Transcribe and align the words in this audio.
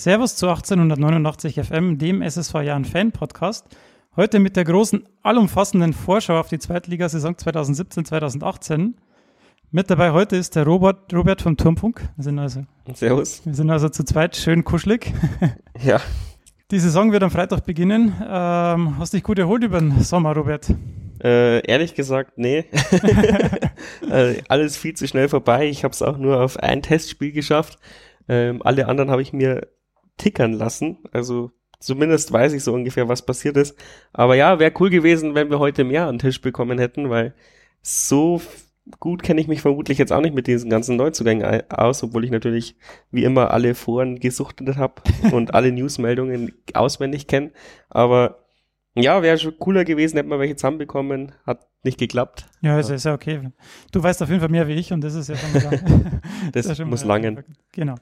Servus 0.00 0.34
zu 0.34 0.48
1889 0.48 1.60
FM, 1.62 1.98
dem 1.98 2.22
SSV 2.22 2.62
Jahren 2.62 2.86
Fan 2.86 3.12
Podcast. 3.12 3.66
Heute 4.16 4.38
mit 4.38 4.56
der 4.56 4.64
großen, 4.64 5.06
allumfassenden 5.22 5.92
Vorschau 5.92 6.40
auf 6.40 6.48
die 6.48 6.58
Zweitligasaison 6.58 7.34
2017-2018. 7.34 8.94
Mit 9.70 9.90
dabei 9.90 10.12
heute 10.12 10.36
ist 10.36 10.56
der 10.56 10.64
Robert, 10.64 11.12
Robert 11.12 11.42
vom 11.42 11.58
Turmfunk. 11.58 12.00
Wir 12.16 12.24
sind 12.24 12.38
also, 12.38 12.62
Servus. 12.94 13.42
wir 13.44 13.52
sind 13.52 13.70
also 13.70 13.90
zu 13.90 14.02
zweit 14.04 14.36
schön 14.36 14.64
kuschelig. 14.64 15.12
Ja, 15.82 16.00
Die 16.70 16.78
Saison 16.78 17.12
wird 17.12 17.22
am 17.22 17.30
Freitag 17.30 17.66
beginnen. 17.66 18.14
Ähm, 18.26 18.98
hast 18.98 19.12
dich 19.12 19.22
gut 19.22 19.38
erholt 19.38 19.62
über 19.64 19.80
den 19.80 20.00
Sommer, 20.00 20.34
Robert? 20.34 20.66
äh, 21.22 21.60
ehrlich 21.66 21.94
gesagt, 21.94 22.38
nee. 22.38 22.64
äh, 24.10 24.36
alles 24.48 24.78
viel 24.78 24.94
zu 24.94 25.06
schnell 25.06 25.28
vorbei. 25.28 25.68
Ich 25.68 25.84
habe 25.84 25.92
es 25.92 26.00
auch 26.00 26.16
nur 26.16 26.40
auf 26.40 26.56
ein 26.56 26.80
Testspiel 26.80 27.32
geschafft. 27.32 27.78
Ähm, 28.30 28.62
alle 28.64 28.88
anderen 28.88 29.10
habe 29.10 29.20
ich 29.20 29.34
mir 29.34 29.68
tickern 30.20 30.52
lassen. 30.52 30.98
Also 31.12 31.50
zumindest 31.78 32.32
weiß 32.32 32.52
ich 32.52 32.62
so 32.62 32.72
ungefähr, 32.72 33.08
was 33.08 33.24
passiert 33.24 33.56
ist. 33.56 33.76
Aber 34.12 34.34
ja, 34.36 34.58
wäre 34.58 34.72
cool 34.78 34.90
gewesen, 34.90 35.34
wenn 35.34 35.50
wir 35.50 35.58
heute 35.58 35.84
mehr 35.84 36.06
an 36.06 36.16
den 36.16 36.18
Tisch 36.20 36.40
bekommen 36.40 36.78
hätten, 36.78 37.10
weil 37.10 37.34
so 37.82 38.40
gut 38.98 39.22
kenne 39.22 39.40
ich 39.40 39.48
mich 39.48 39.62
vermutlich 39.62 39.98
jetzt 39.98 40.12
auch 40.12 40.20
nicht 40.20 40.34
mit 40.34 40.46
diesen 40.46 40.70
ganzen 40.70 40.96
Neuzugängen 40.96 41.70
aus, 41.70 42.02
obwohl 42.02 42.24
ich 42.24 42.30
natürlich 42.30 42.76
wie 43.10 43.24
immer 43.24 43.50
alle 43.52 43.74
Foren 43.74 44.18
gesuchtet 44.18 44.76
habe 44.76 45.02
und 45.32 45.54
alle 45.54 45.72
Newsmeldungen 45.72 46.52
auswendig 46.74 47.26
kenne. 47.26 47.52
Aber 47.88 48.44
ja, 48.94 49.22
wäre 49.22 49.38
schon 49.38 49.58
cooler 49.58 49.84
gewesen, 49.84 50.16
hätten 50.16 50.30
wir 50.30 50.40
welche 50.40 50.56
zusammenbekommen. 50.56 51.32
Hat 51.46 51.66
nicht 51.84 51.98
geklappt. 51.98 52.46
Ja, 52.60 52.78
ist, 52.78 52.90
ist 52.90 53.04
ja 53.04 53.14
okay. 53.14 53.50
Du 53.92 54.02
weißt 54.02 54.22
auf 54.22 54.28
jeden 54.28 54.40
Fall 54.40 54.50
mehr 54.50 54.66
wie 54.66 54.74
ich 54.74 54.92
und 54.92 55.02
das 55.02 55.14
ist 55.14 55.28
ja 55.28 55.36
schon 55.36 55.52
mal 55.52 55.60
Das 56.52 56.66
ist 56.66 56.70
ja 56.70 56.74
schon 56.74 56.90
muss 56.90 57.04
langen. 57.04 57.44
Genau. 57.72 57.94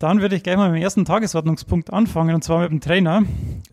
Dann 0.00 0.20
würde 0.20 0.36
ich 0.36 0.44
gleich 0.44 0.56
mal 0.56 0.70
mit 0.70 0.78
dem 0.78 0.82
ersten 0.84 1.04
Tagesordnungspunkt 1.04 1.92
anfangen 1.92 2.32
und 2.36 2.44
zwar 2.44 2.60
mit 2.60 2.70
dem 2.70 2.80
Trainer. 2.80 3.24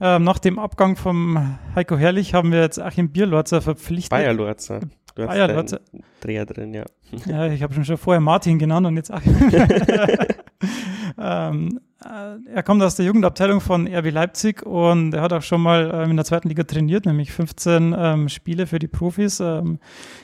Ähm, 0.01 0.23
nach 0.23 0.39
dem 0.39 0.57
Abgang 0.57 0.95
vom 0.95 1.59
Heiko 1.75 1.97
Herrlich 1.97 2.33
haben 2.33 2.51
wir 2.51 2.61
jetzt 2.61 2.79
Achim 2.79 3.09
Bierlorzer 3.09 3.61
verpflichtet. 3.61 4.09
Bayer 4.09 4.33
Lorzer. 4.33 4.79
Du 5.15 5.27
hast 5.27 5.37
deinen 5.37 5.55
Lorzer. 5.55 5.79
Dreher 6.19 6.45
drin, 6.45 6.73
ja. 6.73 6.83
Ja, 7.25 7.47
ich 7.47 7.63
habe 7.63 7.73
schon 7.73 7.85
schon 7.85 7.97
vorher 7.97 8.19
Martin 8.19 8.59
genannt 8.59 8.85
und 8.85 8.97
jetzt 8.97 9.09
ähm, 11.17 11.79
äh, 12.03 12.53
er 12.53 12.63
kommt 12.63 12.83
aus 12.83 12.95
der 12.95 13.05
Jugendabteilung 13.05 13.61
von 13.61 13.87
RB 13.87 14.11
Leipzig 14.11 14.65
und 14.65 15.13
er 15.13 15.21
hat 15.21 15.31
auch 15.31 15.41
schon 15.41 15.61
mal 15.61 15.89
ähm, 15.93 16.11
in 16.11 16.17
der 16.17 16.25
zweiten 16.25 16.49
Liga 16.49 16.63
trainiert, 16.63 17.05
nämlich 17.05 17.31
15 17.31 17.95
ähm, 17.97 18.29
Spiele 18.29 18.67
für 18.67 18.79
die 18.79 18.87
Profis. 18.87 19.39
Ähm, 19.39 19.79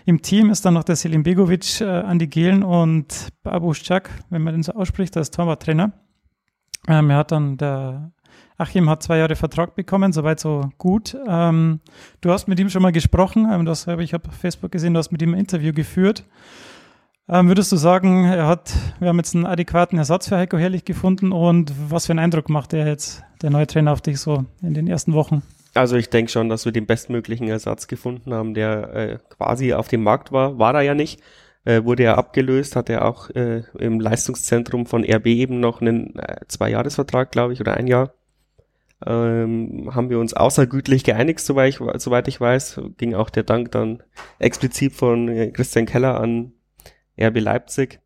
Im 0.06 0.22
Team 0.22 0.50
ist 0.50 0.66
dann 0.66 0.74
noch 0.74 0.84
der 0.84 0.98
Selim 0.98 1.24
Begovic, 1.24 1.80
äh, 1.80 1.86
Andi 1.86 2.28
Gehlen 2.28 2.64
und 2.64 3.30
Babu 3.44 3.74
Scak, 3.74 4.10
wenn 4.30 4.42
man 4.42 4.56
den 4.56 4.64
so 4.64 4.74
ausspricht, 4.74 5.16
als 5.16 5.32
Torwarttrainer. 5.32 5.94
Ähm, 6.88 7.10
er 7.10 7.18
hat 7.18 7.32
dann 7.32 7.58
der 7.58 8.12
Achim 8.62 8.90
hat 8.90 9.02
zwei 9.02 9.18
Jahre 9.18 9.36
Vertrag 9.36 9.76
bekommen, 9.76 10.14
soweit 10.14 10.40
so 10.40 10.70
gut. 10.78 11.18
Ähm, 11.28 11.80
du 12.22 12.32
hast 12.32 12.48
mit 12.48 12.60
ihm 12.60 12.70
schon 12.70 12.84
mal 12.84 12.92
gesprochen, 12.92 13.50
ähm, 13.52 13.66
das 13.66 13.88
ich 13.88 14.14
habe 14.14 14.30
auf 14.30 14.36
Facebook 14.36 14.72
gesehen, 14.72 14.94
du 14.94 15.00
hast 15.00 15.12
mit 15.12 15.22
ihm 15.24 15.34
ein 15.34 15.40
Interview 15.40 15.74
geführt. 15.74 16.26
Ähm, 17.28 17.48
würdest 17.48 17.72
du 17.72 17.76
sagen, 17.76 18.26
er 18.26 18.46
hat, 18.46 18.72
wir 19.00 19.08
haben 19.08 19.18
jetzt 19.18 19.34
einen 19.34 19.48
adäquaten 19.48 19.98
Ersatz 19.98 20.28
für 20.28 20.38
Heiko 20.38 20.58
Herrlich 20.58 20.86
gefunden 20.86 21.32
und 21.32 21.74
was 21.90 22.06
für 22.06 22.14
einen 22.14 22.20
Eindruck 22.20 22.50
macht 22.50 22.74
er 22.74 22.86
jetzt, 22.86 23.24
der 23.42 23.50
neue 23.50 23.66
Trainer, 23.66 23.94
auf 23.94 24.02
dich 24.02 24.20
so 24.20 24.46
in 24.62 24.76
den 24.76 24.88
ersten 24.88 25.14
Wochen? 25.14 25.42
Also 25.74 25.96
ich 25.96 26.10
denke 26.10 26.32
schon, 26.32 26.50
dass 26.50 26.66
wir 26.66 26.72
den 26.72 26.86
bestmöglichen 26.86 27.48
Ersatz 27.48 27.88
gefunden 27.88 28.32
haben, 28.32 28.54
der 28.54 28.94
äh, 28.94 29.18
quasi 29.30 29.74
auf 29.74 29.88
dem 29.88 30.04
Markt 30.04 30.32
war. 30.32 30.60
War 30.60 30.76
er 30.76 30.82
ja 30.82 30.94
nicht. 30.94 31.20
Äh, 31.64 31.84
wurde 31.84 32.04
er 32.04 32.18
abgelöst, 32.18 32.76
hat 32.76 32.90
er 32.90 33.06
auch 33.06 33.30
äh, 33.32 33.64
im 33.80 34.00
Leistungszentrum 34.00 34.86
von 34.86 35.04
RB 35.04 35.28
eben 35.28 35.60
noch 35.60 35.82
einen 35.82 36.16
äh, 36.18 36.38
Zwei-Jahres-Vertrag, 36.48 37.32
glaube 37.32 37.54
ich, 37.54 37.62
oder 37.62 37.76
ein 37.76 37.88
Jahr. 37.88 38.14
Ähm, 39.06 39.90
haben 39.96 40.10
wir 40.10 40.20
uns 40.20 40.34
außergütlich 40.34 41.04
geeinigt, 41.04 41.40
soweit 41.40 41.70
ich, 41.70 41.80
soweit 41.98 42.28
ich 42.28 42.40
weiß. 42.40 42.82
Ging 42.98 43.16
auch 43.16 43.30
der 43.30 43.44
Dank 43.44 43.72
dann 43.72 44.04
explizit 44.38 44.94
von 44.94 45.28
äh, 45.28 45.52
Christian 45.52 45.86
Keller 45.86 46.20
an 46.20 46.54
RB 47.20 47.40
Leipzig. 47.40 48.00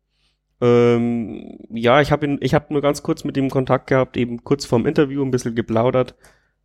Ähm, 0.60 1.58
ja, 1.68 2.00
ich 2.00 2.12
habe 2.12 2.38
ich 2.40 2.54
hab 2.54 2.70
nur 2.70 2.80
ganz 2.80 3.02
kurz 3.02 3.24
mit 3.24 3.36
ihm 3.36 3.50
Kontakt 3.50 3.88
gehabt, 3.88 4.16
eben 4.16 4.42
kurz 4.42 4.64
vorm 4.64 4.86
Interview 4.86 5.22
ein 5.22 5.30
bisschen 5.30 5.54
geplaudert. 5.54 6.14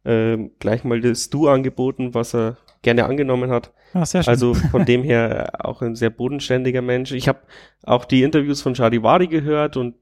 Ähm, 0.06 0.52
gleich 0.60 0.84
mal 0.84 1.02
das 1.02 1.30
Du 1.30 1.48
angeboten, 1.48 2.14
was 2.14 2.34
er 2.34 2.58
gerne 2.82 3.06
angenommen 3.06 3.52
hat. 3.52 3.74
Ah, 3.94 4.06
sehr 4.06 4.24
schön. 4.24 4.32
Also 4.32 4.54
von 4.72 4.86
dem 4.86 5.04
her 5.04 5.66
auch 5.66 5.82
ein 5.82 5.96
sehr 5.96 6.10
bodenständiger 6.10 6.82
Mensch. 6.82 7.12
Ich 7.12 7.28
habe 7.28 7.40
auch 7.84 8.06
die 8.06 8.24
Interviews 8.24 8.62
von 8.62 8.76
Charivari 8.76 9.28
gehört 9.28 9.78
und 9.78 9.96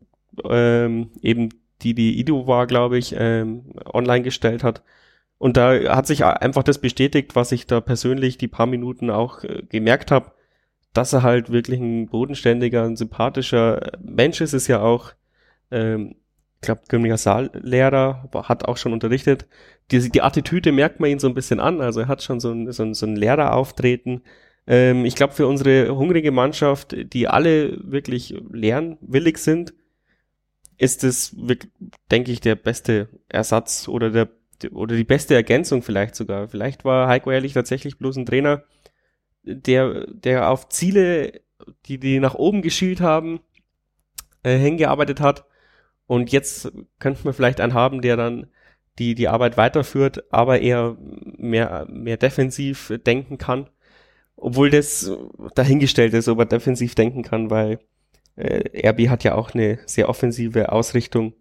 ähm, 0.47 1.09
eben 1.22 1.50
die, 1.81 1.94
die 1.94 2.19
Ido 2.19 2.47
war, 2.47 2.67
glaube 2.67 2.97
ich, 2.97 3.16
ähm, 3.17 3.73
online 3.85 4.23
gestellt 4.23 4.63
hat. 4.63 4.84
Und 5.38 5.56
da 5.57 5.95
hat 5.95 6.07
sich 6.07 6.25
einfach 6.25 6.63
das 6.63 6.79
bestätigt, 6.79 7.35
was 7.35 7.51
ich 7.51 7.66
da 7.66 7.79
persönlich 7.81 8.38
die 8.38 8.50
paar 8.50 8.66
Minuten 8.66 9.09
auch 9.09 9.44
äh, 9.44 9.63
gemerkt 9.69 10.12
habe, 10.12 10.34
dass 10.94 11.13
er 11.13 11.23
halt 11.23 11.51
wirklich 11.51 11.79
ein 11.79 12.07
bodenständiger, 12.09 12.84
ein 12.84 12.97
sympathischer 12.97 13.91
Mensch 14.01 14.41
ist, 14.41 14.53
ist 14.53 14.67
ja 14.67 14.81
auch, 14.81 15.13
ähm, 15.72 16.16
ich 16.62 16.66
glaube, 16.66 16.81
aber 18.23 18.50
hat 18.50 18.66
auch 18.66 18.75
schon 18.78 18.91
unterrichtet. 18.91 19.47
Die, 19.91 20.09
die 20.09 20.22
Attitüde 20.22 20.72
merkt 20.73 21.00
man 21.00 21.09
ihn 21.09 21.19
so 21.19 21.28
ein 21.28 21.34
bisschen 21.34 21.59
an, 21.61 21.79
also 21.79 22.01
er 22.01 22.07
hat 22.09 22.22
schon 22.22 22.40
so 22.41 22.51
ein, 22.51 22.72
so 22.73 22.84
ein, 22.84 22.94
so 22.94 23.06
ein 23.06 23.16
Lehrerauftreten. 23.16 24.23
Ähm, 24.67 25.06
ich 25.06 25.16
glaube, 25.16 25.34
für 25.34 25.47
unsere 25.47 25.96
hungrige 25.96 26.31
Mannschaft, 26.31 26.96
die 27.13 27.28
alle 27.29 27.79
wirklich 27.90 28.35
lernwillig 28.51 29.38
sind, 29.38 29.73
ist 30.79 31.03
es, 31.03 31.35
denke 32.09 32.31
ich, 32.31 32.40
der 32.40 32.56
beste 32.56 33.09
Ersatz 33.28 33.88
oder 33.88 34.09
der 34.09 34.29
oder 34.72 34.95
die 34.95 35.06
beste 35.06 35.35
Ergänzung 35.35 35.81
vielleicht 35.84 36.16
sogar. 36.16 36.47
Vielleicht 36.47 36.84
war 36.84 37.07
Heiko 37.07 37.31
Ehrlich 37.31 37.53
tatsächlich 37.53 37.97
bloß 37.97 38.17
ein 38.17 38.25
Trainer, 38.25 38.63
der, 39.44 40.07
der 40.07 40.50
auf 40.50 40.67
Ziele, 40.69 41.41
die, 41.85 41.97
die 41.97 42.19
nach 42.19 42.35
oben 42.35 42.62
geschielt 42.62 43.00
haben, 43.00 43.40
äh, 44.44 44.57
hingearbeitet 44.57 45.22
hat. 45.22 45.45
Und 46.07 46.31
jetzt 46.31 46.72
könnte 47.00 47.22
man 47.23 47.34
vielleicht 47.34 47.61
einen 47.61 47.73
haben, 47.73 48.01
der 48.01 48.17
dann 48.17 48.47
die, 48.97 49.16
die 49.16 49.29
Arbeit 49.29 49.56
weiterführt, 49.56 50.25
aber 50.31 50.59
eher 50.59 50.97
mehr, 51.00 51.85
mehr 51.90 52.17
defensiv 52.17 52.91
denken 53.06 53.38
kann. 53.38 53.69
Obwohl 54.35 54.69
das 54.69 55.11
dahingestellt 55.56 56.13
ist, 56.13 56.28
ob 56.28 56.40
er 56.40 56.46
defensiv 56.46 56.96
denken 56.96 57.23
kann, 57.23 57.50
weil 57.50 57.79
äh, 58.40 58.88
RB 58.90 59.10
hat 59.10 59.24
ja 59.24 59.36
auch 59.36 59.54
eine 59.54 59.80
sehr 59.86 60.10
offensive 60.10 60.72
Ausrichtung. 60.72 61.34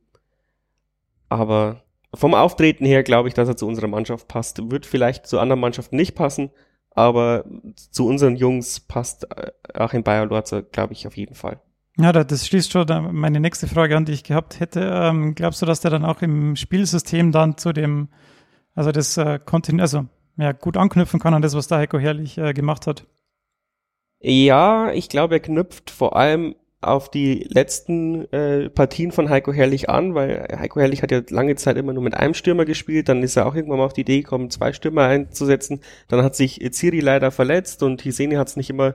Aber 1.28 1.82
vom 2.14 2.34
Auftreten 2.34 2.84
her 2.86 3.02
glaube 3.02 3.28
ich, 3.28 3.34
dass 3.34 3.48
er 3.48 3.56
zu 3.56 3.66
unserer 3.66 3.86
Mannschaft 3.88 4.28
passt. 4.28 4.70
Wird 4.70 4.86
vielleicht 4.86 5.26
zu 5.26 5.38
anderen 5.38 5.60
Mannschaften 5.60 5.96
nicht 5.96 6.14
passen, 6.14 6.50
aber 6.90 7.44
zu 7.92 8.06
unseren 8.06 8.36
Jungs 8.36 8.80
passt 8.80 9.30
äh, 9.36 9.52
Achim 9.74 10.02
Bayer-Lorzer, 10.02 10.62
glaube 10.62 10.94
ich, 10.94 11.06
auf 11.06 11.16
jeden 11.16 11.34
Fall. 11.34 11.60
Ja, 11.98 12.12
da- 12.12 12.24
das 12.24 12.46
schließt 12.46 12.72
schon 12.72 12.86
da 12.86 13.00
meine 13.00 13.40
nächste 13.40 13.66
Frage 13.66 13.96
an, 13.96 14.04
die 14.04 14.12
ich 14.12 14.24
gehabt 14.24 14.60
hätte. 14.60 14.80
Ähm, 14.92 15.34
glaubst 15.34 15.60
du, 15.60 15.66
dass 15.66 15.80
der 15.80 15.90
dann 15.90 16.04
auch 16.04 16.22
im 16.22 16.56
Spielsystem 16.56 17.32
dann 17.32 17.58
zu 17.58 17.72
dem, 17.72 18.08
also 18.74 18.90
das 18.92 19.16
äh, 19.16 19.38
Kontin 19.44 19.80
also 19.80 20.06
ja, 20.36 20.52
gut 20.52 20.76
anknüpfen 20.76 21.18
kann 21.20 21.34
an 21.34 21.42
das, 21.42 21.54
was 21.54 21.66
der 21.66 21.78
Heiko 21.78 21.98
Herrlich 21.98 22.38
äh, 22.38 22.52
gemacht 22.54 22.86
hat? 22.86 23.04
Ja, 24.20 24.92
ich 24.92 25.08
glaube, 25.08 25.34
er 25.36 25.40
knüpft 25.40 25.90
vor 25.90 26.16
allem 26.16 26.54
auf 26.80 27.10
die 27.10 27.44
letzten 27.48 28.30
äh, 28.32 28.70
Partien 28.70 29.10
von 29.10 29.28
Heiko 29.28 29.52
Herrlich 29.52 29.90
an, 29.90 30.14
weil 30.14 30.46
Heiko 30.58 30.78
Herrlich 30.78 31.02
hat 31.02 31.10
ja 31.10 31.22
lange 31.28 31.56
Zeit 31.56 31.76
immer 31.76 31.92
nur 31.92 32.04
mit 32.04 32.14
einem 32.14 32.34
Stürmer 32.34 32.64
gespielt, 32.64 33.08
dann 33.08 33.22
ist 33.22 33.36
er 33.36 33.46
auch 33.46 33.56
irgendwann 33.56 33.78
mal 33.78 33.84
auf 33.84 33.94
die 33.94 34.02
Idee 34.02 34.22
gekommen, 34.22 34.50
zwei 34.50 34.72
Stürmer 34.72 35.04
einzusetzen. 35.04 35.80
Dann 36.06 36.22
hat 36.22 36.36
sich 36.36 36.60
Ziri 36.72 37.00
leider 37.00 37.32
verletzt 37.32 37.82
und 37.82 38.02
Hiseni 38.02 38.36
hat 38.36 38.48
es 38.48 38.56
nicht 38.56 38.70
immer 38.70 38.94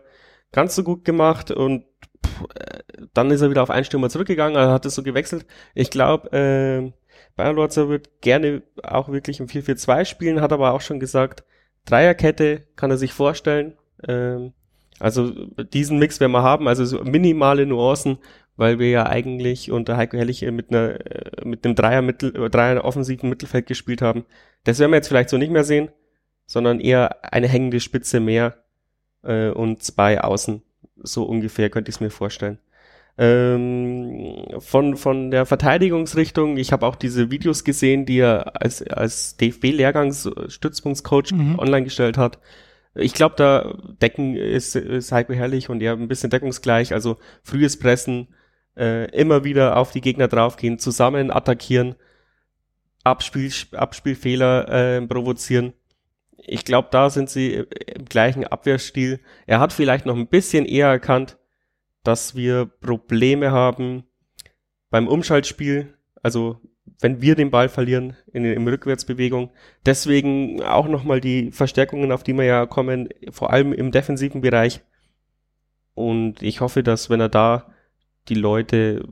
ganz 0.53 0.75
so 0.75 0.83
gut 0.83 1.03
gemacht 1.03 1.51
und 1.51 1.85
pff, 2.25 2.43
äh, 2.55 2.83
dann 3.13 3.31
ist 3.31 3.41
er 3.41 3.49
wieder 3.49 3.63
auf 3.63 3.69
einen 3.69 3.85
Stürmer 3.85 4.09
zurückgegangen, 4.09 4.55
also 4.55 4.71
hat 4.71 4.85
es 4.85 4.95
so 4.95 5.03
gewechselt. 5.03 5.45
Ich 5.75 5.89
glaube, 5.89 6.31
äh, 6.31 6.91
Bayer 7.35 7.53
Lorzer 7.53 7.89
wird 7.89 8.21
gerne 8.21 8.63
auch 8.83 9.09
wirklich 9.09 9.39
im 9.39 9.47
4-4-2 9.47 10.05
spielen, 10.05 10.41
hat 10.41 10.53
aber 10.53 10.73
auch 10.73 10.81
schon 10.81 10.99
gesagt, 10.99 11.43
Dreierkette 11.85 12.67
kann 12.75 12.91
er 12.91 12.97
sich 12.97 13.13
vorstellen. 13.13 13.77
Ähm, 14.07 14.53
also 14.99 15.31
diesen 15.73 15.99
Mix 15.99 16.19
werden 16.19 16.31
wir 16.31 16.43
haben, 16.43 16.67
also 16.67 16.85
so 16.85 17.03
minimale 17.03 17.65
Nuancen, 17.65 18.17
weil 18.55 18.79
wir 18.79 18.89
ja 18.89 19.05
eigentlich 19.07 19.71
unter 19.71 19.97
Heiko 19.97 20.17
Herrlich 20.17 20.41
mit 20.43 20.69
einer 20.69 20.99
äh, 21.05 21.45
mit 21.45 21.65
einem 21.65 21.75
Dreier 21.75 22.01
Mittel 22.01 22.35
äh, 22.35 22.49
Dreier 22.49 22.85
offensiven 22.85 23.29
Mittelfeld 23.29 23.65
gespielt 23.67 24.01
haben. 24.01 24.25
Das 24.63 24.79
werden 24.79 24.91
wir 24.91 24.97
jetzt 24.97 25.07
vielleicht 25.07 25.29
so 25.29 25.37
nicht 25.37 25.51
mehr 25.51 25.63
sehen, 25.63 25.89
sondern 26.45 26.79
eher 26.79 27.33
eine 27.33 27.47
hängende 27.47 27.79
Spitze 27.79 28.19
mehr 28.19 28.57
äh, 29.23 29.49
und 29.49 29.81
zwei 29.83 30.21
Außen. 30.21 30.61
So 31.01 31.23
ungefähr 31.23 31.69
könnte 31.69 31.89
ich 31.89 31.95
es 31.95 32.01
mir 32.01 32.11
vorstellen. 32.11 32.59
Ähm, 33.17 34.45
von, 34.59 34.97
von 34.97 35.29
der 35.29 35.45
Verteidigungsrichtung, 35.45 36.57
ich 36.57 36.71
habe 36.71 36.85
auch 36.87 36.95
diese 36.95 37.29
Videos 37.29 37.63
gesehen, 37.63 38.05
die 38.07 38.19
er 38.19 38.59
als, 38.61 38.81
als 38.87 39.37
DFB-Lehrgangs-Stützpunktscoach 39.37 41.31
Mhm. 41.31 41.59
online 41.59 41.83
gestellt 41.83 42.17
hat. 42.17 42.39
Ich 42.95 43.13
glaube, 43.13 43.35
da 43.37 43.75
Decken 44.01 44.35
ist, 44.35 44.75
ist 44.75 45.11
Heiko 45.11 45.33
Herrlich 45.33 45.69
und 45.69 45.81
er 45.81 45.93
ein 45.93 46.07
bisschen 46.07 46.29
deckungsgleich, 46.29 46.93
also 46.93 47.17
frühes 47.43 47.79
Pressen, 47.79 48.27
äh, 48.77 49.09
immer 49.11 49.43
wieder 49.43 49.77
auf 49.77 49.91
die 49.91 50.01
Gegner 50.01 50.27
draufgehen, 50.27 50.79
zusammen 50.79 51.31
attackieren, 51.31 51.95
Abspiel, 53.03 53.51
Abspielfehler 53.71 54.69
äh, 54.69 55.01
provozieren. 55.07 55.73
Ich 56.37 56.65
glaube, 56.65 56.89
da 56.91 57.09
sind 57.09 57.29
sie 57.29 57.65
im 57.95 58.05
gleichen 58.05 58.45
Abwehrstil. 58.45 59.19
Er 59.47 59.59
hat 59.59 59.73
vielleicht 59.73 60.05
noch 60.05 60.15
ein 60.15 60.27
bisschen 60.27 60.65
eher 60.65 60.87
erkannt, 60.87 61.37
dass 62.03 62.35
wir 62.35 62.65
Probleme 62.65 63.51
haben 63.51 64.03
beim 64.89 65.07
Umschaltspiel, 65.07 65.93
also 66.21 66.59
wenn 66.99 67.21
wir 67.21 67.35
den 67.35 67.51
Ball 67.51 67.69
verlieren 67.69 68.15
in, 68.31 68.45
in 68.45 68.67
Rückwärtsbewegung. 68.67 69.51
Deswegen 69.85 70.61
auch 70.63 70.87
nochmal 70.87 71.21
die 71.21 71.51
Verstärkungen, 71.51 72.11
auf 72.11 72.23
die 72.23 72.33
wir 72.33 72.43
ja 72.43 72.65
kommen, 72.65 73.09
vor 73.31 73.51
allem 73.51 73.73
im 73.73 73.91
defensiven 73.91 74.41
Bereich. 74.41 74.81
Und 75.93 76.41
ich 76.41 76.61
hoffe, 76.61 76.83
dass 76.83 77.09
wenn 77.09 77.19
er 77.19 77.29
da 77.29 77.71
die 78.29 78.35
Leute 78.35 79.07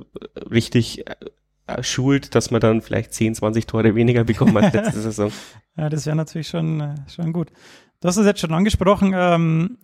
richtig 0.49 1.05
äh, 1.07 1.83
schult, 1.83 2.33
dass 2.35 2.51
man 2.51 2.61
dann 2.61 2.81
vielleicht 2.81 3.13
10, 3.13 3.35
20 3.35 3.67
Tore 3.67 3.95
weniger 3.95 4.23
bekommt 4.23 4.55
als 4.55 4.73
letzte 4.73 4.99
Saison. 5.01 5.31
Ja, 5.77 5.89
das 5.89 6.05
wäre 6.05 6.15
natürlich 6.15 6.47
schon, 6.47 6.81
äh, 6.81 6.95
schon 7.07 7.33
gut. 7.33 7.51
Du 7.99 8.07
hast 8.07 8.17
es 8.17 8.25
jetzt 8.25 8.39
schon 8.39 8.53
angesprochen, 8.53 9.13
ähm, 9.15 9.77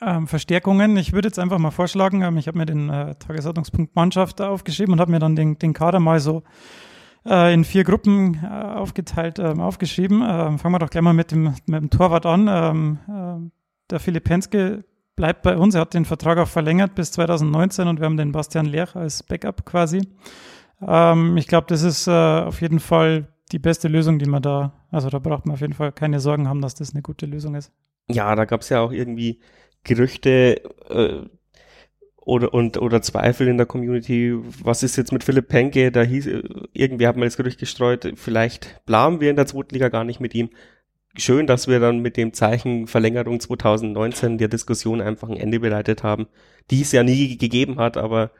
ähm, 0.00 0.26
Verstärkungen. 0.26 0.96
Ich 0.96 1.12
würde 1.12 1.28
jetzt 1.28 1.38
einfach 1.38 1.58
mal 1.58 1.70
vorschlagen, 1.70 2.22
ähm, 2.22 2.36
ich 2.36 2.48
habe 2.48 2.58
mir 2.58 2.66
den 2.66 2.88
äh, 2.90 3.14
Tagesordnungspunkt 3.16 3.96
Mannschaft 3.96 4.40
aufgeschrieben 4.40 4.94
und 4.94 5.00
habe 5.00 5.10
mir 5.10 5.20
dann 5.20 5.36
den, 5.36 5.58
den 5.58 5.72
Kader 5.72 6.00
mal 6.00 6.20
so 6.20 6.42
äh, 7.26 7.52
in 7.52 7.64
vier 7.64 7.84
Gruppen 7.84 8.40
äh, 8.42 8.46
aufgeteilt 8.46 9.38
ähm, 9.38 9.60
aufgeschrieben. 9.60 10.22
Ähm, 10.22 10.58
fangen 10.58 10.74
wir 10.74 10.78
doch 10.78 10.90
gleich 10.90 11.02
mal 11.02 11.12
mit 11.12 11.32
dem, 11.32 11.54
mit 11.66 11.82
dem 11.82 11.90
Torwart 11.90 12.26
an. 12.26 12.48
Ähm, 12.48 12.98
äh, 13.08 13.50
der 13.90 14.00
Philipp 14.00 14.24
Penske 14.24 14.84
bleibt 15.16 15.42
bei 15.42 15.56
uns. 15.56 15.74
Er 15.74 15.82
hat 15.82 15.94
den 15.94 16.04
Vertrag 16.04 16.38
auch 16.38 16.48
verlängert 16.48 16.94
bis 16.94 17.12
2019 17.12 17.88
und 17.88 18.00
wir 18.00 18.06
haben 18.06 18.16
den 18.16 18.32
Bastian 18.32 18.66
Lerch 18.66 18.96
als 18.96 19.22
Backup 19.22 19.64
quasi. 19.64 20.08
Ähm, 20.86 21.36
ich 21.36 21.46
glaube, 21.46 21.66
das 21.68 21.82
ist 21.82 22.06
äh, 22.06 22.10
auf 22.10 22.60
jeden 22.60 22.80
Fall 22.80 23.28
die 23.52 23.58
beste 23.58 23.88
Lösung, 23.88 24.18
die 24.18 24.28
man 24.28 24.42
da, 24.42 24.72
also 24.90 25.10
da 25.10 25.18
braucht 25.18 25.46
man 25.46 25.54
auf 25.54 25.60
jeden 25.60 25.72
Fall 25.72 25.92
keine 25.92 26.20
Sorgen 26.20 26.48
haben, 26.48 26.60
dass 26.60 26.74
das 26.74 26.94
eine 26.94 27.02
gute 27.02 27.26
Lösung 27.26 27.54
ist. 27.54 27.72
Ja, 28.08 28.34
da 28.34 28.44
gab 28.44 28.62
es 28.62 28.68
ja 28.68 28.80
auch 28.80 28.92
irgendwie 28.92 29.40
Gerüchte 29.84 30.62
äh, 30.88 31.28
oder 32.30 32.54
und 32.54 32.80
oder 32.80 33.02
Zweifel 33.02 33.48
in 33.48 33.56
der 33.56 33.66
Community. 33.66 34.32
Was 34.62 34.84
ist 34.84 34.96
jetzt 34.96 35.12
mit 35.12 35.24
Philipp 35.24 35.48
Penke? 35.48 35.90
Da 35.90 36.02
hieß 36.02 36.28
irgendwie 36.72 37.08
hat 37.08 37.16
man 37.16 37.26
das 37.26 37.36
Gerücht 37.36 37.58
gestreut, 37.58 38.12
vielleicht 38.14 38.86
planen 38.86 39.20
wir 39.20 39.30
in 39.30 39.36
der 39.36 39.46
zweiten 39.46 39.74
Liga 39.74 39.88
gar 39.88 40.04
nicht 40.04 40.20
mit 40.20 40.34
ihm. 40.36 40.50
Schön, 41.16 41.48
dass 41.48 41.66
wir 41.66 41.80
dann 41.80 41.98
mit 41.98 42.16
dem 42.16 42.32
Zeichen 42.32 42.86
Verlängerung 42.86 43.40
2019 43.40 44.38
der 44.38 44.46
Diskussion 44.46 45.00
einfach 45.00 45.28
ein 45.28 45.36
Ende 45.36 45.58
bereitet 45.58 46.04
haben, 46.04 46.28
die 46.70 46.82
es 46.82 46.92
ja 46.92 47.02
nie 47.02 47.36
gegeben 47.36 47.80
hat, 47.80 47.96
aber 47.96 48.30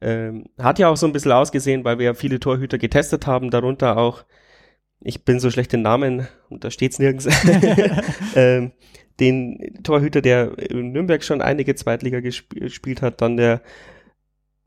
ähm, 0.00 0.46
hat 0.58 0.80
ja 0.80 0.88
auch 0.88 0.96
so 0.96 1.06
ein 1.06 1.12
bisschen 1.12 1.30
ausgesehen, 1.30 1.84
weil 1.84 1.98
wir 2.00 2.06
ja 2.06 2.14
viele 2.14 2.40
Torhüter 2.40 2.78
getestet 2.78 3.28
haben, 3.28 3.50
darunter 3.52 3.96
auch, 3.96 4.24
ich 5.00 5.24
bin 5.24 5.38
so 5.38 5.52
schlecht 5.52 5.72
in 5.72 5.82
Namen, 5.82 6.26
und 6.50 6.64
da 6.64 6.70
steht's 6.72 6.98
nirgends, 6.98 7.28
ähm, 8.34 8.72
den 9.20 9.80
Torhüter, 9.82 10.20
der 10.20 10.58
in 10.58 10.92
Nürnberg 10.92 11.22
schon 11.24 11.40
einige 11.40 11.74
Zweitliga 11.74 12.20
gesp 12.20 12.54
gespielt 12.54 13.02
hat, 13.02 13.20
dann 13.20 13.36
der 13.36 13.60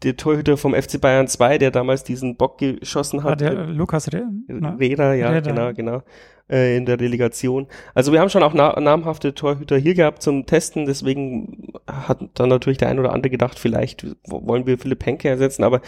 der 0.04 0.16
Torhüter 0.16 0.56
vom 0.56 0.74
FC 0.74 1.00
Bayern 1.02 1.28
2, 1.28 1.58
der 1.58 1.72
damals 1.72 2.04
diesen 2.04 2.38
Bock 2.38 2.58
geschossen 2.58 3.24
hat. 3.24 3.34
Ah, 3.34 3.36
der 3.36 3.66
Lukas 3.66 4.12
Re 4.14 4.24
Reda, 4.50 5.14
ja, 5.14 5.30
Reda. 5.30 5.52
genau, 5.52 5.74
genau, 5.74 6.04
äh, 6.50 6.78
in 6.78 6.86
der 6.86 7.00
Relegation. 7.00 7.68
Also 7.94 8.14
wir 8.14 8.22
haben 8.22 8.30
schon 8.30 8.44
auch 8.44 8.54
na 8.54 8.80
namhafte 8.80 9.34
Torhüter 9.34 9.78
hier 9.78 9.96
gehabt 9.96 10.22
zum 10.22 10.46
Testen, 10.46 10.86
deswegen 10.86 11.74
hat 11.86 12.20
dann 12.36 12.50
natürlich 12.50 12.78
der 12.78 12.88
ein 12.88 13.00
oder 13.00 13.12
andere 13.12 13.30
gedacht, 13.30 13.60
vielleicht 13.60 14.08
wollen 14.26 14.66
wir 14.66 14.78
Philipp 14.78 15.06
Henke 15.06 15.28
ersetzen, 15.28 15.64
aber 15.64 15.82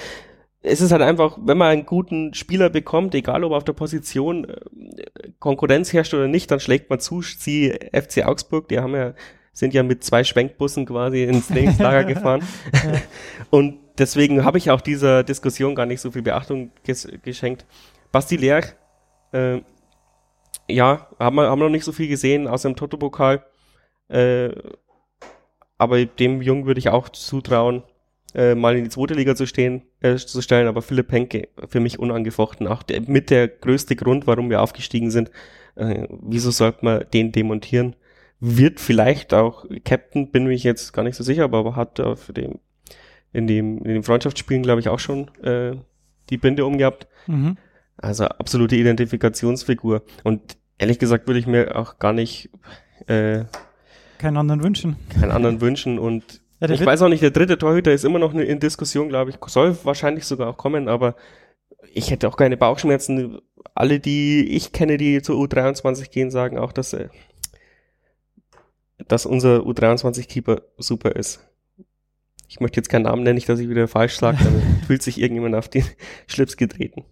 es 0.64 0.82
ist 0.82 0.92
halt 0.92 1.02
einfach, 1.02 1.38
wenn 1.42 1.58
man 1.58 1.70
einen 1.70 1.86
guten 1.86 2.34
Spieler 2.34 2.70
bekommt, 2.70 3.16
egal 3.16 3.44
ob 3.44 3.54
auf 3.54 3.64
der 3.64 3.74
Position 3.74 4.46
äh, 4.46 5.32
Konkurrenz 5.40 5.92
herrscht 5.92 6.14
oder 6.14 6.28
nicht, 6.28 6.52
dann 6.52 6.60
schlägt 6.60 6.90
man 6.90 7.00
zu. 7.00 7.22
Sie 7.22 7.72
FC 7.94 8.26
Augsburg, 8.26 8.68
die 8.68 8.80
haben 8.80 8.94
ja, 8.94 9.14
sind 9.54 9.74
ja 9.74 9.82
mit 9.82 10.04
zwei 10.04 10.24
Schwenkbussen 10.24 10.86
quasi 10.86 11.24
ins 11.24 11.48
Trainingslager 11.50 12.04
gefahren. 12.04 12.44
Und 13.50 13.80
deswegen 13.98 14.46
habe 14.46 14.60
ich 14.60 14.70
auch 14.70 14.82
dieser 14.82 15.24
Diskussion 15.24 15.74
gar 15.74 15.88
nicht 15.88 16.02
so 16.02 16.12
viel 16.12 16.22
Beachtung 16.22 16.72
ges 16.84 17.08
geschenkt. 17.24 17.66
Basti 18.12 18.36
Lerch, 18.36 18.76
äh, 19.34 19.62
ja, 20.68 21.08
haben 21.18 21.36
wir, 21.38 21.50
haben 21.50 21.60
wir 21.60 21.66
noch 21.66 21.72
nicht 21.72 21.86
so 21.86 21.92
viel 21.92 22.08
gesehen 22.08 22.48
aus 22.48 22.62
dem 22.62 22.76
Toto-Pokal. 22.76 23.44
Äh, 24.10 24.50
aber 25.78 26.06
dem 26.06 26.44
Jungen 26.44 26.68
würde 26.68 26.80
ich 26.80 26.90
auch 26.90 27.10
zutrauen, 27.10 27.82
äh, 28.34 28.56
mal 28.56 28.76
in 28.78 28.84
die 28.84 28.90
zweite 28.90 29.14
Liga 29.14 29.36
zu 29.36 29.46
stehen, 29.46 29.84
äh, 30.00 30.16
zu 30.16 30.42
stellen, 30.42 30.68
aber 30.68 30.82
Philipp 30.82 31.12
Henke 31.12 31.50
für 31.68 31.80
mich 31.80 32.00
unangefochten. 32.00 32.68
Auch 32.68 32.84
der, 32.84 33.02
mit 33.02 33.30
der 33.30 33.48
größte 33.48 33.96
Grund, 33.96 34.28
warum 34.28 34.50
wir 34.50 34.62
aufgestiegen 34.62 35.12
sind. 35.12 35.32
Äh, 35.76 36.08
wieso 36.10 36.52
sollte 36.52 36.86
man 36.86 37.06
den 37.14 37.32
demontieren? 37.32 37.96
Wird 38.40 38.80
vielleicht 38.80 39.34
auch 39.34 39.66
Captain, 39.86 40.32
bin 40.32 40.50
ich 40.50 40.64
jetzt 40.64 40.94
gar 40.94 41.04
nicht 41.04 41.16
so 41.16 41.24
sicher, 41.24 41.44
aber 41.44 41.76
hat 41.76 42.00
äh, 42.00 42.16
für 42.16 42.34
den, 42.34 42.60
in 43.34 43.48
dem, 43.48 43.78
in 43.80 43.94
den 43.94 44.04
Freundschaftsspielen, 44.04 44.64
glaube 44.64 44.82
ich, 44.82 44.90
auch 44.90 45.00
schon 45.00 45.30
äh, 45.44 45.76
die 46.30 46.38
Binde 46.38 46.66
umgehabt. 46.66 47.08
Mhm. 47.28 47.58
Also 47.98 48.26
absolute 48.26 48.76
Identifikationsfigur. 48.76 50.04
Und 50.24 50.58
ehrlich 50.78 50.98
gesagt 50.98 51.28
würde 51.28 51.40
ich 51.40 51.48
mir 51.48 51.76
auch 51.76 52.00
gar 52.00 52.14
nicht 52.14 52.50
äh, 53.08 53.46
keinen 54.18 54.38
anderen 54.38 54.64
wünschen. 54.64 54.98
Keinen 55.10 55.32
anderen 55.32 55.62
wünschen 55.62 55.98
und 55.98 56.41
ja, 56.62 56.70
ich 56.70 56.86
weiß 56.86 57.02
auch 57.02 57.10
nicht, 57.10 57.24
der 57.24 57.32
dritte 57.32 57.58
Torhüter 57.58 57.92
ist 57.92 58.06
immer 58.06 58.20
noch 58.20 58.34
in 58.34 58.60
Diskussion, 58.60 59.10
glaube 59.10 59.32
ich. 59.32 59.38
Soll 59.48 59.76
wahrscheinlich 59.84 60.26
sogar 60.26 60.48
auch 60.48 60.58
kommen, 60.58 60.88
aber 60.88 61.16
ich 61.94 62.12
hätte 62.12 62.28
auch 62.28 62.38
keine 62.38 62.58
Bauchschmerzen. 62.58 63.42
Alle, 63.74 64.00
die 64.00 64.48
ich 64.48 64.72
kenne, 64.72 64.98
die 64.98 65.22
zur 65.22 65.38
U23 65.38 66.12
gehen, 66.12 66.30
sagen 66.30 66.60
auch, 66.60 66.72
dass, 66.72 66.94
äh, 66.94 67.10
dass 69.08 69.26
unser 69.26 69.62
U23-Keeper 69.62 70.62
super 70.78 71.16
ist. 71.16 71.48
Ich 72.48 72.60
möchte 72.60 72.78
jetzt 72.78 72.90
keinen 72.90 73.04
Namen 73.04 73.24
nennen, 73.24 73.36
nicht, 73.36 73.50
dass 73.50 73.60
ich 73.60 73.70
wieder 73.70 73.88
falsch 73.88 74.18
sage, 74.18 74.38
dann 74.44 74.84
fühlt 74.86 75.02
sich 75.02 75.20
irgendjemand 75.20 75.56
auf 75.56 75.70
den 75.70 75.86
Schlips 76.28 76.58
getreten. 76.58 77.06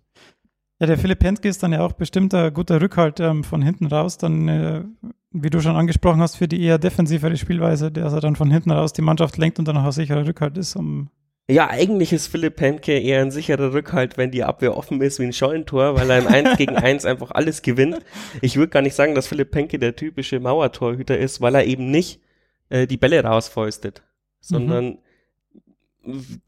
Ja, 0.80 0.88
der 0.88 0.98
Philipp 0.98 1.20
Penske 1.20 1.50
ist 1.50 1.62
dann 1.62 1.74
ja 1.74 1.82
auch 1.82 1.92
bestimmt 1.92 2.34
ein 2.34 2.53
guter 2.53 2.82
Rückhalt 2.82 3.20
ähm, 3.20 3.44
von 3.44 3.62
hinten 3.62 3.88
raus. 3.88 4.18
Dann, 4.18 4.48
äh, 4.48 4.84
wie 5.32 5.50
du 5.50 5.60
schon 5.60 5.75
angesprochen 5.75 6.22
hast, 6.22 6.38
für 6.38 6.48
die 6.48 6.63
eher 6.63 6.77
defensivere 6.77 7.36
Spielweise, 7.36 7.92
der 7.92 8.06
er 8.06 8.22
dann 8.22 8.38
von 8.38 8.50
hinten 8.50 8.72
raus 8.72 8.94
die 8.94 9.01
Mannschaft 9.01 9.38
lenkt 9.38 9.60
und 9.60 9.68
dann 9.68 9.77
auch 9.77 9.84
ein 9.84 9.92
sicherer 9.92 10.25
Rückhalt 10.25 10.58
ist, 10.58 10.75
um 10.75 11.10
ja, 11.51 11.68
eigentlich 11.68 12.13
ist 12.13 12.27
Philipp 12.27 12.58
Penke 12.58 13.00
eher 13.00 13.22
ein 13.22 13.32
sicherer 13.32 13.74
Rückhalt, 13.74 14.20
wenn 14.20 14.30
die 14.30 14.44
Abwehr 14.44 14.77
offen 14.77 15.01
ist 15.01 15.18
wie 15.18 15.24
ein 15.24 15.34
Scheunentor, 15.34 15.96
weil 15.96 16.08
er 16.08 16.20
im 16.20 16.27
1 16.27 16.58
gegen 16.58 16.75
1 16.75 17.06
einfach 17.06 17.32
alles 17.32 17.63
gewinnt. 17.63 18.06
Ich 18.44 18.56
würde 18.56 18.70
gar 18.70 18.84
nicht 18.84 18.94
sagen, 18.94 19.15
dass 19.15 19.25
Philipp 19.25 19.50
Penke 19.50 19.80
der 19.80 19.96
typische 19.96 20.39
Mauertorhüter 20.39 21.18
ist, 21.18 21.42
weil 21.42 21.56
er 21.56 21.65
eben 21.65 21.89
nicht 21.89 22.22
äh, 22.70 22.86
die 22.86 22.98
Bälle 22.98 23.24
rausfäustet, 23.24 24.03
sondern 24.39 24.86
mhm 24.86 24.98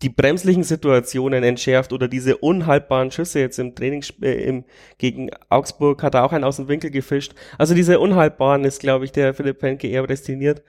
die 0.02 0.10
bremslichen 0.10 0.64
Situationen 0.64 1.44
entschärft 1.44 1.94
oder 1.94 2.08
diese 2.08 2.38
unhaltbaren 2.38 3.12
Schüsse 3.12 3.40
jetzt 3.40 3.60
im 3.60 3.76
Training 3.76 4.04
äh, 4.22 4.44
im, 4.44 4.66
gegen 4.98 5.32
Augsburg 5.50 6.04
hat 6.04 6.16
er 6.16 6.24
auch 6.24 6.34
einen 6.34 6.44
aus 6.44 6.58
dem 6.58 6.68
Winkel 6.68 6.92
gefischt. 6.92 7.34
Also 7.58 7.74
diese 7.74 8.00
unhaltbaren 8.00 8.64
ist, 8.64 8.80
glaube 8.80 9.06
ich, 9.06 9.12
der 9.12 9.34
Philipp 9.34 9.60
Penke 9.60 9.88
eher 9.88 10.06
destiniert. 10.08 10.64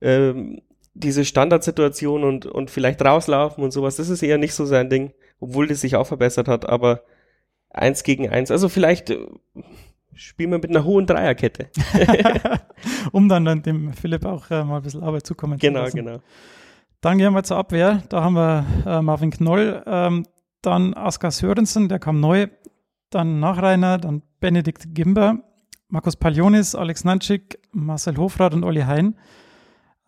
Ähm, 0.00 0.62
diese 0.94 1.24
Standardsituation 1.24 2.24
und, 2.24 2.46
und 2.46 2.70
vielleicht 2.70 3.02
rauslaufen 3.02 3.64
und 3.64 3.70
sowas, 3.70 3.96
das 3.96 4.08
ist 4.08 4.22
eher 4.22 4.38
nicht 4.38 4.54
so 4.54 4.66
sein 4.66 4.90
Ding, 4.90 5.12
obwohl 5.40 5.66
das 5.66 5.80
sich 5.80 5.96
auch 5.96 6.06
verbessert 6.06 6.48
hat, 6.48 6.68
aber 6.68 7.02
eins 7.70 8.02
gegen 8.02 8.28
eins, 8.28 8.50
also 8.50 8.68
vielleicht 8.68 9.10
äh, 9.10 9.18
spielen 10.14 10.50
wir 10.50 10.58
mit 10.58 10.70
einer 10.70 10.84
hohen 10.84 11.06
Dreierkette. 11.06 11.68
um 13.12 13.28
dann, 13.28 13.44
dann 13.44 13.62
dem 13.62 13.92
Philipp 13.94 14.26
auch 14.26 14.50
äh, 14.50 14.64
mal 14.64 14.76
ein 14.76 14.82
bisschen 14.82 15.02
Arbeit 15.02 15.26
zukommen 15.26 15.58
genau, 15.58 15.80
zu 15.80 15.84
lassen. 15.84 15.96
Genau, 15.96 16.10
genau. 16.12 16.22
Dann 17.02 17.18
gehen 17.18 17.34
wir 17.34 17.42
zur 17.42 17.58
Abwehr. 17.58 18.04
Da 18.08 18.22
haben 18.22 18.34
wir 18.34 18.64
äh, 18.86 19.02
Marvin 19.02 19.32
Knoll, 19.32 19.82
ähm, 19.86 20.24
dann 20.62 20.94
Askar 20.94 21.32
Sörensen, 21.32 21.88
der 21.88 21.98
kam 21.98 22.20
neu, 22.20 22.46
dann 23.10 23.40
Nachreiner, 23.40 23.98
dann 23.98 24.22
Benedikt 24.38 24.94
Gimber, 24.94 25.40
Markus 25.88 26.16
Palionis, 26.16 26.76
Alex 26.76 27.04
Nanschik, 27.04 27.58
Marcel 27.72 28.16
Hofrath 28.16 28.54
und 28.54 28.64
Olli 28.64 28.82
Hein. 28.82 29.16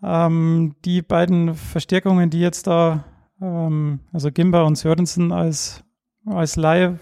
Ähm, 0.04 0.76
die 0.84 1.02
beiden 1.02 1.54
Verstärkungen, 1.54 2.30
die 2.30 2.40
jetzt 2.40 2.68
da, 2.68 3.04
ähm, 3.42 3.98
also 4.12 4.30
Gimber 4.30 4.64
und 4.64 4.78
Sörensen 4.78 5.32
als, 5.32 5.82
als 6.24 6.54
Laie, 6.54 7.00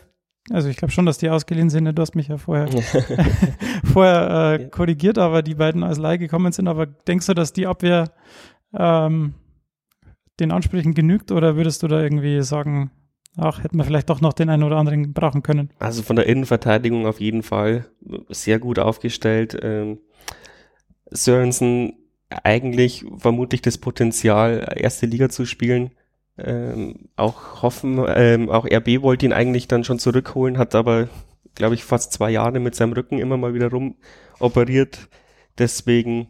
also 0.51 0.71
ich 0.71 0.79
glaube 0.79 0.93
schon, 0.93 1.05
dass 1.05 1.19
die 1.19 1.29
ausgeliehen 1.29 1.69
sind. 1.69 1.85
Du 1.85 2.01
hast 2.01 2.15
mich 2.15 2.29
ja 2.29 2.39
vorher, 2.39 2.67
vorher 3.85 4.55
äh, 4.55 4.69
korrigiert, 4.71 5.19
aber 5.19 5.43
die 5.43 5.55
beiden 5.55 5.83
als 5.83 5.99
Laie 5.99 6.19
gekommen 6.19 6.53
sind. 6.53 6.67
Aber 6.67 6.87
denkst 6.87 7.27
du, 7.27 7.35
dass 7.35 7.53
die 7.53 7.67
Abwehr 7.67 8.11
ähm, 8.75 9.35
den 10.43 10.53
Ansprüchen 10.53 10.95
genügt 10.95 11.33
oder 11.33 11.57
würdest 11.57 11.83
du 11.83 11.89
da 11.89 12.03
irgendwie 12.03 12.43
sagen, 12.43 12.91
ach, 13.37 13.63
hätten 13.63 13.79
wir 13.79 13.85
vielleicht 13.85 14.11
doch 14.11 14.21
noch 14.21 14.33
den 14.33 14.51
einen 14.51 14.63
oder 14.63 14.77
anderen 14.77 15.13
brauchen 15.13 15.43
können? 15.43 15.71
Also 15.79 16.03
von 16.03 16.17
der 16.17 16.27
Innenverteidigung 16.27 17.07
auf 17.07 17.21
jeden 17.21 17.43
Fall 17.43 17.87
sehr 18.29 18.59
gut 18.59 18.79
aufgestellt. 18.79 19.59
Ähm, 19.63 19.99
Sörensen 21.11 21.95
eigentlich 22.43 23.05
vermutlich 23.19 23.63
das 23.63 23.79
Potenzial, 23.79 24.75
erste 24.77 25.07
Liga 25.07 25.29
zu 25.29 25.45
spielen. 25.47 25.91
ähm, 26.39 27.11
auch 27.17 27.63
hoffen, 27.63 28.03
ähm, 28.09 28.49
auch 28.49 28.65
RB 28.65 29.03
wollte 29.03 29.27
ihn 29.27 29.35
eigentlich 29.35 29.69
dann 29.69 29.85
schon 29.85 29.99
zurückholen, 29.99 30.57
hat 30.57 30.75
aber, 30.75 31.09
glaube 31.55 31.75
ich, 31.75 31.85
fast 31.85 32.13
zwei 32.13 32.31
Jahre 32.31 32.59
mit 32.59 32.75
seinem 32.75 32.95
Rücken 32.95 33.19
immer 33.19 33.37
mal 33.37 33.53
wieder 33.53 33.69
rum 33.71 33.97
operiert. 34.41 35.09
Deswegen 35.59 36.29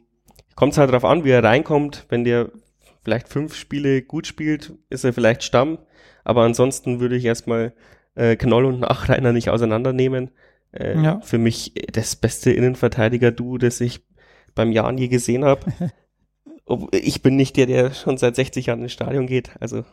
kommt 0.57 0.73
es 0.73 0.79
halt 0.79 0.91
darauf 0.91 1.05
an, 1.05 1.25
wie 1.25 1.31
er 1.31 1.45
reinkommt. 1.45 2.07
Wenn 2.09 2.25
der 2.25 2.51
vielleicht 3.03 3.29
fünf 3.29 3.55
Spiele 3.55 4.03
gut 4.03 4.27
spielt, 4.27 4.75
ist 4.91 5.05
er 5.05 5.13
vielleicht 5.13 5.43
Stamm. 5.43 5.79
Aber 6.25 6.43
ansonsten 6.43 7.01
würde 7.01 7.17
ich 7.17 7.25
erstmal 7.25 7.73
äh, 8.15 8.37
Knoll 8.37 8.65
und 8.65 8.81
Nachreiner 8.81 9.33
nicht 9.33 9.51
auseinandernehmen. 9.51 10.31
Äh, 10.73 11.01
ja. 11.01 11.21
Für 11.21 11.39
mich 11.39 11.75
das 11.93 12.17
beste 12.17 12.53
Innenverteidiger-Duo, 12.53 13.59
das 13.59 13.81
ich 13.81 14.01
beim 14.55 14.73
Jan 14.73 14.99
je 14.99 15.09
gesehen 15.09 15.45
habe. 15.45 15.67
ich 16.93 17.23
bin 17.23 17.37
nicht 17.37 17.57
der, 17.57 17.67
der 17.67 17.93
schon 17.93 18.17
seit 18.17 18.37
60 18.37 18.67
Jahren 18.67 18.83
ins 18.83 18.93
Stadion 18.93 19.27
geht. 19.27 19.53
Also 19.61 19.85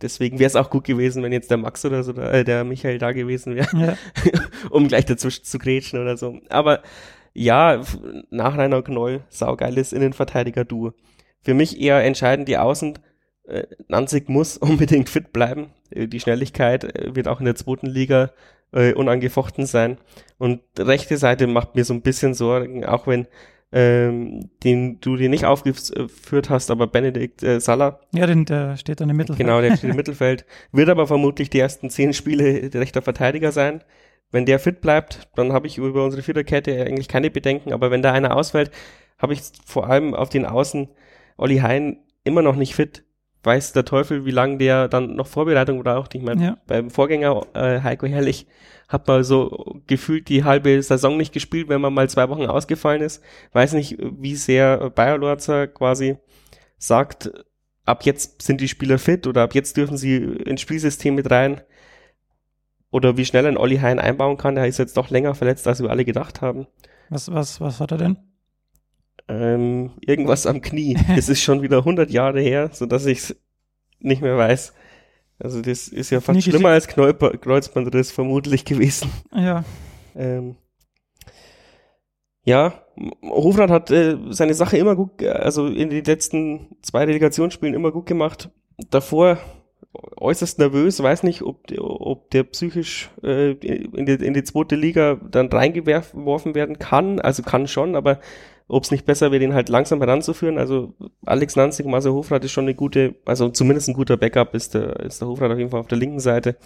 deswegen 0.00 0.38
wäre 0.38 0.48
es 0.48 0.56
auch 0.56 0.70
gut 0.70 0.84
gewesen, 0.84 1.22
wenn 1.22 1.32
jetzt 1.32 1.50
der 1.50 1.58
Max 1.58 1.84
oder 1.84 2.02
so, 2.02 2.12
äh, 2.12 2.44
der 2.44 2.64
Michael 2.64 2.98
da 2.98 3.12
gewesen 3.12 3.56
wäre, 3.56 3.68
ja. 3.76 3.96
um 4.70 4.88
gleich 4.88 5.06
dazwischen 5.06 5.44
zu 5.44 5.58
grätschen 5.58 6.00
oder 6.00 6.16
so. 6.16 6.38
Aber 6.48 6.82
ja, 7.32 7.82
nach 8.30 8.58
Rainer 8.58 8.82
Knoll, 8.82 9.22
saugeiles 9.28 9.92
Innenverteidiger-Duo. 9.92 10.92
Für 11.42 11.54
mich 11.54 11.80
eher 11.80 12.02
entscheidend 12.02 12.48
die 12.48 12.58
Außen. 12.58 12.98
Äh, 13.46 13.64
Nanzig 13.88 14.28
muss 14.28 14.56
unbedingt 14.58 15.08
fit 15.08 15.32
bleiben. 15.32 15.70
Äh, 15.90 16.06
die 16.06 16.20
Schnelligkeit 16.20 16.84
äh, 16.84 17.14
wird 17.14 17.28
auch 17.28 17.40
in 17.40 17.46
der 17.46 17.56
zweiten 17.56 17.86
Liga 17.86 18.30
äh, 18.72 18.92
unangefochten 18.94 19.66
sein. 19.66 19.98
Und 20.38 20.60
rechte 20.78 21.16
Seite 21.16 21.46
macht 21.46 21.74
mir 21.74 21.84
so 21.84 21.94
ein 21.94 22.02
bisschen 22.02 22.34
Sorgen, 22.34 22.84
auch 22.84 23.06
wenn 23.06 23.26
ähm, 23.72 24.50
den 24.64 25.00
du 25.00 25.16
dir 25.16 25.28
nicht 25.28 25.44
aufgeführt 25.44 26.50
hast, 26.50 26.70
aber 26.70 26.86
Benedikt 26.86 27.42
äh, 27.42 27.60
Salah. 27.60 28.00
Ja, 28.12 28.26
den, 28.26 28.44
der 28.44 28.76
steht 28.76 29.00
dann 29.00 29.10
im 29.10 29.16
Mittelfeld. 29.16 29.46
Genau, 29.46 29.60
der 29.60 29.76
steht 29.76 29.90
im 29.90 29.96
Mittelfeld. 29.96 30.44
Wird 30.72 30.88
aber 30.88 31.06
vermutlich 31.06 31.50
die 31.50 31.60
ersten 31.60 31.88
zehn 31.88 32.12
Spiele 32.12 32.70
rechter 32.74 33.02
Verteidiger 33.02 33.52
sein. 33.52 33.84
Wenn 34.32 34.46
der 34.46 34.58
fit 34.58 34.80
bleibt, 34.80 35.28
dann 35.34 35.52
habe 35.52 35.66
ich 35.66 35.78
über 35.78 36.04
unsere 36.04 36.22
Viererkette 36.22 36.84
eigentlich 36.84 37.08
keine 37.08 37.30
Bedenken. 37.30 37.72
Aber 37.72 37.90
wenn 37.90 38.02
da 38.02 38.12
einer 38.12 38.36
ausfällt, 38.36 38.70
habe 39.18 39.34
ich 39.34 39.42
vor 39.64 39.88
allem 39.88 40.14
auf 40.14 40.30
den 40.30 40.46
Außen 40.46 40.88
Olli 41.40 41.58
Hein 41.58 41.98
immer 42.22 42.42
noch 42.42 42.56
nicht 42.56 42.74
fit. 42.74 43.04
Weiß 43.42 43.72
der 43.72 43.86
Teufel, 43.86 44.26
wie 44.26 44.30
lange 44.30 44.58
der 44.58 44.88
dann 44.88 45.16
noch 45.16 45.26
Vorbereitung 45.26 45.82
braucht. 45.82 46.14
Ich 46.14 46.20
meine, 46.20 46.44
ja. 46.44 46.58
beim 46.66 46.90
Vorgänger 46.90 47.46
äh, 47.54 47.80
Heiko 47.80 48.06
Herrlich 48.06 48.46
hat 48.86 49.08
man 49.08 49.24
so 49.24 49.80
gefühlt 49.86 50.28
die 50.28 50.44
halbe 50.44 50.82
Saison 50.82 51.16
nicht 51.16 51.32
gespielt, 51.32 51.70
wenn 51.70 51.80
man 51.80 51.94
mal 51.94 52.10
zwei 52.10 52.28
Wochen 52.28 52.44
ausgefallen 52.44 53.00
ist. 53.00 53.22
Weiß 53.52 53.72
nicht, 53.72 53.96
wie 53.98 54.36
sehr 54.36 54.90
Bayer 54.90 55.18
quasi 55.68 56.18
sagt, 56.76 57.32
ab 57.86 58.04
jetzt 58.04 58.42
sind 58.42 58.60
die 58.60 58.68
Spieler 58.68 58.98
fit 58.98 59.26
oder 59.26 59.42
ab 59.42 59.54
jetzt 59.54 59.78
dürfen 59.78 59.96
sie 59.96 60.16
ins 60.16 60.60
Spielsystem 60.60 61.14
mit 61.14 61.30
rein. 61.30 61.62
Oder 62.90 63.16
wie 63.16 63.24
schnell 63.24 63.46
ein 63.46 63.56
Olli 63.56 63.78
Hein 63.78 63.98
einbauen 63.98 64.36
kann. 64.36 64.56
Der 64.56 64.66
ist 64.66 64.78
jetzt 64.78 64.98
doch 64.98 65.08
länger 65.08 65.34
verletzt, 65.34 65.66
als 65.66 65.80
wir 65.80 65.88
alle 65.88 66.04
gedacht 66.04 66.42
haben. 66.42 66.66
Was, 67.08 67.32
was, 67.32 67.60
was 67.60 67.80
hat 67.80 67.92
er 67.92 67.98
denn? 67.98 68.29
Ähm, 69.30 69.92
irgendwas 70.00 70.46
am 70.46 70.60
Knie. 70.60 70.98
Es 71.16 71.28
ist 71.28 71.40
schon 71.40 71.62
wieder 71.62 71.78
100 71.78 72.10
Jahre 72.10 72.40
her, 72.40 72.70
so 72.72 72.84
dass 72.84 73.06
ich 73.06 73.18
es 73.18 73.36
nicht 74.00 74.22
mehr 74.22 74.36
weiß. 74.36 74.74
Also 75.38 75.62
das 75.62 75.88
ist 75.88 76.10
ja 76.10 76.20
fast 76.20 76.36
Nie 76.36 76.42
schlimmer 76.42 76.70
als 76.70 76.88
Kreuzbandriss 76.88 78.10
vermutlich 78.10 78.64
gewesen. 78.64 79.10
Ja. 79.32 79.64
Ähm, 80.16 80.56
ja, 82.42 82.82
Hofrat 83.22 83.70
hat 83.70 83.90
äh, 83.90 84.16
seine 84.30 84.54
Sache 84.54 84.76
immer 84.76 84.96
gut, 84.96 85.22
also 85.24 85.66
in 85.68 85.90
den 85.90 86.04
letzten 86.04 86.76
zwei 86.82 87.06
Delegationsspielen 87.06 87.74
immer 87.74 87.92
gut 87.92 88.06
gemacht. 88.06 88.50
Davor 88.90 89.38
äußerst 90.16 90.58
nervös, 90.58 91.02
weiß 91.02 91.22
nicht, 91.22 91.42
ob, 91.42 91.70
ob 91.78 92.30
der 92.30 92.44
psychisch 92.44 93.10
äh, 93.22 93.52
in, 93.52 94.06
die, 94.06 94.12
in 94.14 94.34
die 94.34 94.44
zweite 94.44 94.76
Liga 94.76 95.20
dann 95.30 95.48
reingeworfen 95.48 96.54
werden 96.54 96.78
kann. 96.78 97.20
Also 97.20 97.42
kann 97.42 97.68
schon, 97.68 97.94
aber 97.94 98.20
ob 98.70 98.84
es 98.84 98.90
nicht 98.90 99.04
besser 99.04 99.30
wäre, 99.30 99.40
den 99.40 99.54
halt 99.54 99.68
langsam 99.68 100.00
heranzuführen. 100.00 100.58
Also 100.58 100.94
Alex 101.26 101.56
Nanzig, 101.56 101.86
Marcel 101.86 102.12
Hofrat 102.12 102.44
ist 102.44 102.52
schon 102.52 102.64
eine 102.64 102.74
gute, 102.74 103.16
also 103.24 103.48
zumindest 103.48 103.88
ein 103.88 103.94
guter 103.94 104.16
Backup 104.16 104.54
ist 104.54 104.74
der, 104.74 105.00
ist 105.00 105.20
der 105.20 105.28
Hofrat 105.28 105.50
auf 105.50 105.58
jeden 105.58 105.70
Fall 105.70 105.80
auf 105.80 105.88
der 105.88 105.98
linken 105.98 106.20
Seite. 106.20 106.56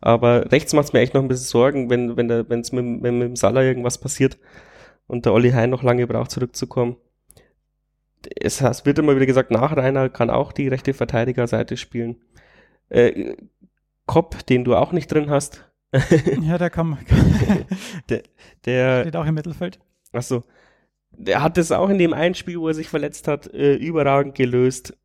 Aber 0.00 0.52
rechts 0.52 0.74
macht 0.74 0.86
es 0.86 0.92
mir 0.92 1.00
echt 1.00 1.14
noch 1.14 1.22
ein 1.22 1.28
bisschen 1.28 1.46
Sorgen, 1.46 1.90
wenn 1.90 2.16
wenn 2.16 2.28
der 2.28 2.48
wenn 2.48 2.60
es 2.60 2.70
mit, 2.70 2.84
mit, 2.84 3.12
mit 3.12 3.22
dem 3.22 3.36
Salah 3.36 3.62
irgendwas 3.62 3.98
passiert 3.98 4.38
und 5.06 5.24
der 5.24 5.32
Olli 5.32 5.50
Hein 5.50 5.70
noch 5.70 5.82
lange 5.82 6.06
braucht 6.06 6.30
zurückzukommen. 6.30 6.96
Es, 8.36 8.60
es 8.60 8.84
wird 8.84 8.98
immer 8.98 9.16
wieder 9.16 9.26
gesagt, 9.26 9.50
nach 9.50 9.76
Rainer 9.76 10.08
kann 10.08 10.30
auch 10.30 10.52
die 10.52 10.68
rechte 10.68 10.92
Verteidigerseite 10.92 11.76
spielen. 11.76 12.16
Äh, 12.90 13.36
Kopp, 14.06 14.46
den 14.46 14.64
du 14.64 14.74
auch 14.74 14.92
nicht 14.92 15.08
drin 15.08 15.30
hast. 15.30 15.64
ja, 16.42 16.58
der 16.58 16.70
kann. 16.70 16.98
der, 18.08 18.22
der 18.66 19.00
steht 19.02 19.16
auch 19.16 19.26
im 19.26 19.34
Mittelfeld. 19.34 19.80
Ach 20.12 20.22
so 20.22 20.44
der 21.18 21.42
hat 21.42 21.58
es 21.58 21.72
auch 21.72 21.90
in 21.90 21.98
dem 21.98 22.12
einen 22.12 22.34
Spiel, 22.34 22.58
wo 22.58 22.68
er 22.68 22.74
sich 22.74 22.88
verletzt 22.88 23.28
hat, 23.28 23.52
äh, 23.52 23.74
überragend 23.74 24.34
gelöst. 24.34 24.96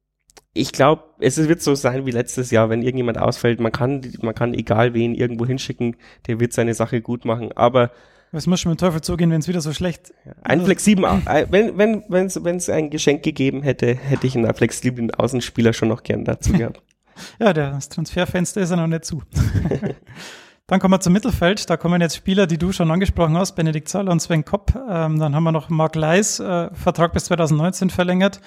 Ich 0.54 0.72
glaube, 0.72 1.04
es 1.20 1.38
wird 1.48 1.62
so 1.62 1.74
sein 1.74 2.06
wie 2.06 2.12
letztes 2.12 2.52
Jahr, 2.52 2.70
wenn 2.70 2.84
irgendjemand 2.84 3.18
ausfällt, 3.18 3.60
man 3.60 3.72
kann, 3.72 4.02
man 4.22 4.36
kann 4.36 4.54
egal 4.54 4.94
wen 4.94 5.16
irgendwo 5.16 5.46
hinschicken, 5.46 5.96
der 6.28 6.40
wird 6.40 6.54
seine 6.54 6.76
Sache 6.76 7.02
gut 7.02 7.26
machen. 7.26 7.52
Aber 7.54 7.92
was 8.32 8.48
muss 8.48 8.62
schon 8.62 8.72
mit 8.72 8.80
dem 8.82 8.86
Teufel 8.88 9.02
zugehen, 9.02 9.32
wenn 9.32 9.42
es 9.42 9.48
wieder 9.48 9.62
so 9.62 9.74
schlecht 9.74 10.14
Ein 10.42 10.64
flexiblen, 10.66 11.26
äh, 11.28 11.46
wenn 11.50 11.78
wenn 11.78 12.04
wenn 12.10 12.58
es 12.58 12.70
ein 12.70 12.90
Geschenk 12.90 13.24
gegeben 13.24 13.64
hätte, 13.64 13.94
hätte 13.96 14.28
ich 14.28 14.36
einen 14.36 14.52
flexiblen 14.54 15.12
Außenspieler 15.12 15.74
schon 15.74 15.90
noch 15.90 16.04
gern 16.04 16.26
dazu 16.26 16.54
gehabt. 16.54 16.82
ja, 17.40 17.54
das 17.54 17.90
Transferfenster 17.90 18.62
ist 18.62 18.72
ja 18.72 18.76
noch 18.76 18.88
nicht 18.88 19.06
zu. 19.06 19.22
Dann 20.68 20.80
kommen 20.80 20.94
wir 20.94 21.02
zum 21.02 21.12
Mittelfeld. 21.12 21.70
Da 21.70 21.76
kommen 21.76 22.00
jetzt 22.02 22.16
Spieler, 22.16 22.48
die 22.48 22.58
du 22.58 22.72
schon 22.72 22.90
angesprochen 22.90 23.38
hast, 23.38 23.54
Benedikt 23.56 23.90
Zahler 23.90 24.12
und 24.12 24.22
Sven 24.22 24.46
Kopp. 24.46 24.74
Ähm, 24.76 25.20
dann 25.20 25.36
haben 25.36 25.44
wir 25.44 25.52
noch 25.52 25.70
Marc 25.70 25.96
Leis, 25.96 26.40
äh, 26.40 26.70
Vertrag 26.74 27.12
bis 27.12 27.26
2019 27.26 27.90
verlängert. 27.90 28.40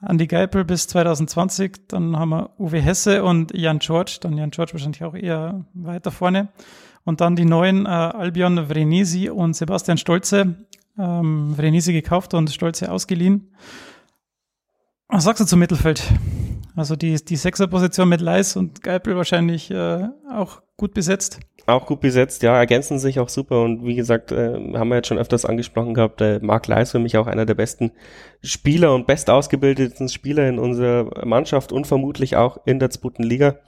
Andi 0.00 0.26
Geipel 0.26 0.64
bis 0.64 0.86
2020. 0.88 1.88
Dann 1.88 2.18
haben 2.18 2.28
wir 2.28 2.50
Uwe 2.58 2.80
Hesse 2.80 3.24
und 3.24 3.56
Jan 3.56 3.78
George. 3.78 4.18
Dann 4.20 4.36
Jan 4.36 4.50
George 4.50 4.74
wahrscheinlich 4.74 5.02
auch 5.02 5.14
eher 5.14 5.64
weiter 5.72 6.10
vorne. 6.10 6.48
Und 7.04 7.22
dann 7.22 7.36
die 7.36 7.46
neuen 7.46 7.86
äh, 7.86 7.88
Albion 7.88 8.66
Vrenesi 8.66 9.30
und 9.30 9.56
Sebastian 9.56 9.96
Stolze. 9.96 10.66
Ähm, 10.98 11.54
Vrenesi 11.56 11.94
gekauft 11.94 12.34
und 12.34 12.50
Stolze 12.50 12.92
ausgeliehen. 12.92 13.54
Was 15.08 15.24
sagst 15.24 15.40
du 15.40 15.46
zum 15.46 15.58
Mittelfeld? 15.58 16.02
Also 16.76 16.96
die, 16.96 17.22
die 17.24 17.36
Sechserposition 17.36 18.08
mit 18.08 18.20
Leis 18.20 18.56
und 18.56 18.82
Geipel 18.82 19.16
wahrscheinlich 19.16 19.70
äh, 19.70 20.08
auch 20.30 20.62
gut 20.82 20.94
besetzt. 20.94 21.38
Auch 21.66 21.86
gut 21.86 22.00
besetzt, 22.00 22.42
ja, 22.42 22.56
ergänzen 22.58 22.98
sich 22.98 23.20
auch 23.20 23.28
super 23.28 23.62
und 23.62 23.86
wie 23.86 23.94
gesagt, 23.94 24.32
äh, 24.32 24.54
haben 24.74 24.88
wir 24.88 24.96
jetzt 24.96 25.06
schon 25.06 25.16
öfters 25.16 25.44
angesprochen 25.44 25.94
gehabt, 25.94 26.20
äh, 26.20 26.40
Marc 26.42 26.66
Leis 26.66 26.90
für 26.90 26.98
mich 26.98 27.16
auch 27.16 27.28
einer 27.28 27.46
der 27.46 27.54
besten 27.54 27.92
Spieler 28.42 28.92
und 28.92 29.06
best 29.06 29.30
ausgebildeten 29.30 30.08
Spieler 30.08 30.48
in 30.48 30.58
unserer 30.58 31.24
Mannschaft 31.24 31.70
und 31.70 31.86
vermutlich 31.86 32.34
auch 32.34 32.58
in 32.64 32.80
der 32.80 32.90
zweiten 32.90 33.22
Liga. 33.22 33.60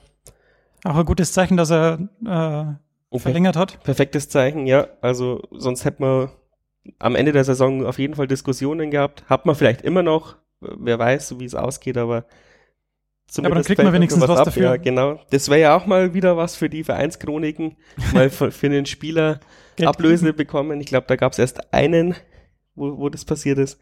Auch 0.83 0.97
ein 0.97 1.05
gutes 1.05 1.31
Zeichen, 1.31 1.55
dass 1.55 1.71
er 1.71 1.99
äh, 2.25 3.17
verlängert 3.17 3.55
hat. 3.55 3.81
Perfektes 3.83 4.27
Zeichen, 4.27 4.67
ja. 4.67 4.87
Also 4.99 5.43
sonst 5.51 5.85
hätte 5.85 6.01
man 6.01 6.29
am 6.99 7.15
Ende 7.15 7.31
der 7.31 7.45
Saison 7.45 7.85
auf 7.85 7.97
jeden 7.97 8.15
Fall 8.15 8.27
Diskussionen 8.27 8.91
gehabt. 8.91 9.23
Hat 9.29 9.45
man 9.45 9.55
vielleicht 9.55 9.83
immer 9.83 10.03
noch, 10.03 10.35
wer 10.59 10.99
weiß, 10.99 11.39
wie 11.39 11.45
es 11.45 11.55
ausgeht, 11.55 11.97
aber 11.97 12.25
Zumindest 13.27 13.45
aber 13.45 13.55
dann 13.55 13.63
kriegt 13.63 13.83
man 13.83 13.93
wenigstens 13.93 14.21
was, 14.21 14.29
was 14.29 14.43
dafür. 14.43 14.63
Ja, 14.63 14.77
genau. 14.77 15.19
Das 15.31 15.49
wäre 15.49 15.59
ja 15.59 15.75
auch 15.75 15.85
mal 15.85 16.13
wieder 16.13 16.37
was 16.37 16.55
für 16.55 16.69
die 16.69 16.83
Vereinschroniken, 16.83 17.75
mal 18.13 18.29
für, 18.29 18.51
für 18.51 18.67
einen 18.67 18.85
Spieler 18.85 19.39
Ablöse 19.83 20.33
bekommen. 20.33 20.79
Ich 20.79 20.87
glaube, 20.87 21.07
da 21.07 21.15
gab 21.15 21.31
es 21.31 21.39
erst 21.39 21.73
einen, 21.73 22.15
wo, 22.75 22.97
wo 22.97 23.09
das 23.09 23.25
passiert 23.25 23.57
ist. 23.57 23.79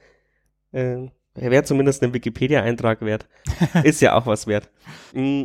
Ähm, 0.71 1.11
er 1.35 1.51
wäre 1.51 1.63
zumindest 1.63 2.03
ein 2.03 2.13
Wikipedia-Eintrag 2.13 3.01
wert. 3.01 3.27
ist 3.83 4.01
ja 4.01 4.15
auch 4.15 4.25
was 4.25 4.47
wert. 4.47 4.69
Mm, 5.13 5.43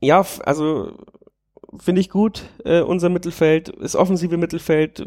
ja, 0.00 0.24
also 0.44 0.98
finde 1.78 2.00
ich 2.00 2.10
gut. 2.10 2.44
Äh, 2.64 2.80
unser 2.80 3.08
Mittelfeld, 3.08 3.72
das 3.80 3.96
offensive 3.96 4.36
Mittelfeld, 4.36 5.06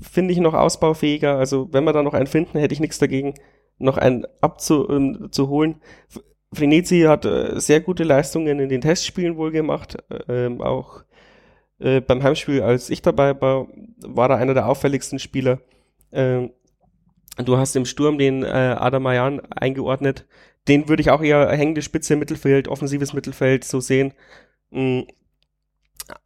finde 0.00 0.32
ich 0.32 0.40
noch 0.40 0.54
ausbaufähiger. 0.54 1.36
Also 1.38 1.72
wenn 1.72 1.84
wir 1.84 1.92
da 1.92 2.02
noch 2.02 2.14
einen 2.14 2.26
finden, 2.26 2.58
hätte 2.58 2.74
ich 2.74 2.80
nichts 2.80 2.98
dagegen, 2.98 3.34
noch 3.78 3.96
einen 3.96 4.26
abzuholen. 4.40 5.30
Ähm, 5.32 6.22
Frenetzi 6.54 7.02
hat 7.02 7.24
äh, 7.24 7.60
sehr 7.60 7.80
gute 7.80 8.04
Leistungen 8.04 8.60
in 8.60 8.68
den 8.68 8.80
Testspielen 8.80 9.36
wohl 9.36 9.50
gemacht. 9.50 9.96
Ähm, 10.28 10.60
auch 10.60 11.04
äh, 11.78 12.00
beim 12.00 12.22
Heimspiel, 12.22 12.62
als 12.62 12.90
ich 12.90 13.02
dabei 13.02 13.40
war, 13.40 13.68
war 13.98 14.30
er 14.30 14.36
einer 14.36 14.54
der 14.54 14.68
auffälligsten 14.68 15.18
Spieler. 15.18 15.60
Ähm, 16.12 16.50
du 17.36 17.56
hast 17.56 17.76
im 17.76 17.84
Sturm 17.84 18.18
den 18.18 18.42
äh, 18.42 18.46
Adamayan 18.46 19.40
eingeordnet. 19.50 20.26
Den 20.68 20.88
würde 20.88 21.02
ich 21.02 21.10
auch 21.10 21.22
eher 21.22 21.50
hängende 21.50 21.82
Spitze 21.82 22.16
Mittelfeld, 22.16 22.68
offensives 22.68 23.12
Mittelfeld 23.12 23.64
so 23.64 23.80
sehen. 23.80 24.14
Mhm. 24.70 25.06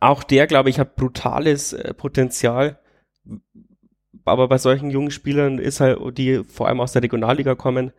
Auch 0.00 0.22
der, 0.24 0.46
glaube 0.46 0.70
ich, 0.70 0.78
hat 0.78 0.96
brutales 0.96 1.72
äh, 1.72 1.94
Potenzial. 1.94 2.78
Aber 4.24 4.48
bei 4.48 4.58
solchen 4.58 4.90
jungen 4.90 5.10
Spielern 5.10 5.58
ist 5.58 5.80
halt, 5.80 5.98
die 6.18 6.44
vor 6.44 6.68
allem 6.68 6.80
aus 6.80 6.92
der 6.92 7.02
Regionalliga 7.02 7.54
kommen, 7.54 7.92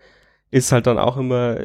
ist 0.51 0.71
halt 0.71 0.87
dann 0.87 0.99
auch 0.99 1.17
immer 1.17 1.57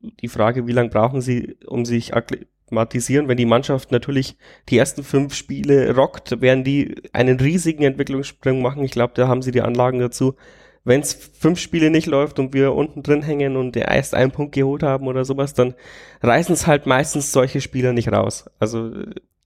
die 0.00 0.28
Frage, 0.28 0.66
wie 0.66 0.72
lange 0.72 0.90
brauchen 0.90 1.20
sie, 1.20 1.56
um 1.66 1.84
sich 1.84 2.14
akklimatisieren, 2.14 3.28
wenn 3.28 3.36
die 3.36 3.46
Mannschaft 3.46 3.92
natürlich 3.92 4.36
die 4.68 4.78
ersten 4.78 5.02
fünf 5.02 5.34
Spiele 5.34 5.94
rockt, 5.94 6.40
werden 6.40 6.64
die 6.64 7.02
einen 7.12 7.40
riesigen 7.40 7.82
Entwicklungssprung 7.82 8.62
machen. 8.62 8.84
Ich 8.84 8.92
glaube, 8.92 9.14
da 9.14 9.28
haben 9.28 9.42
sie 9.42 9.52
die 9.52 9.62
Anlagen 9.62 9.98
dazu. 9.98 10.34
Wenn 10.82 11.00
es 11.00 11.12
fünf 11.12 11.58
Spiele 11.58 11.90
nicht 11.90 12.06
läuft 12.06 12.38
und 12.38 12.54
wir 12.54 12.72
unten 12.72 13.02
drin 13.02 13.22
hängen 13.22 13.56
und 13.56 13.76
erst 13.76 14.14
einen 14.14 14.30
Punkt 14.30 14.54
geholt 14.54 14.82
haben 14.82 15.08
oder 15.08 15.26
sowas, 15.26 15.52
dann 15.52 15.74
reißen 16.22 16.54
es 16.54 16.66
halt 16.66 16.86
meistens 16.86 17.32
solche 17.32 17.60
Spieler 17.60 17.92
nicht 17.92 18.10
raus. 18.10 18.48
Also 18.58 18.92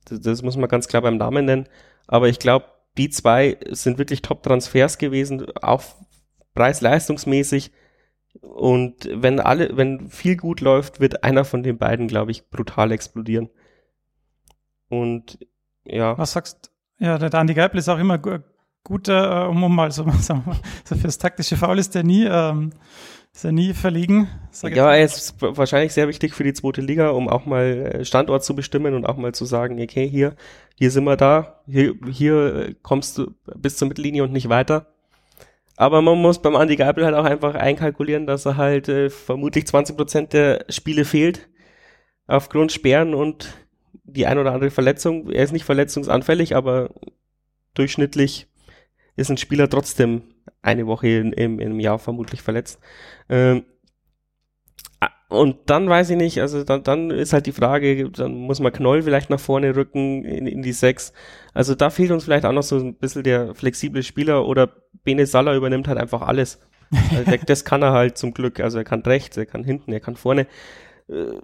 das 0.09 0.43
muss 0.43 0.57
man 0.57 0.69
ganz 0.69 0.87
klar 0.87 1.03
beim 1.03 1.17
Namen 1.17 1.45
nennen. 1.45 1.69
Aber 2.07 2.29
ich 2.29 2.39
glaube, 2.39 2.67
die 2.97 3.11
zwei 3.11 3.57
sind 3.71 3.99
wirklich 3.99 4.23
Top-Transfers 4.23 4.99
gewesen, 4.99 5.47
auch 5.61 5.83
preis-leistungsmäßig. 6.55 7.73
Und 8.41 9.09
wenn 9.13 9.41
alle, 9.41 9.77
wenn 9.77 10.09
viel 10.09 10.37
gut 10.37 10.61
läuft, 10.61 11.01
wird 11.01 11.25
einer 11.25 11.45
von 11.45 11.63
den 11.63 11.79
beiden, 11.79 12.09
glaube 12.09 12.31
ich, 12.31 12.49
brutal 12.51 12.93
explodieren. 12.93 13.49
Und 14.89 15.39
ja. 15.85 16.17
Was 16.19 16.33
sagst 16.33 16.71
Ja, 16.99 17.19
der 17.19 17.33
Andi 17.35 17.55
Geipel 17.55 17.79
ist 17.79 17.89
auch 17.89 17.99
immer 17.99 18.19
guter, 18.85 19.47
äh, 19.47 19.49
um 19.49 19.75
mal 19.75 19.91
so, 19.91 20.09
sagen 20.21 20.43
wir, 20.47 20.57
so 20.85 20.95
fürs 20.95 21.19
taktische 21.19 21.57
Foul 21.57 21.79
ist 21.79 21.95
der 21.95 22.05
nie, 22.05 22.25
ähm, 22.25 22.71
ist 23.33 23.45
er 23.45 23.53
nie 23.53 23.73
verliegen. 23.73 24.29
Ja, 24.63 24.95
er 24.95 25.05
ist 25.05 25.41
wahrscheinlich 25.41 25.93
sehr 25.93 26.07
wichtig 26.07 26.35
für 26.35 26.45
die 26.45 26.53
zweite 26.53 26.81
Liga, 26.81 27.11
um 27.11 27.29
auch 27.29 27.47
mal 27.47 27.65
äh, 27.65 28.05
Standort 28.05 28.45
zu 28.45 28.55
bestimmen 28.55 28.95
und 28.95 29.07
auch 29.07 29.17
mal 29.17 29.35
zu 29.35 29.45
sagen, 29.45 29.81
okay, 29.83 30.09
hier, 30.09 30.37
hier 30.77 30.91
sind 30.91 31.05
wir 31.05 31.17
da, 31.17 31.61
hier, 31.67 31.95
hier 32.09 32.77
kommst 32.83 33.19
du 33.19 33.35
bis 33.57 33.77
zur 33.77 33.89
Mittellinie 33.89 34.23
und 34.23 34.33
nicht 34.33 34.49
weiter. 34.49 34.94
Aber 35.77 36.03
man 36.03 36.19
muss 36.19 36.41
beim 36.41 36.55
Andy 36.55 36.77
Geipel 36.77 37.05
halt 37.05 37.15
auch 37.15 37.25
einfach 37.25 37.55
einkalkulieren, 37.55 38.27
dass 38.27 38.47
er 38.47 38.57
halt 38.57 38.89
äh, 38.89 39.11
vermutlich 39.11 39.67
20 39.67 39.97
Prozent 39.97 40.33
der 40.33 40.65
Spiele 40.69 41.05
fehlt 41.05 41.49
aufgrund 42.27 42.73
Sperren 42.73 43.15
und 43.15 43.55
die 44.05 44.27
ein 44.27 44.39
oder 44.39 44.53
andere 44.53 44.71
Verletzung. 44.71 45.31
Er 45.31 45.45
ist 45.45 45.53
nicht 45.53 45.65
verletzungsanfällig, 45.65 46.55
aber 46.55 46.91
durchschnittlich 47.75 48.47
ist 49.17 49.31
ein 49.31 49.37
Spieler 49.37 49.69
trotzdem 49.69 50.23
eine 50.63 50.87
Woche 50.87 51.09
im, 51.09 51.59
im 51.59 51.81
Jahr 51.81 51.99
vermutlich 51.99 52.43
verletzt. 52.43 52.79
Ähm, 53.29 53.65
und 55.29 55.57
dann 55.67 55.89
weiß 55.89 56.11
ich 56.11 56.17
nicht, 56.17 56.41
also 56.41 56.65
dann, 56.65 56.83
dann 56.83 57.11
ist 57.11 57.33
halt 57.33 57.47
die 57.47 57.53
Frage, 57.53 58.11
dann 58.11 58.35
muss 58.35 58.61
man 58.61 58.73
Knoll 58.73 59.03
vielleicht 59.03 59.31
nach 59.31 59.41
vorne 59.41 59.75
rücken 59.75 60.25
in, 60.25 60.47
in 60.47 60.63
die 60.63 60.73
Sechs. 60.73 61.13
Also 61.55 61.75
da 61.75 61.91
fehlt 61.91 62.11
uns 62.11 62.25
vielleicht 62.25 62.45
auch 62.45 62.53
noch 62.53 62.63
so 62.63 62.77
ein 62.77 62.95
bisschen 62.95 63.23
der 63.23 63.55
flexible 63.55 64.03
Spieler 64.03 64.47
oder 64.47 64.71
Bene 65.03 65.27
Salah 65.27 65.55
übernimmt 65.55 65.89
halt 65.89 65.99
einfach 65.99 66.23
alles. 66.23 66.61
Also 67.17 67.33
das 67.47 67.65
kann 67.65 67.83
er 67.83 67.93
halt 67.93 68.19
zum 68.19 68.35
Glück. 68.35 68.61
Also 68.61 68.79
er 68.79 68.85
kann 68.85 69.01
rechts, 69.01 69.37
er 69.37 69.47
kann 69.47 69.65
hinten, 69.65 69.93
er 69.93 70.01
kann 70.01 70.17
vorne. 70.17 70.47
Äh, 71.09 71.39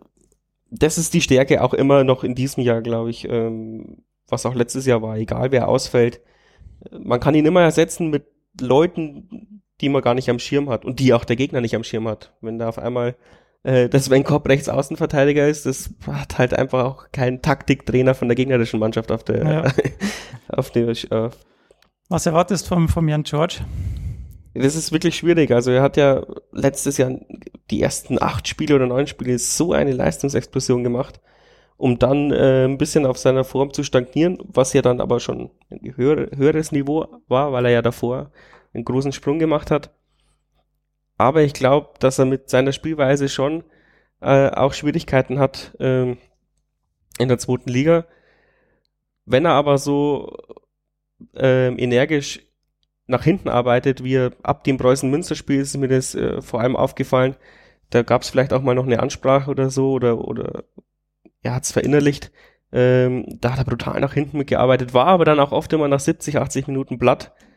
das 0.70 0.99
ist 0.99 1.14
die 1.14 1.20
Stärke 1.20 1.62
auch 1.62 1.75
immer 1.75 2.04
noch 2.04 2.22
in 2.22 2.34
diesem 2.34 2.62
Jahr, 2.62 2.82
glaube 2.82 3.10
ich, 3.10 3.28
ähm, 3.28 4.04
was 4.28 4.46
auch 4.46 4.54
letztes 4.54 4.87
Jahr 4.87 5.02
war, 5.02 5.16
egal 5.16 5.50
wer 5.50 5.68
ausfällt. 5.68 6.20
Man 6.92 7.18
kann 7.18 7.34
ihn 7.34 7.46
immer 7.46 7.62
ersetzen 7.62 8.08
mit 8.10 8.26
Leuten, 8.60 9.62
die 9.80 9.88
man 9.88 10.02
gar 10.02 10.14
nicht 10.14 10.30
am 10.30 10.38
Schirm 10.38 10.70
hat 10.70 10.84
und 10.84 11.00
die 11.00 11.12
auch 11.12 11.25
der 11.25 11.37
Gegner 11.37 11.60
nicht 11.60 11.75
am 11.75 11.84
Schirm 11.84 12.06
hat. 12.06 12.34
Wenn 12.40 12.58
da 12.58 12.68
auf 12.68 12.78
einmal 12.78 13.16
dass 13.62 14.07
Sven 14.07 14.25
Kopp 14.25 14.49
rechts 14.49 14.69
Außenverteidiger 14.69 15.47
ist, 15.47 15.67
das 15.67 15.90
hat 16.07 16.38
halt 16.38 16.55
einfach 16.55 16.85
auch 16.85 17.07
kein 17.12 17.43
Taktiktrainer 17.43 18.14
von 18.14 18.29
der 18.29 18.35
gegnerischen 18.35 18.81
Mannschaft 18.81 19.12
auf 19.12 19.23
der, 19.23 19.45
ja. 19.45 19.73
auf 20.49 20.71
der, 20.71 20.88
äh, 20.88 21.31
Was 22.09 22.25
erwartest 22.26 22.64
du 22.64 22.68
vom, 22.68 22.88
vom 22.88 23.09
Jan 23.09 23.23
George? 23.23 23.59
Das 24.55 24.75
ist 24.75 24.92
wirklich 24.92 25.16
schwierig. 25.16 25.53
Also 25.53 25.70
er 25.70 25.83
hat 25.83 25.96
ja 25.96 26.25
letztes 26.53 26.96
Jahr 26.96 27.12
die 27.70 27.83
ersten 27.83 28.20
acht 28.20 28.49
Spiele 28.49 28.75
oder 28.75 28.87
neun 28.87 29.07
Spiele 29.07 29.38
so 29.38 29.73
eine 29.73 29.92
Leistungsexplosion 29.92 30.83
gemacht, 30.83 31.20
um 31.77 31.99
dann 31.99 32.33
äh, 32.33 32.64
ein 32.64 32.79
bisschen 32.79 33.07
auf 33.07 33.18
seiner 33.18 33.44
Form 33.44 33.73
zu 33.73 33.85
stagnieren, 33.85 34.38
was 34.42 34.73
ja 34.73 34.83
dann 34.83 35.01
aber 35.01 35.20
schon 35.20 35.51
ein 35.70 35.94
höher, 35.96 36.29
höheres 36.37 36.73
Niveau 36.73 37.07
war, 37.29 37.53
weil 37.53 37.66
er 37.66 37.70
ja 37.70 37.83
davor 37.83 38.33
einen 38.75 38.85
großen 38.85 39.12
Sprung 39.12 39.38
gemacht 39.38 39.70
hat. 39.70 39.90
Aber 41.20 41.42
ich 41.42 41.52
glaube, 41.52 41.90
dass 41.98 42.18
er 42.18 42.24
mit 42.24 42.48
seiner 42.48 42.72
Spielweise 42.72 43.28
schon 43.28 43.62
äh, 44.22 44.48
auch 44.48 44.72
Schwierigkeiten 44.72 45.38
hat 45.38 45.76
äh, 45.78 46.12
in 46.12 47.28
der 47.28 47.37
zweiten 47.37 47.68
Liga. 47.68 48.06
Wenn 49.26 49.44
er 49.44 49.52
aber 49.52 49.76
so 49.76 50.35
äh, 51.37 51.74
energisch 51.74 52.40
nach 53.06 53.22
hinten 53.22 53.50
arbeitet, 53.50 54.02
wie 54.02 54.14
er 54.14 54.33
ab 54.42 54.64
dem 54.64 54.78
Preußen-Münster-Spiel 54.78 55.61
ist 55.61 55.76
mir 55.76 55.88
das 55.88 56.14
äh, 56.14 56.40
vor 56.40 56.62
allem 56.62 56.74
aufgefallen. 56.74 57.37
Da 57.90 58.00
gab 58.02 58.22
es 58.22 58.30
vielleicht 58.30 58.54
auch 58.54 58.62
mal 58.62 58.74
noch 58.74 58.87
eine 58.87 59.00
Ansprache 59.00 59.50
oder 59.50 59.68
so 59.68 59.92
oder, 59.92 60.26
oder 60.26 60.64
er 61.42 61.54
hat 61.54 61.64
es 61.64 61.72
verinnerlicht. 61.72 62.33
Ähm, 62.72 63.26
da 63.42 63.52
hat 63.52 63.59
er 63.59 63.64
brutal 63.66 64.00
nach 64.00 64.14
hinten 64.14 64.38
mitgearbeitet, 64.38 64.94
war 64.94 65.09
aber 65.09 65.26
dann 65.26 65.40
auch 65.40 65.52
oft 65.52 65.70
immer 65.74 65.87
nach 65.87 66.00
70, 66.00 66.38
80 66.38 66.66
Minuten 66.66 66.98
platt 66.98 67.35
äh, 67.37 67.49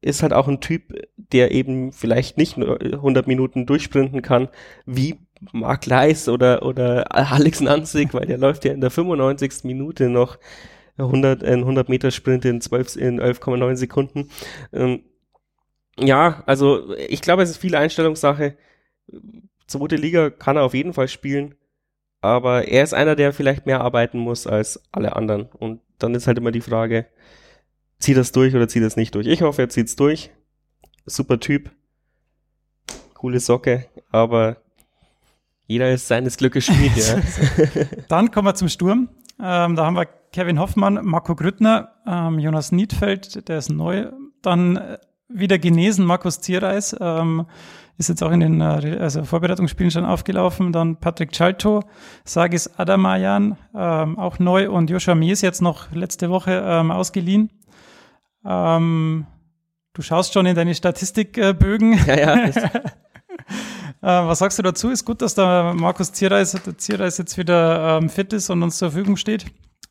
ist 0.00 0.22
halt 0.22 0.32
auch 0.32 0.48
ein 0.48 0.60
Typ, 0.60 0.94
der 1.16 1.52
eben 1.52 1.92
vielleicht 1.92 2.36
nicht 2.36 2.56
nur 2.56 2.80
100 2.80 3.26
Minuten 3.26 3.66
durchsprinten 3.66 4.20
kann, 4.20 4.48
wie 4.84 5.20
Mark 5.52 5.86
Leis 5.86 6.28
oder, 6.28 6.64
oder 6.64 7.14
Alex 7.14 7.60
Nanzig, 7.60 8.12
weil 8.14 8.26
der 8.26 8.38
läuft 8.38 8.64
ja 8.64 8.72
in 8.72 8.80
der 8.80 8.90
95. 8.90 9.64
Minute 9.64 10.08
noch 10.08 10.38
100, 10.98 11.44
ein 11.44 11.60
100 11.60 11.88
Meter 11.88 12.10
Sprint 12.10 12.44
in 12.44 12.60
12, 12.60 12.96
in 12.96 13.20
11,9 13.20 13.76
Sekunden. 13.76 14.30
Ähm, 14.72 15.02
ja, 15.98 16.42
also 16.46 16.94
ich 16.96 17.22
glaube, 17.22 17.42
es 17.42 17.50
ist 17.50 17.58
viel 17.58 17.76
Einstellungssache. 17.76 18.56
Zweite 19.66 19.96
Liga 19.96 20.30
kann 20.30 20.56
er 20.56 20.64
auf 20.64 20.74
jeden 20.74 20.92
Fall 20.92 21.08
spielen, 21.08 21.54
aber 22.20 22.66
er 22.68 22.82
ist 22.82 22.94
einer, 22.94 23.16
der 23.16 23.32
vielleicht 23.32 23.66
mehr 23.66 23.80
arbeiten 23.80 24.18
muss 24.18 24.46
als 24.46 24.82
alle 24.92 25.14
anderen. 25.16 25.46
Und 25.46 25.80
dann 25.98 26.14
ist 26.14 26.26
halt 26.26 26.38
immer 26.38 26.50
die 26.50 26.60
Frage, 26.60 27.06
zieh 27.98 28.14
das 28.14 28.32
durch 28.32 28.54
oder 28.54 28.68
zieh 28.68 28.80
das 28.80 28.96
nicht 28.96 29.14
durch. 29.14 29.26
Ich 29.26 29.42
hoffe, 29.42 29.62
er 29.62 29.68
zieht's 29.68 29.96
durch. 29.96 30.30
Super 31.06 31.40
Typ. 31.40 31.70
Coole 33.14 33.40
Socke, 33.40 33.86
aber 34.10 34.58
jeder 35.66 35.90
ist 35.90 36.08
seines 36.08 36.36
Glückes 36.36 36.66
Schmied, 36.66 36.96
ja. 36.96 37.20
Dann 38.08 38.30
kommen 38.30 38.46
wir 38.46 38.54
zum 38.54 38.68
Sturm. 38.68 39.08
Ähm, 39.40 39.76
da 39.76 39.84
haben 39.84 39.96
wir 39.96 40.06
Kevin 40.32 40.58
Hoffmann, 40.58 41.00
Marco 41.02 41.34
Grüttner, 41.34 41.92
ähm, 42.06 42.38
Jonas 42.38 42.72
Niedfeld, 42.72 43.48
der 43.48 43.58
ist 43.58 43.68
neu. 43.68 44.10
Dann 44.42 44.76
äh, 44.76 44.98
wieder 45.28 45.58
genesen, 45.58 46.06
Markus 46.06 46.40
Zierreis, 46.40 46.96
ähm, 47.00 47.46
ist 47.98 48.08
jetzt 48.08 48.22
auch 48.22 48.30
in 48.30 48.40
den 48.40 48.60
äh, 48.60 48.98
also 49.00 49.24
Vorbereitungsspielen 49.24 49.90
schon 49.90 50.04
aufgelaufen. 50.04 50.72
Dann 50.72 50.96
Patrick 50.96 51.32
Chalto, 51.32 51.82
Sagis 52.24 52.78
Adamayan, 52.78 53.58
ähm, 53.74 54.18
auch 54.18 54.38
neu 54.38 54.70
und 54.70 54.88
Joshua 54.90 55.14
Mies 55.14 55.40
jetzt 55.42 55.60
noch 55.60 55.92
letzte 55.92 56.30
Woche 56.30 56.62
ähm, 56.64 56.90
ausgeliehen. 56.90 57.50
Ähm, 58.48 59.26
du 59.92 60.02
schaust 60.02 60.32
schon 60.32 60.46
in 60.46 60.54
deine 60.54 60.74
Statistikbögen. 60.74 61.98
Ja, 62.06 62.18
ja. 62.18 62.44
äh, 62.46 62.50
was 64.00 64.38
sagst 64.38 64.58
du 64.58 64.62
dazu? 64.62 64.88
Ist 64.88 65.04
gut, 65.04 65.20
dass 65.20 65.34
der 65.34 65.74
Markus 65.74 66.12
Zierreis, 66.12 66.52
der 66.52 66.78
Zierreis 66.78 67.18
jetzt 67.18 67.36
wieder 67.36 67.98
ähm, 67.98 68.08
fit 68.08 68.32
ist 68.32 68.48
und 68.48 68.62
uns 68.62 68.78
zur 68.78 68.90
Verfügung 68.90 69.16
steht. 69.16 69.46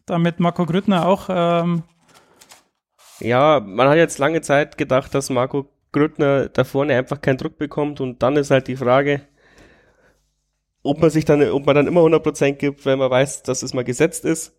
Damit 0.08 0.40
Marco 0.40 0.66
Grüttner 0.66 1.06
auch. 1.06 1.28
Ähm 1.30 1.84
ja, 3.20 3.60
man 3.60 3.90
hat 3.90 3.98
jetzt 3.98 4.18
lange 4.18 4.42
Zeit 4.42 4.78
gedacht, 4.78 5.14
dass 5.14 5.30
Marco 5.30 5.70
Grüttner 5.92 6.50
da 6.50 6.64
vorne 6.64 6.96
einfach 6.96 7.22
keinen 7.22 7.38
Druck 7.38 7.58
bekommt 7.58 8.02
und 8.02 8.24
dann 8.24 8.38
ist 8.38 8.52
halt 8.52 8.68
die 8.68 8.76
Frage, 8.76 9.22
ob 10.84 11.00
man 11.00 11.10
sich 11.10 11.26
dann, 11.26 11.42
ob 11.50 11.66
man 11.66 11.76
dann 11.76 11.88
immer 11.88 12.02
100% 12.02 12.54
gibt, 12.54 12.86
wenn 12.86 13.00
man 13.00 13.10
weiß, 13.10 13.44
dass 13.44 13.64
es 13.64 13.74
mal 13.74 13.84
gesetzt 13.84 14.26
ist 14.26 14.57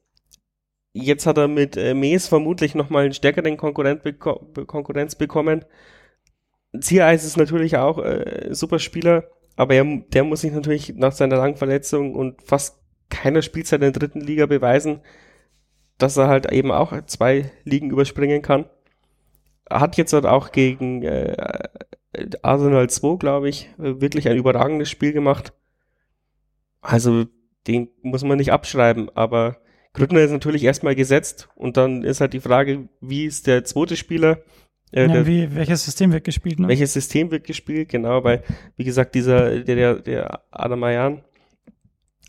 Jetzt 1.00 1.26
hat 1.26 1.38
er 1.38 1.46
mit 1.46 1.76
äh, 1.76 1.94
Mees 1.94 2.26
vermutlich 2.26 2.74
nochmal 2.74 3.04
einen 3.04 3.14
stärkeren 3.14 3.56
Konkurrent 3.56 4.02
beko 4.02 4.40
Konkurrenz 4.66 5.14
bekommen. 5.14 5.64
Ziereis 6.80 7.24
ist 7.24 7.37
natürlich 7.37 7.76
auch 7.76 7.98
äh, 7.98 8.48
super 8.50 8.80
Spieler, 8.80 9.30
aber 9.56 9.74
er, 9.74 9.84
der 9.84 10.24
muss 10.24 10.40
sich 10.40 10.52
natürlich 10.52 10.94
nach 10.96 11.12
seiner 11.12 11.37
langen 11.37 11.56
Verletzung 11.56 12.14
und 12.14 12.42
fast 12.42 12.80
keiner 13.11 13.42
Spielzeit 13.42 13.80
in 13.80 13.92
der 13.92 14.00
dritten 14.00 14.20
Liga 14.20 14.46
beweisen, 14.46 15.00
dass 15.98 16.16
er 16.16 16.26
halt 16.26 16.50
eben 16.52 16.72
auch 16.72 16.92
zwei 17.06 17.52
Ligen 17.64 17.90
überspringen 17.90 18.42
kann. 18.42 18.66
Er 19.66 19.80
hat 19.80 19.96
jetzt 19.96 20.12
halt 20.12 20.26
auch 20.26 20.50
gegen 20.50 21.04
äh, 21.04 21.61
Arsenal 22.42 22.90
2, 22.90 23.18
glaube 23.18 23.48
ich, 23.48 23.70
wirklich 23.76 24.28
ein 24.28 24.37
überragendes 24.37 24.90
Spiel 24.90 25.12
gemacht. 25.12 25.52
Also 26.80 27.26
den 27.68 27.88
muss 28.02 28.24
man 28.24 28.38
nicht 28.38 28.52
abschreiben, 28.52 29.11
aber 29.14 29.58
Grüttner 29.98 30.20
ist 30.20 30.30
natürlich 30.30 30.64
erstmal 30.64 30.94
gesetzt 30.94 31.48
und 31.54 31.76
dann 31.76 32.04
ist 32.04 32.20
halt 32.20 32.32
die 32.32 32.40
Frage, 32.40 32.88
wie 33.00 33.24
ist 33.24 33.46
der 33.46 33.64
zweite 33.64 33.96
Spieler? 33.96 34.38
Äh, 34.92 35.02
ja, 35.02 35.08
der, 35.08 35.26
wie, 35.26 35.54
welches 35.54 35.84
System 35.84 36.12
wird 36.12 36.24
gespielt? 36.24 36.58
Ne? 36.58 36.68
Welches 36.68 36.92
System 36.92 37.30
wird 37.30 37.44
gespielt, 37.44 37.88
genau, 37.88 38.24
weil, 38.24 38.42
wie 38.76 38.84
gesagt, 38.84 39.14
dieser, 39.14 39.61
der, 39.61 39.76
der, 39.76 39.94
der 39.96 40.42
Adamayan 40.50 41.22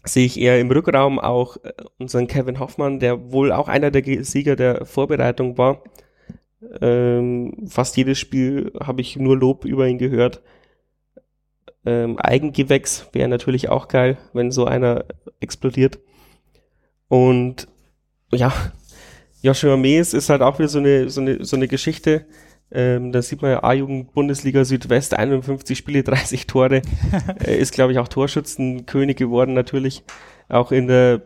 sehe 0.04 0.26
ich 0.26 0.40
eher 0.40 0.60
im 0.60 0.72
Rückraum 0.72 1.20
auch 1.20 1.58
äh, 1.64 1.72
unseren 1.98 2.28
Kevin 2.28 2.60
Hoffmann, 2.60 3.00
der 3.00 3.32
wohl 3.32 3.52
auch 3.52 3.68
einer 3.68 3.92
der 3.92 4.24
Sieger 4.24 4.56
der 4.56 4.86
Vorbereitung 4.86 5.58
war. 5.58 5.84
Ähm, 6.82 7.68
fast 7.68 7.96
jedes 7.96 8.20
Spiel 8.20 8.74
habe 8.82 9.02
ich 9.02 9.18
nur 9.18 9.38
Lob 9.38 9.66
über 9.66 9.88
ihn 9.88 9.98
gehört. 9.98 10.42
Ähm, 11.86 12.18
Eigengewächs 12.18 13.08
wäre 13.14 13.30
natürlich 13.30 13.70
auch 13.70 13.88
geil, 13.88 14.18
wenn 14.34 14.52
so 14.52 14.66
einer 14.66 15.06
explodiert. 15.40 16.00
Und 17.10 17.68
ja, 18.32 18.54
Joshua 19.42 19.76
Mees 19.76 20.14
ist 20.14 20.30
halt 20.30 20.42
auch 20.42 20.60
wieder 20.60 20.70
so 20.70 20.80
eine, 20.80 21.10
so 21.10 21.22
eine, 21.22 21.44
so 21.44 21.56
eine 21.56 21.68
Geschichte. 21.68 22.26
Ähm, 22.72 23.12
da 23.12 23.22
sieht 23.22 23.42
man 23.42 23.52
ja 23.52 23.64
A-Jugend 23.64 24.14
Bundesliga 24.14 24.64
Südwest, 24.64 25.16
51 25.16 25.78
Spiele, 25.78 26.04
30 26.04 26.48
Tore. 26.48 26.82
er 27.40 27.58
ist, 27.58 27.74
glaube 27.74 27.92
ich, 27.92 28.00
auch 28.00 28.08
Torschützenkönig 28.08 29.18
geworden 29.18 29.54
natürlich. 29.54 30.04
Auch 30.50 30.72
in 30.72 30.88
der 30.88 31.22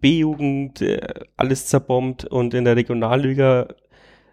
B-Jugend 0.00 0.82
äh, 0.82 1.00
alles 1.36 1.66
zerbombt 1.66 2.24
und 2.24 2.54
in 2.54 2.64
der 2.64 2.76
Regionalliga 2.76 3.68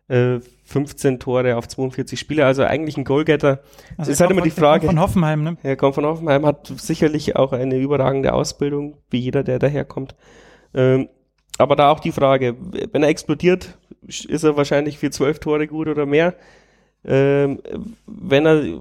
äh, 0.07 0.39
15 0.65 1.19
Tore 1.19 1.55
auf 1.55 1.67
42 1.67 2.19
Spiele. 2.19 2.45
Also 2.45 2.63
eigentlich 2.63 2.97
ein 2.97 3.05
Goalgetter. 3.05 3.61
Also 3.97 4.11
ist 4.11 4.19
halt 4.19 4.31
immer 4.31 4.41
von, 4.41 4.49
die 4.49 4.55
Frage. 4.55 4.87
Von 4.87 4.99
Hoffenheim, 4.99 5.43
ne? 5.43 5.57
Er 5.63 5.75
kommt 5.75 5.95
von 5.95 6.05
Hoffenheim, 6.05 6.45
hat 6.45 6.71
sicherlich 6.75 7.35
auch 7.35 7.53
eine 7.53 7.77
überragende 7.77 8.33
Ausbildung, 8.33 8.97
wie 9.09 9.19
jeder, 9.19 9.43
der 9.43 9.59
daherkommt. 9.59 10.15
Ähm, 10.73 11.09
aber 11.57 11.75
da 11.75 11.91
auch 11.91 11.99
die 11.99 12.11
Frage, 12.11 12.55
wenn 12.91 13.03
er 13.03 13.09
explodiert, 13.09 13.77
ist 14.07 14.43
er 14.43 14.57
wahrscheinlich 14.57 14.97
für 14.97 15.11
zwölf 15.11 15.39
Tore 15.39 15.67
gut 15.67 15.87
oder 15.87 16.05
mehr. 16.05 16.35
Ähm, 17.03 17.61
wenn 18.05 18.45
er 18.45 18.79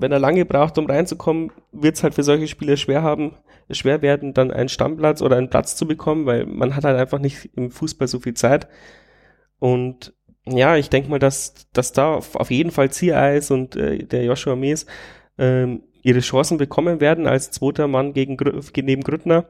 wenn 0.00 0.12
er 0.12 0.18
lange 0.18 0.44
braucht, 0.44 0.78
um 0.78 0.86
reinzukommen, 0.86 1.50
wird 1.72 1.96
es 1.96 2.02
halt 2.02 2.14
für 2.14 2.22
solche 2.22 2.46
Spieler 2.46 2.76
schwer 2.76 3.02
haben, 3.02 3.34
schwer 3.70 4.02
werden, 4.02 4.34
dann 4.34 4.50
einen 4.50 4.68
Stammplatz 4.68 5.22
oder 5.22 5.36
einen 5.36 5.50
Platz 5.50 5.76
zu 5.76 5.86
bekommen, 5.86 6.26
weil 6.26 6.46
man 6.46 6.76
hat 6.76 6.84
halt 6.84 6.96
einfach 6.96 7.18
nicht 7.18 7.50
im 7.56 7.70
Fußball 7.70 8.08
so 8.08 8.20
viel 8.20 8.34
Zeit. 8.34 8.68
Und 9.58 10.14
ja, 10.46 10.76
ich 10.76 10.88
denke 10.88 11.10
mal, 11.10 11.18
dass, 11.18 11.68
dass 11.72 11.92
da 11.92 12.14
auf 12.14 12.50
jeden 12.50 12.70
Fall 12.70 12.90
Ziereis 12.90 13.50
und 13.50 13.76
äh, 13.76 14.04
der 14.04 14.24
Joshua 14.24 14.56
Mees 14.56 14.86
ähm, 15.36 15.82
ihre 16.02 16.20
Chancen 16.20 16.58
bekommen 16.58 17.00
werden 17.00 17.26
als 17.26 17.50
zweiter 17.50 17.88
Mann 17.88 18.12
gegen, 18.12 18.36
neben 18.76 19.02
Grüttner. 19.02 19.46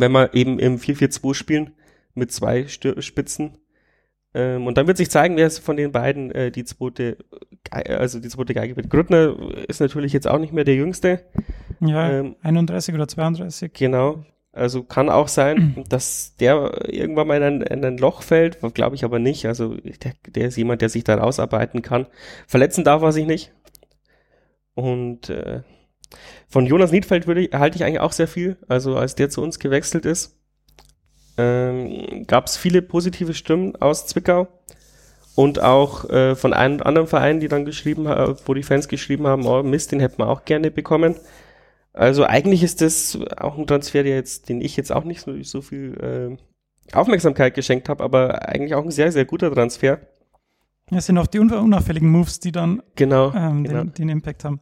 Wenn 0.00 0.12
wir 0.12 0.34
eben 0.34 0.58
im 0.58 0.78
4-4-2 0.78 1.34
spielen 1.34 1.70
mit 2.14 2.32
zwei 2.32 2.66
Spitzen, 2.68 3.58
ähm, 4.34 4.66
und 4.66 4.76
dann 4.76 4.86
wird 4.86 4.96
sich 4.96 5.10
zeigen, 5.10 5.36
wer 5.36 5.46
es 5.46 5.58
von 5.58 5.76
den 5.76 5.92
beiden 5.92 6.32
äh, 6.32 6.50
die 6.50 6.64
zweite, 6.64 7.18
also 7.70 8.18
die 8.18 8.28
zweite 8.28 8.52
Geige 8.52 8.76
wird. 8.76 8.90
Grüttner 8.90 9.36
ist 9.68 9.80
natürlich 9.80 10.12
jetzt 10.12 10.26
auch 10.26 10.38
nicht 10.38 10.52
mehr 10.52 10.64
der 10.64 10.74
Jüngste. 10.74 11.20
Ja, 11.80 12.10
ähm, 12.10 12.36
31 12.42 12.94
oder 12.94 13.06
32. 13.06 13.72
Genau. 13.72 14.24
Also 14.52 14.82
kann 14.82 15.08
auch 15.08 15.28
sein, 15.28 15.84
dass 15.88 16.34
der 16.36 16.88
irgendwann 16.92 17.28
mal 17.28 17.36
in 17.36 17.42
ein, 17.42 17.62
in 17.62 17.84
ein 17.84 17.98
Loch 17.98 18.22
fällt, 18.22 18.58
glaube 18.74 18.96
ich 18.96 19.04
aber 19.04 19.20
nicht. 19.20 19.46
Also 19.46 19.76
der, 19.76 20.14
der 20.26 20.48
ist 20.48 20.56
jemand, 20.56 20.82
der 20.82 20.88
sich 20.88 21.04
da 21.04 21.14
rausarbeiten 21.14 21.82
kann. 21.82 22.06
Verletzen 22.48 22.82
darf 22.82 23.02
er 23.02 23.12
sich 23.12 23.26
nicht. 23.26 23.52
Und 24.74 25.30
äh, 25.30 25.62
von 26.48 26.66
Jonas 26.66 26.92
Niedfeld 26.92 27.26
würde 27.26 27.42
ich, 27.42 27.52
halte 27.52 27.76
ich 27.76 27.84
eigentlich 27.84 28.00
auch 28.00 28.12
sehr 28.12 28.28
viel. 28.28 28.56
Also 28.68 28.96
als 28.96 29.14
der 29.14 29.30
zu 29.30 29.42
uns 29.42 29.58
gewechselt 29.58 30.04
ist, 30.06 30.38
ähm, 31.36 32.24
gab 32.26 32.46
es 32.46 32.56
viele 32.56 32.82
positive 32.82 33.34
Stimmen 33.34 33.76
aus 33.76 34.06
Zwickau 34.06 34.48
und 35.34 35.60
auch 35.60 36.08
äh, 36.10 36.36
von 36.36 36.52
einem 36.52 36.80
anderen 36.82 37.08
Verein, 37.08 37.40
die 37.40 37.48
dann 37.48 37.64
geschrieben 37.64 38.08
haben, 38.08 38.36
wo 38.46 38.54
die 38.54 38.62
Fans 38.62 38.88
geschrieben 38.88 39.26
haben, 39.26 39.46
oh 39.46 39.62
Mist, 39.62 39.92
den 39.92 40.00
hätten 40.00 40.18
wir 40.18 40.28
auch 40.28 40.44
gerne 40.44 40.70
bekommen. 40.70 41.16
Also 41.92 42.24
eigentlich 42.24 42.62
ist 42.62 42.80
das 42.80 43.18
auch 43.36 43.56
ein 43.56 43.66
Transfer, 43.66 44.02
der 44.02 44.16
jetzt, 44.16 44.48
den 44.48 44.60
ich 44.60 44.76
jetzt 44.76 44.92
auch 44.92 45.04
nicht 45.04 45.20
so, 45.20 45.40
so 45.42 45.60
viel 45.60 46.38
äh, 46.90 46.96
Aufmerksamkeit 46.96 47.54
geschenkt 47.54 47.88
habe, 47.88 48.02
aber 48.02 48.48
eigentlich 48.48 48.74
auch 48.74 48.84
ein 48.84 48.90
sehr, 48.90 49.12
sehr 49.12 49.24
guter 49.24 49.52
Transfer. 49.52 50.00
Das 50.90 51.06
sind 51.06 51.16
auch 51.18 51.26
die 51.26 51.38
unauffälligen 51.38 52.10
Moves, 52.10 52.40
die 52.40 52.52
dann 52.52 52.82
genau, 52.94 53.32
ähm, 53.34 53.64
genau. 53.64 53.80
Den, 53.84 53.94
den, 53.94 54.08
Impact 54.10 54.44
haben. 54.44 54.60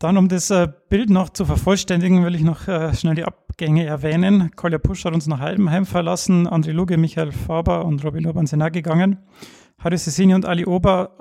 Dann, 0.00 0.16
um 0.16 0.28
das 0.28 0.50
äh, 0.50 0.66
Bild 0.88 1.10
noch 1.10 1.28
zu 1.28 1.44
vervollständigen, 1.44 2.24
will 2.24 2.34
ich 2.34 2.42
noch 2.42 2.66
äh, 2.66 2.94
schnell 2.94 3.14
die 3.14 3.24
Abgänge 3.24 3.84
erwähnen. 3.84 4.50
Kolja 4.56 4.78
Pusch 4.78 5.04
hat 5.04 5.12
uns 5.12 5.26
nach 5.26 5.40
Halbenheim 5.40 5.84
verlassen, 5.84 6.48
André 6.48 6.72
Luge, 6.72 6.96
Michael 6.96 7.32
Faber 7.32 7.84
und 7.84 8.02
Robin 8.02 8.26
Urban 8.26 8.46
sind 8.46 8.66
gegangen. 8.72 9.18
Harry 9.78 9.98
Cecini 9.98 10.32
und 10.34 10.46
Ali, 10.46 10.64
Ober, 10.64 11.18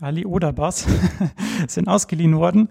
Ali 0.00 0.24
Oderbas 0.24 0.86
sind 1.66 1.88
ausgeliehen 1.88 2.36
worden. 2.36 2.68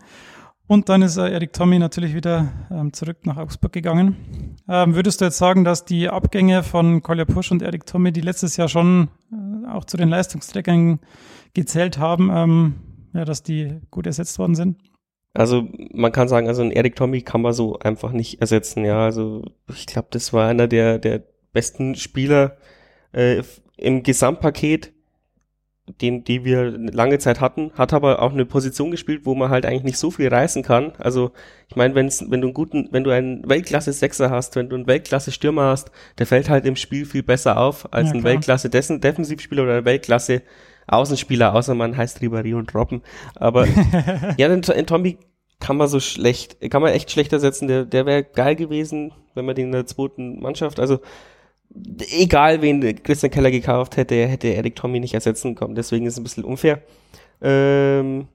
Und 0.68 0.88
dann 0.88 1.02
ist 1.02 1.18
äh, 1.18 1.30
Erik 1.30 1.52
Tommy 1.52 1.78
natürlich 1.78 2.16
wieder 2.16 2.48
ähm, 2.72 2.94
zurück 2.94 3.26
nach 3.26 3.36
Augsburg 3.36 3.74
gegangen. 3.74 4.56
Ähm, 4.70 4.96
würdest 4.96 5.20
du 5.20 5.26
jetzt 5.26 5.40
sagen, 5.40 5.66
dass 5.66 5.84
die 5.84 6.08
Abgänge 6.08 6.64
von 6.64 7.02
Kolja 7.02 7.26
Pusch 7.26 7.52
und 7.52 7.62
Erik 7.62 7.86
Tommy, 7.86 8.14
die 8.14 8.22
letztes 8.22 8.56
Jahr 8.56 8.70
schon 8.70 9.10
auch 9.70 9.84
zu 9.84 9.98
den 9.98 10.08
Leistungsträgern 10.08 11.02
gezählt 11.54 11.98
haben, 11.98 12.30
ähm, 12.34 12.76
ja, 13.12 13.26
dass 13.26 13.44
die 13.44 13.82
gut 13.92 14.08
ersetzt 14.08 14.40
worden 14.40 14.56
sind? 14.56 14.78
Also 15.34 15.68
man 15.92 16.12
kann 16.12 16.28
sagen, 16.28 16.48
also 16.48 16.62
ein 16.62 16.72
Eric 16.72 16.96
Tommy 16.96 17.22
kann 17.22 17.42
man 17.42 17.54
so 17.54 17.80
einfach 17.80 18.12
nicht 18.12 18.40
ersetzen. 18.40 18.86
Ja, 18.86 19.06
also 19.06 19.44
ich 19.74 19.88
glaube, 19.88 20.10
das 20.12 20.32
war 20.32 20.48
einer 20.48 20.68
der 20.68 21.00
der 21.00 21.24
besten 21.54 21.96
Spieler 21.96 22.58
äh, 23.14 23.42
im 23.78 24.04
Gesamtpaket, 24.04 24.94
den 26.02 26.24
die 26.24 26.46
wir 26.46 26.72
lange 26.72 27.18
Zeit 27.18 27.42
hatten. 27.42 27.72
Hat 27.74 27.94
aber 27.94 28.22
auch 28.22 28.32
eine 28.32 28.46
Position 28.46 28.92
gespielt, 28.92 29.26
wo 29.26 29.34
man 29.34 29.50
halt 29.50 29.66
eigentlich 29.66 29.84
nicht 29.84 29.98
so 29.98 30.12
viel 30.12 30.28
reißen 30.28 30.62
kann. 30.62 30.94
Also 31.00 31.32
ich 31.68 31.76
meine, 31.76 31.96
wenn's, 31.96 32.24
wenn 32.30 32.42
du 32.42 32.48
einen 32.48 32.54
guten, 32.54 32.90
wenn 32.92 33.04
du 33.04 33.10
einen 33.10 33.48
Weltklasse 33.50 33.92
Sechser 33.92 34.30
hast, 34.30 34.56
wenn 34.56 34.70
du 34.70 34.76
einen 34.76 34.88
Weltklasse 34.88 35.32
Stürmer 35.32 35.66
hast, 35.72 35.92
der 36.20 36.28
fällt 36.28 36.50
halt 36.50 36.66
im 36.66 36.76
Spiel 36.76 37.06
viel 37.06 37.24
besser 37.24 37.58
auf 37.58 37.92
als 37.92 38.10
ja, 38.10 38.16
ein 38.16 38.24
Weltklasse 38.24 38.70
Defensivspieler 38.70 39.64
oder 39.64 39.78
ein 39.78 39.86
Weltklasse 39.86 40.44
Außenspieler, 40.88 41.54
außer 41.54 41.76
man 41.76 41.96
heißt 41.96 42.20
Ribéry 42.20 42.56
und 42.56 42.74
Robben. 42.76 43.02
Aber 43.36 43.68
ja, 44.38 44.48
den, 44.48 44.62
den 44.62 44.86
Tommy 44.86 45.18
kann 45.60 45.78
man 45.78 45.88
so 45.88 46.00
schlecht, 46.00 46.58
kann 46.70 46.82
man 46.82 46.92
echt 46.92 47.12
schlecht 47.12 47.32
ersetzen. 47.34 47.68
Der, 47.68 47.86
der 47.86 48.06
wäre 48.06 48.24
geil 48.24 48.56
gewesen, 48.56 49.14
wenn 49.34 49.46
man 49.46 49.56
den 49.56 49.68
in 49.68 49.72
der 49.72 49.86
zweiten 49.86 50.42
Mannschaft, 50.42 50.80
also 50.80 51.00
egal 52.12 52.62
wen 52.62 53.02
Christian 53.04 53.32
Keller 53.32 53.52
gekauft 53.52 53.98
hätte, 53.98 54.16
hätte 54.28 54.54
Eric 54.54 54.76
Tommy 54.76 55.00
nicht 55.00 55.14
ersetzen 55.14 55.56
können. 55.56 55.76
Deswegen 55.76 56.06
ist 56.06 56.14
es 56.14 56.20
ein 56.20 56.24
bisschen 56.24 56.44
unfair. 56.44 56.82
Ähm, 57.42 58.28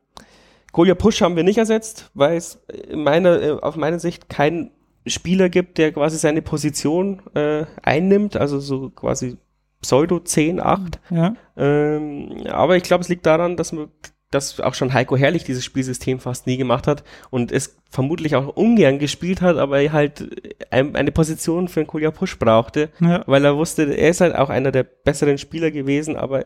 Golia 0.72 0.94
Push 0.94 1.22
haben 1.22 1.36
wir 1.36 1.44
nicht 1.44 1.58
ersetzt, 1.58 2.10
weil 2.14 2.36
es 2.36 2.62
in 2.88 3.02
meiner, 3.02 3.42
äh, 3.42 3.50
auf 3.52 3.76
meiner 3.76 3.98
Sicht 3.98 4.28
keinen 4.28 4.70
Spieler 5.06 5.48
gibt, 5.48 5.78
der 5.78 5.92
quasi 5.92 6.18
seine 6.18 6.42
Position 6.42 7.22
äh, 7.34 7.64
einnimmt, 7.82 8.36
also 8.36 8.58
so 8.60 8.90
quasi 8.90 9.38
Pseudo 9.80 10.18
10, 10.20 10.60
8. 10.60 11.00
Ja. 11.10 11.34
Ähm, 11.56 12.44
aber 12.48 12.76
ich 12.76 12.82
glaube, 12.82 13.02
es 13.02 13.08
liegt 13.08 13.26
daran, 13.26 13.56
dass 13.56 13.72
man 13.72 13.88
dass 14.30 14.60
auch 14.60 14.74
schon 14.74 14.92
Heiko 14.92 15.16
Herrlich 15.16 15.44
dieses 15.44 15.64
Spielsystem 15.64 16.20
fast 16.20 16.46
nie 16.46 16.58
gemacht 16.58 16.86
hat 16.86 17.02
und 17.30 17.50
es 17.50 17.78
vermutlich 17.90 18.36
auch 18.36 18.56
ungern 18.56 18.98
gespielt 18.98 19.40
hat, 19.40 19.56
aber 19.56 19.80
er 19.80 19.92
halt 19.92 20.28
eine 20.70 21.12
Position 21.12 21.68
für 21.68 21.80
einen 21.80 21.86
Kolja 21.86 22.10
Push 22.10 22.38
brauchte, 22.38 22.90
ja. 23.00 23.24
weil 23.26 23.44
er 23.44 23.56
wusste, 23.56 23.84
er 23.84 24.10
ist 24.10 24.20
halt 24.20 24.34
auch 24.34 24.50
einer 24.50 24.70
der 24.70 24.82
besseren 24.82 25.38
Spieler 25.38 25.70
gewesen, 25.70 26.16
aber 26.16 26.44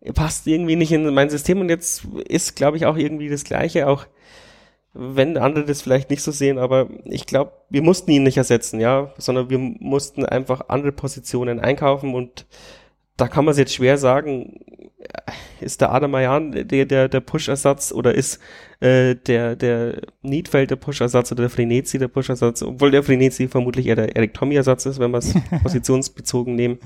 er 0.00 0.12
passt 0.12 0.46
irgendwie 0.46 0.76
nicht 0.76 0.92
in 0.92 1.12
mein 1.12 1.30
System 1.30 1.60
und 1.60 1.70
jetzt 1.70 2.04
ist, 2.28 2.54
glaube 2.54 2.76
ich, 2.76 2.86
auch 2.86 2.96
irgendwie 2.96 3.28
das 3.28 3.42
Gleiche, 3.42 3.88
auch 3.88 4.06
wenn 4.98 5.36
andere 5.36 5.64
das 5.64 5.82
vielleicht 5.82 6.10
nicht 6.10 6.22
so 6.22 6.30
sehen, 6.30 6.58
aber 6.58 6.88
ich 7.04 7.26
glaube, 7.26 7.52
wir 7.68 7.82
mussten 7.82 8.10
ihn 8.10 8.22
nicht 8.22 8.36
ersetzen, 8.36 8.80
ja, 8.80 9.12
sondern 9.18 9.50
wir 9.50 9.58
mussten 9.58 10.24
einfach 10.24 10.68
andere 10.68 10.92
Positionen 10.92 11.60
einkaufen 11.60 12.14
und 12.14 12.46
da 13.16 13.28
kann 13.28 13.44
man 13.44 13.52
es 13.52 13.58
jetzt 13.58 13.74
schwer 13.74 13.98
sagen, 13.98 14.60
ist 15.60 15.80
der 15.80 15.92
Adam 15.92 16.14
Ayan 16.14 16.52
der, 16.52 16.84
der, 16.84 17.08
der 17.08 17.20
Push-Ersatz 17.20 17.92
oder 17.92 18.14
ist 18.14 18.40
äh, 18.80 19.14
der, 19.14 19.56
der 19.56 20.02
Niedfeld 20.22 20.70
der 20.70 20.76
Push-Ersatz 20.76 21.32
oder 21.32 21.42
der 21.42 21.50
Frenetzi 21.50 21.98
der 21.98 22.08
Push-Ersatz, 22.08 22.62
obwohl 22.62 22.90
der 22.90 23.02
Frenetzi 23.02 23.48
vermutlich 23.48 23.86
eher 23.86 23.96
der 23.96 24.16
Eric 24.16 24.34
Tommy-Ersatz 24.34 24.86
ist, 24.86 24.98
wenn 24.98 25.10
wir 25.10 25.18
es 25.18 25.34
positionsbezogen 25.62 26.54
nehmen. 26.54 26.78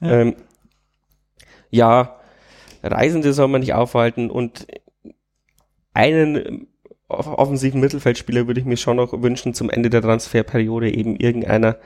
Ja. 0.00 0.20
Ähm, 0.20 0.36
ja, 1.70 2.20
Reisende 2.82 3.32
soll 3.32 3.48
man 3.48 3.60
nicht 3.60 3.74
aufhalten 3.74 4.30
und 4.30 4.66
einen 5.94 6.66
offensiven 7.12 7.80
Mittelfeldspieler 7.80 8.46
würde 8.46 8.60
ich 8.60 8.66
mir 8.66 8.76
schon 8.76 8.96
noch 8.96 9.22
wünschen 9.22 9.54
zum 9.54 9.70
Ende 9.70 9.90
der 9.90 10.02
Transferperiode 10.02 10.92
eben 10.92 11.16
irgendeiner, 11.16 11.76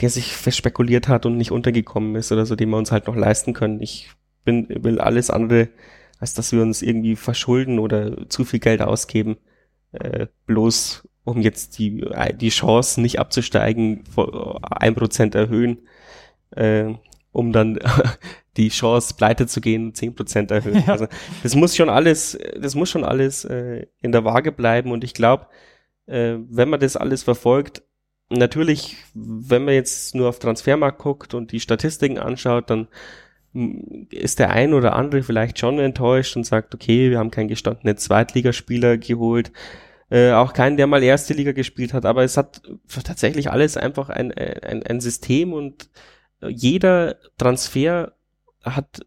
der 0.00 0.10
sich 0.10 0.36
verspekuliert 0.36 1.08
hat 1.08 1.26
und 1.26 1.36
nicht 1.36 1.50
untergekommen 1.50 2.16
ist 2.16 2.32
oder 2.32 2.46
so, 2.46 2.56
den 2.56 2.70
wir 2.70 2.76
uns 2.76 2.92
halt 2.92 3.06
noch 3.06 3.16
leisten 3.16 3.52
können. 3.52 3.80
Ich 3.80 4.10
bin, 4.44 4.66
will 4.68 5.00
alles 5.00 5.30
andere, 5.30 5.68
als 6.18 6.34
dass 6.34 6.52
wir 6.52 6.62
uns 6.62 6.82
irgendwie 6.82 7.16
verschulden 7.16 7.78
oder 7.78 8.28
zu 8.28 8.44
viel 8.44 8.60
Geld 8.60 8.82
ausgeben, 8.82 9.36
äh, 9.92 10.26
bloß 10.46 11.08
um 11.24 11.40
jetzt 11.40 11.78
die, 11.78 12.06
die 12.36 12.50
Chance 12.50 13.00
nicht 13.00 13.18
abzusteigen, 13.18 14.04
ein 14.62 14.94
Prozent 14.94 15.34
erhöhen, 15.34 15.78
äh, 16.52 16.94
um 17.32 17.52
dann 17.52 17.78
die 18.56 18.68
Chance 18.68 19.14
pleite 19.16 19.46
zu 19.46 19.60
gehen 19.60 19.94
zehn 19.94 20.14
Prozent 20.14 20.50
erhöhen. 20.50 20.82
Ja. 20.86 20.92
Also 20.92 21.06
das 21.42 21.54
muss 21.54 21.76
schon 21.76 21.88
alles, 21.88 22.38
das 22.60 22.74
muss 22.74 22.90
schon 22.90 23.04
alles 23.04 23.44
äh, 23.44 23.86
in 24.00 24.12
der 24.12 24.24
Waage 24.24 24.52
bleiben 24.52 24.92
und 24.92 25.04
ich 25.04 25.14
glaube, 25.14 25.46
äh, 26.06 26.36
wenn 26.48 26.68
man 26.68 26.80
das 26.80 26.96
alles 26.96 27.22
verfolgt, 27.22 27.82
natürlich, 28.28 28.96
wenn 29.14 29.64
man 29.64 29.74
jetzt 29.74 30.14
nur 30.14 30.28
auf 30.28 30.38
Transfermarkt 30.38 30.98
guckt 30.98 31.34
und 31.34 31.52
die 31.52 31.60
Statistiken 31.60 32.18
anschaut, 32.18 32.70
dann 32.70 32.88
ist 34.10 34.38
der 34.38 34.50
ein 34.50 34.74
oder 34.74 34.94
andere 34.94 35.22
vielleicht 35.22 35.58
schon 35.58 35.78
enttäuscht 35.78 36.36
und 36.36 36.44
sagt, 36.44 36.74
okay, 36.74 37.10
wir 37.10 37.18
haben 37.18 37.30
keinen 37.30 37.48
gestandenen 37.48 37.96
Zweitligaspieler 37.96 38.98
geholt. 38.98 39.50
Äh, 40.10 40.32
auch 40.32 40.52
keinen, 40.52 40.76
der 40.76 40.86
mal 40.86 41.02
erste 41.02 41.34
Liga 41.34 41.52
gespielt 41.52 41.92
hat, 41.92 42.04
aber 42.04 42.22
es 42.22 42.36
hat 42.36 42.62
tatsächlich 43.02 43.50
alles 43.50 43.76
einfach 43.76 44.08
ein, 44.08 44.30
ein, 44.32 44.82
ein 44.82 45.00
System 45.00 45.52
und 45.52 45.88
jeder 46.46 47.16
Transfer 47.38 48.15
hat 48.66 49.00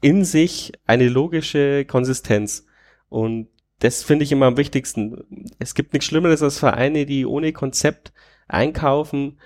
in 0.00 0.24
sich 0.24 0.72
eine 0.86 1.08
logische 1.08 1.84
Konsistenz. 1.84 2.66
Und 3.08 3.48
das 3.80 4.02
finde 4.02 4.24
ich 4.24 4.32
immer 4.32 4.46
am 4.46 4.56
wichtigsten. 4.56 5.50
Es 5.58 5.74
gibt 5.74 5.92
nichts 5.92 6.06
Schlimmeres 6.06 6.42
als 6.42 6.58
Vereine, 6.58 7.06
die 7.06 7.26
ohne 7.26 7.52
Konzept 7.52 8.12
einkaufen 8.46 9.38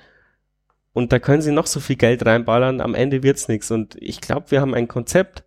und 0.92 1.12
da 1.12 1.18
können 1.18 1.42
sie 1.42 1.53
noch 1.53 1.66
so 1.66 1.81
viel 1.81 1.96
Geld 1.96 2.27
reinballern, 2.27 2.81
am 2.81 2.94
Ende 2.94 3.22
wird's 3.22 3.48
nichts. 3.48 3.70
Und 3.70 3.96
ich 3.98 4.20
glaube, 4.20 4.51
wir 4.51 4.61
haben 4.61 4.75
ein 4.75 4.88
Konzept, 4.88 5.44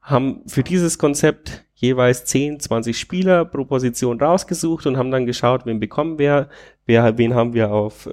haben 0.00 0.42
für 0.46 0.62
dieses 0.62 0.98
Konzept 0.98 1.64
jeweils 1.74 2.24
10, 2.26 2.60
20 2.60 2.98
Spieler 2.98 3.44
pro 3.44 3.64
Position 3.64 4.20
rausgesucht 4.20 4.86
und 4.86 4.96
haben 4.96 5.10
dann 5.10 5.26
geschaut, 5.26 5.66
wen 5.66 5.80
bekommen 5.80 6.18
wir, 6.18 6.48
wer, 6.86 7.18
wen 7.18 7.34
haben 7.34 7.52
wir 7.52 7.72
auf, 7.72 8.06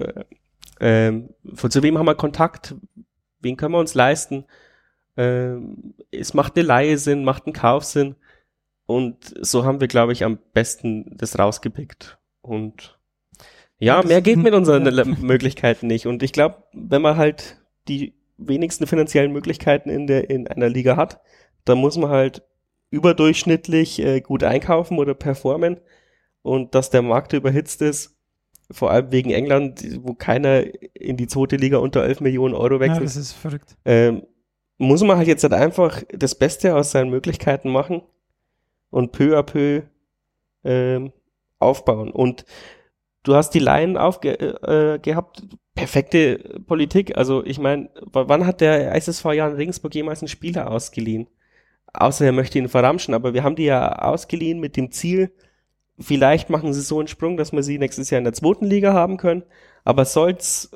äh, 0.79 1.09
äh, 1.09 1.21
zu 1.69 1.83
wem 1.83 1.97
haben 1.97 2.07
wir 2.07 2.15
Kontakt, 2.15 2.75
wen 3.39 3.55
können 3.55 3.73
wir 3.73 3.79
uns 3.79 3.93
leisten. 3.93 4.45
Äh, 5.15 5.55
es 6.11 6.33
macht 6.33 6.55
eine 6.55 6.65
Leihe 6.65 6.97
Sinn, 6.97 7.23
macht 7.23 7.47
ein 7.47 7.53
Kauf 7.53 7.83
Sinn. 7.83 8.15
Und 8.85 9.33
so 9.39 9.63
haben 9.65 9.79
wir, 9.79 9.87
glaube 9.87 10.13
ich, 10.13 10.23
am 10.23 10.39
besten 10.53 11.15
das 11.17 11.39
rausgepickt. 11.39 12.19
Und 12.41 12.99
ja, 13.79 14.03
mehr 14.03 14.21
geht 14.21 14.37
mit 14.37 14.53
unseren. 14.53 14.83
Möglichkeiten 15.21 15.87
nicht. 15.87 16.05
Und 16.07 16.23
ich 16.23 16.33
glaube, 16.33 16.63
wenn 16.73 17.01
man 17.01 17.17
halt 17.17 17.61
die 17.87 18.13
wenigsten 18.37 18.87
finanziellen 18.87 19.31
Möglichkeiten 19.31 19.89
in 19.89 20.07
der 20.07 20.29
in 20.29 20.47
einer 20.47 20.69
Liga 20.69 20.97
hat, 20.97 21.21
dann 21.65 21.77
muss 21.77 21.97
man 21.97 22.09
halt 22.09 22.43
überdurchschnittlich 22.89 23.99
äh, 23.99 24.21
gut 24.21 24.43
einkaufen 24.43 24.99
oder 24.99 25.13
performen. 25.13 25.79
Und 26.43 26.75
dass 26.75 26.89
der 26.89 27.01
Markt 27.01 27.33
überhitzt 27.33 27.81
ist, 27.81 28.17
vor 28.71 28.91
allem 28.91 29.11
wegen 29.11 29.31
England, 29.31 29.83
wo 30.01 30.13
keiner 30.13 30.63
in 30.93 31.17
die 31.17 31.27
zweite 31.27 31.55
Liga 31.55 31.77
unter 31.77 32.03
11 32.03 32.21
Millionen 32.21 32.55
Euro 32.55 32.79
wechselt. 32.79 32.99
Ja, 32.99 33.03
das 33.03 33.15
ist 33.15 33.33
verrückt. 33.33 33.75
Ähm, 33.85 34.23
muss 34.81 35.03
man 35.03 35.17
halt 35.17 35.27
jetzt 35.27 35.43
halt 35.43 35.53
einfach 35.53 36.01
das 36.09 36.33
Beste 36.33 36.75
aus 36.75 36.91
seinen 36.91 37.11
Möglichkeiten 37.11 37.69
machen 37.69 38.01
und 38.89 39.11
peu 39.11 39.37
à 39.37 39.43
peu 39.43 39.83
ähm, 40.63 41.13
aufbauen. 41.59 42.11
Und 42.11 42.45
du 43.23 43.35
hast 43.35 43.51
die 43.51 43.59
Laien 43.59 43.95
aufge 43.95 44.33
äh, 44.33 44.99
gehabt, 44.99 45.43
perfekte 45.75 46.61
Politik. 46.65 47.15
Also 47.15 47.45
ich 47.45 47.59
meine, 47.59 47.89
wann 48.11 48.47
hat 48.47 48.59
der 48.59 48.95
SSV 48.95 49.25
Jan 49.33 49.53
Regensburg 49.53 49.93
jemals 49.93 50.21
einen 50.21 50.29
Spieler 50.29 50.71
ausgeliehen? 50.71 51.27
Außer 51.93 52.25
er 52.25 52.31
möchte 52.31 52.57
ihn 52.57 52.69
verramschen, 52.69 53.13
aber 53.13 53.35
wir 53.35 53.43
haben 53.43 53.55
die 53.55 53.65
ja 53.65 53.99
ausgeliehen 53.99 54.59
mit 54.59 54.77
dem 54.77 54.91
Ziel, 54.91 55.31
vielleicht 55.99 56.49
machen 56.49 56.73
sie 56.73 56.81
so 56.81 56.97
einen 56.97 57.07
Sprung, 57.07 57.37
dass 57.37 57.51
wir 57.51 57.61
sie 57.61 57.77
nächstes 57.77 58.09
Jahr 58.09 58.17
in 58.17 58.23
der 58.23 58.33
zweiten 58.33 58.65
Liga 58.65 58.93
haben 58.93 59.17
können. 59.17 59.43
Aber 59.83 60.05
soll's 60.05 60.71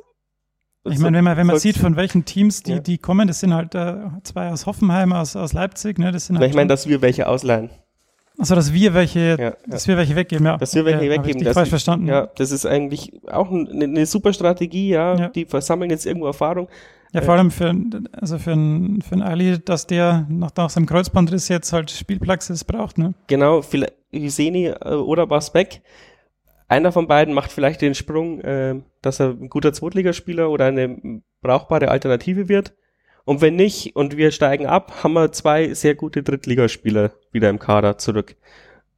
ich 0.85 0.99
meine, 0.99 1.17
wenn 1.17 1.23
man, 1.23 1.37
wenn 1.37 1.47
man 1.47 1.59
sieht, 1.59 1.77
von 1.77 1.95
welchen 1.95 2.25
Teams 2.25 2.63
die, 2.63 2.73
ja. 2.73 2.79
die 2.79 2.97
kommen, 2.97 3.27
das 3.27 3.39
sind 3.39 3.53
halt 3.53 3.73
äh, 3.75 3.95
zwei 4.23 4.49
aus 4.49 4.65
Hoffenheim, 4.65 5.13
aus, 5.13 5.35
aus 5.35 5.53
Leipzig, 5.53 5.97
ne? 5.97 6.11
Das 6.11 6.27
sind 6.27 6.37
halt 6.37 6.49
ich 6.49 6.55
meine, 6.55 6.67
dass 6.67 6.87
wir 6.87 7.01
welche 7.01 7.27
ausleihen. 7.27 7.69
Also 8.37 8.55
dass 8.55 8.73
wir 8.73 8.93
welche, 8.93 9.37
ja, 9.39 9.53
dass 9.65 9.87
wir 9.87 9.97
welche 9.97 10.15
weggeben, 10.15 10.45
ja. 10.45 10.57
Dass 10.57 10.75
wir 10.75 10.83
welche 10.85 10.99
okay, 10.99 11.09
weggeben. 11.09 11.43
Das 11.43 11.53
falsch 11.53 11.69
verstanden. 11.69 12.07
Ja, 12.07 12.27
das 12.35 12.51
ist 12.51 12.65
eigentlich 12.65 13.13
auch 13.27 13.49
eine, 13.49 13.85
eine 13.85 14.05
super 14.05 14.33
Strategie, 14.33 14.89
ja. 14.89 15.15
ja. 15.15 15.27
Die 15.29 15.45
versammeln 15.45 15.89
jetzt 15.89 16.05
irgendwo 16.05 16.27
Erfahrung. 16.27 16.67
Ja, 17.13 17.21
vor 17.21 17.35
allem 17.35 17.49
für, 17.49 17.73
also 18.11 18.37
für 18.37 18.51
einen 18.51 19.01
für 19.01 19.23
Ali, 19.23 19.57
dass 19.63 19.87
der 19.87 20.25
nach, 20.29 20.51
nach 20.57 20.69
seinem 20.69 20.85
Kreuzbandriss 20.85 21.47
jetzt 21.47 21.71
halt 21.71 21.89
Spielpraxis 21.89 22.65
braucht, 22.65 22.97
ne? 22.97 23.13
Genau, 23.27 23.61
vielleicht 23.61 23.93
Hüseni 24.11 24.65
äh, 24.65 24.95
oder 24.95 25.25
Basbeck. 25.25 25.81
Einer 26.67 26.91
von 26.91 27.07
beiden 27.07 27.33
macht 27.33 27.51
vielleicht 27.51 27.81
den 27.81 27.95
Sprung, 27.95 28.41
äh, 28.41 28.75
dass 29.01 29.19
er 29.19 29.29
ein 29.29 29.49
guter 29.49 29.73
Zweitligaspieler 29.73 30.49
oder 30.49 30.65
eine 30.65 31.21
brauchbare 31.41 31.89
Alternative 31.89 32.49
wird. 32.49 32.73
Und 33.23 33.41
wenn 33.41 33.55
nicht 33.55 33.95
und 33.95 34.17
wir 34.17 34.31
steigen 34.31 34.65
ab, 34.65 35.03
haben 35.03 35.13
wir 35.13 35.31
zwei 35.31 35.73
sehr 35.73 35.95
gute 35.95 36.23
Drittligaspieler 36.23 37.11
wieder 37.31 37.49
im 37.49 37.59
Kader 37.59 37.97
zurück. 37.97 38.35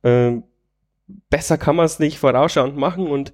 Ähm, 0.03 0.43
besser 1.29 1.57
kann 1.57 1.75
man 1.75 1.85
es 1.85 1.99
nicht 1.99 2.19
vorausschauend 2.19 2.77
machen 2.77 3.07
und 3.07 3.33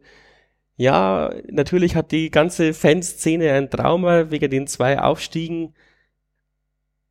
ja, 0.75 1.31
natürlich 1.49 1.95
hat 1.95 2.11
die 2.11 2.31
ganze 2.31 2.73
Fanszene 2.73 3.51
ein 3.53 3.69
Trauma 3.69 4.31
wegen 4.31 4.49
den 4.49 4.67
zwei 4.67 4.99
Aufstiegen 4.99 5.75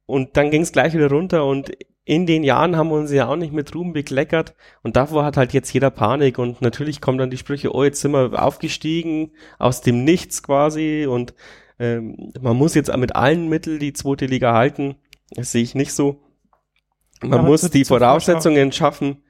und 0.07 0.37
dann 0.37 0.51
ging 0.51 0.63
es 0.63 0.73
gleich 0.73 0.95
wieder 0.95 1.09
runter 1.11 1.47
und 1.47 1.73
in 2.05 2.27
den 2.27 2.43
Jahren 2.43 2.77
haben 2.77 2.89
wir 2.89 2.97
uns 2.97 3.13
ja 3.13 3.29
auch 3.29 3.37
nicht 3.37 3.53
mit 3.53 3.75
Ruhm 3.75 3.93
bekleckert 3.93 4.55
und 4.83 4.97
davor 4.97 5.25
hat 5.25 5.37
halt 5.37 5.53
jetzt 5.53 5.73
jeder 5.73 5.91
Panik 5.91 6.39
und 6.39 6.61
natürlich 6.61 7.01
kommen 7.01 7.19
dann 7.19 7.31
die 7.31 7.39
Sprüche, 7.39 7.73
oh, 7.75 7.85
jetzt 7.85 8.01
sind 8.01 8.13
wir 8.13 8.43
aufgestiegen 8.43 9.33
aus 9.59 9.83
dem 9.83 10.03
Nichts 10.03 10.43
quasi 10.43 11.07
und 11.09 11.35
ähm, 11.79 12.33
man 12.41 12.57
muss 12.57 12.75
jetzt 12.75 12.95
mit 12.97 13.15
allen 13.15 13.49
Mitteln 13.49 13.79
die 13.79 13.93
zweite 13.93 14.27
Liga 14.27 14.53
halten. 14.53 14.97
Das 15.31 15.53
sehe 15.53 15.63
ich 15.63 15.75
nicht 15.75 15.93
so. 15.93 16.23
Man 17.23 17.41
ja, 17.41 17.43
muss 17.43 17.71
die 17.71 17.85
Voraussetzungen 17.85 18.73
schaffen. 18.73 19.23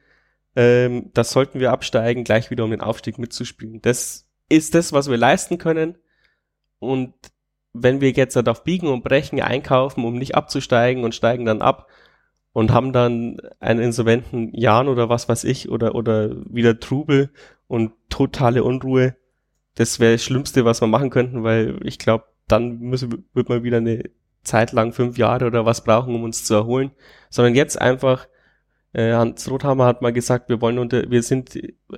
Ähm, 0.56 1.10
das 1.14 1.30
sollten 1.30 1.60
wir 1.60 1.72
absteigen, 1.72 2.24
gleich 2.24 2.50
wieder 2.50 2.64
um 2.64 2.70
den 2.70 2.80
Aufstieg 2.80 3.18
mitzuspielen. 3.18 3.80
Das 3.82 4.28
ist 4.48 4.74
das, 4.74 4.92
was 4.92 5.10
wir 5.10 5.16
leisten 5.16 5.58
können. 5.58 5.98
Und 6.78 7.14
wenn 7.72 8.00
wir 8.00 8.10
jetzt 8.10 8.36
halt 8.36 8.48
auf 8.48 8.64
Biegen 8.64 8.88
und 8.88 9.04
Brechen 9.04 9.40
einkaufen, 9.40 10.04
um 10.04 10.14
nicht 10.14 10.34
abzusteigen 10.34 11.04
und 11.04 11.14
steigen 11.14 11.44
dann 11.44 11.62
ab 11.62 11.88
und 12.52 12.72
haben 12.72 12.92
dann 12.92 13.38
einen 13.60 13.80
insolventen 13.80 14.52
Jan 14.54 14.88
oder 14.88 15.08
was 15.08 15.28
weiß 15.28 15.44
ich 15.44 15.70
oder, 15.70 15.94
oder 15.94 16.30
wieder 16.52 16.78
Trubel 16.78 17.30
und 17.66 17.92
totale 18.08 18.64
Unruhe, 18.64 19.16
das 19.74 20.00
wäre 20.00 20.12
das 20.12 20.24
Schlimmste, 20.24 20.64
was 20.64 20.80
wir 20.80 20.88
machen 20.88 21.10
könnten, 21.10 21.44
weil 21.44 21.78
ich 21.84 21.98
glaube, 21.98 22.24
dann 22.48 22.78
müssen, 22.78 23.24
wird 23.32 23.48
man 23.48 23.62
wieder 23.62 23.78
eine 23.78 24.02
Zeit 24.42 24.72
lang 24.72 24.92
fünf 24.92 25.16
Jahre 25.16 25.46
oder 25.46 25.64
was 25.64 25.84
brauchen, 25.84 26.14
um 26.14 26.24
uns 26.24 26.44
zu 26.44 26.54
erholen, 26.54 26.90
sondern 27.30 27.54
jetzt 27.54 27.80
einfach, 27.80 28.26
äh, 28.92 29.12
Hans 29.12 29.50
Rothammer 29.50 29.86
hat 29.86 30.02
mal 30.02 30.12
gesagt, 30.12 30.50
wir 30.50 30.60
wollen 30.60 30.78
unter, 30.78 31.10
wir 31.10 31.22
sind 31.22 31.54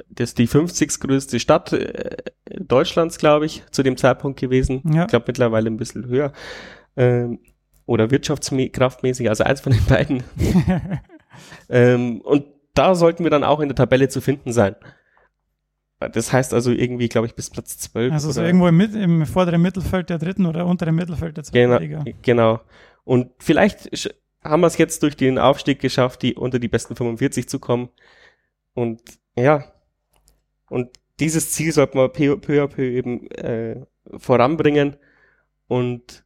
das 0.08 0.30
ist 0.30 0.38
die 0.38 0.46
50. 0.46 1.00
größte 1.00 1.40
Stadt 1.40 1.72
äh, 1.72 2.16
Deutschlands, 2.60 3.18
glaube 3.18 3.46
ich, 3.46 3.64
zu 3.72 3.82
dem 3.82 3.96
Zeitpunkt 3.96 4.38
gewesen. 4.38 4.82
Ja. 4.92 5.02
Ich 5.02 5.08
glaube 5.08 5.24
mittlerweile 5.26 5.68
ein 5.68 5.76
bisschen 5.76 6.06
höher. 6.06 6.32
Ähm, 6.96 7.40
oder 7.86 8.10
wirtschaftskraftmäßig, 8.10 9.28
also 9.28 9.44
eins 9.44 9.60
von 9.60 9.72
den 9.72 9.84
beiden. 9.84 10.22
ähm, 11.68 12.20
und 12.22 12.46
da 12.74 12.94
sollten 12.94 13.24
wir 13.24 13.30
dann 13.30 13.44
auch 13.44 13.60
in 13.60 13.68
der 13.68 13.76
Tabelle 13.76 14.08
zu 14.08 14.20
finden 14.20 14.52
sein. 14.52 14.76
Das 15.98 16.32
heißt 16.32 16.52
also 16.52 16.70
irgendwie, 16.70 17.08
glaube 17.08 17.26
ich, 17.26 17.34
bis 17.34 17.50
Platz 17.50 17.78
12. 17.78 18.12
Also 18.12 18.30
so 18.30 18.42
irgendwo 18.42 18.68
im, 18.68 18.80
im, 18.80 19.26
vorderen 19.26 19.62
Mittelfeld 19.62 20.10
der 20.10 20.18
dritten 20.18 20.46
oder 20.46 20.66
unteren 20.66 20.94
Mittelfeld 20.94 21.36
der 21.36 21.44
zweiten 21.44 21.70
genau, 21.70 21.78
Liga. 21.78 22.04
Genau. 22.22 22.60
Und 23.04 23.30
vielleicht 23.38 24.10
haben 24.42 24.60
wir 24.60 24.66
es 24.66 24.76
jetzt 24.76 25.02
durch 25.02 25.16
den 25.16 25.38
Aufstieg 25.38 25.80
geschafft, 25.80 26.22
die 26.22 26.34
unter 26.34 26.58
die 26.58 26.68
besten 26.68 26.96
45 26.96 27.48
zu 27.48 27.58
kommen. 27.58 27.88
Und 28.74 29.00
ja, 29.36 29.64
und 30.68 30.90
dieses 31.20 31.52
Ziel 31.52 31.72
sollte 31.72 31.96
man 31.96 32.12
peu, 32.12 32.36
peu 32.36 32.62
à 32.62 32.66
peu 32.66 32.82
eben 32.82 33.30
äh, 33.30 33.86
voranbringen 34.18 34.96
und 35.68 36.23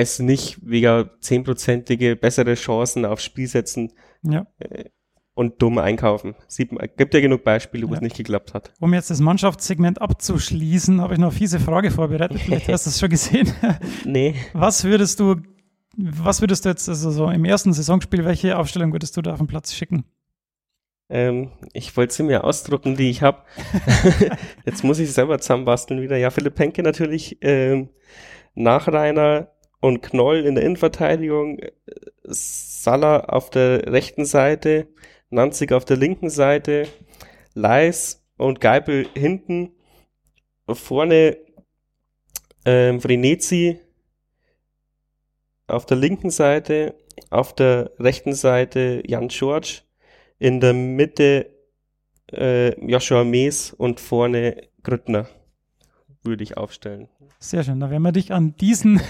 es 0.00 0.18
nicht 0.18 0.58
wegen 0.62 1.10
zehnprozentige 1.20 2.16
bessere 2.16 2.54
Chancen 2.54 3.04
aufs 3.04 3.24
Spiel 3.24 3.46
setzen. 3.46 3.92
Ja. 4.22 4.46
Äh, 4.58 4.90
und 5.34 5.62
dumm 5.62 5.78
einkaufen. 5.78 6.34
Sieht, 6.48 6.70
gibt 6.98 7.14
ja 7.14 7.20
genug 7.20 7.44
Beispiele, 7.44 7.86
wo 7.86 7.92
ja. 7.92 7.96
es 7.96 8.02
nicht 8.02 8.16
geklappt 8.16 8.52
hat. 8.52 8.72
Um 8.78 8.92
jetzt 8.92 9.10
das 9.10 9.20
Mannschaftssegment 9.20 10.00
abzuschließen, 10.00 11.00
habe 11.00 11.14
ich 11.14 11.18
noch 11.18 11.28
eine 11.28 11.36
fiese 11.36 11.58
Frage 11.58 11.90
vorbereitet. 11.90 12.40
Vielleicht 12.40 12.68
hast 12.72 12.84
du 12.84 12.90
es 12.90 13.00
schon 13.00 13.08
gesehen. 13.08 13.50
nee. 14.04 14.34
Was 14.52 14.84
würdest 14.84 15.18
du, 15.18 15.36
was 15.96 16.42
würdest 16.42 16.64
du 16.64 16.68
jetzt, 16.68 16.88
also 16.90 17.10
so 17.10 17.30
im 17.30 17.44
ersten 17.46 17.72
Saisonspiel, 17.72 18.24
welche 18.24 18.58
Aufstellung 18.58 18.92
würdest 18.92 19.16
du 19.16 19.22
da 19.22 19.32
auf 19.32 19.38
den 19.38 19.46
Platz 19.46 19.72
schicken? 19.72 20.04
Ähm, 21.08 21.52
ich 21.72 21.96
wollte 21.96 22.12
sie 22.12 22.22
mir 22.22 22.44
ausdrucken, 22.44 22.96
die 22.96 23.08
ich 23.08 23.22
habe. 23.22 23.38
jetzt 24.66 24.84
muss 24.84 24.98
ich 24.98 25.10
selber 25.10 25.38
zusammenbasteln 25.38 26.02
wieder. 26.02 26.18
Ja, 26.18 26.30
Philipp 26.30 26.54
Penke 26.54 26.82
natürlich, 26.82 27.38
ähm, 27.40 27.88
Nachreiner 28.54 29.48
und 29.80 30.02
Knoll 30.02 30.44
in 30.46 30.54
der 30.54 30.64
Innenverteidigung, 30.64 31.58
Salah 32.24 33.20
auf 33.20 33.50
der 33.50 33.90
rechten 33.92 34.24
Seite, 34.24 34.88
Nanzig 35.30 35.72
auf 35.72 35.84
der 35.84 35.96
linken 35.96 36.28
Seite, 36.28 36.88
Leis 37.54 38.24
und 38.36 38.60
Geipel 38.60 39.06
hinten, 39.14 39.72
vorne 40.68 41.36
ähm, 42.64 43.00
Vrinezi 43.00 43.80
auf 45.66 45.86
der 45.86 45.96
linken 45.96 46.30
Seite, 46.30 46.94
auf 47.30 47.54
der 47.54 47.92
rechten 47.98 48.34
Seite 48.34 49.02
Jan 49.06 49.28
George, 49.28 49.82
in 50.38 50.60
der 50.60 50.72
Mitte 50.72 51.50
äh, 52.32 52.74
Joshua 52.84 53.24
Mees 53.24 53.72
und 53.72 54.00
vorne 54.00 54.68
Grüttner 54.82 55.28
würde 56.22 56.42
ich 56.42 56.56
aufstellen. 56.56 57.08
Sehr 57.38 57.64
schön, 57.64 57.80
da 57.80 57.90
werden 57.90 58.02
wir 58.02 58.12
dich 58.12 58.32
an 58.32 58.54
diesen 58.56 59.00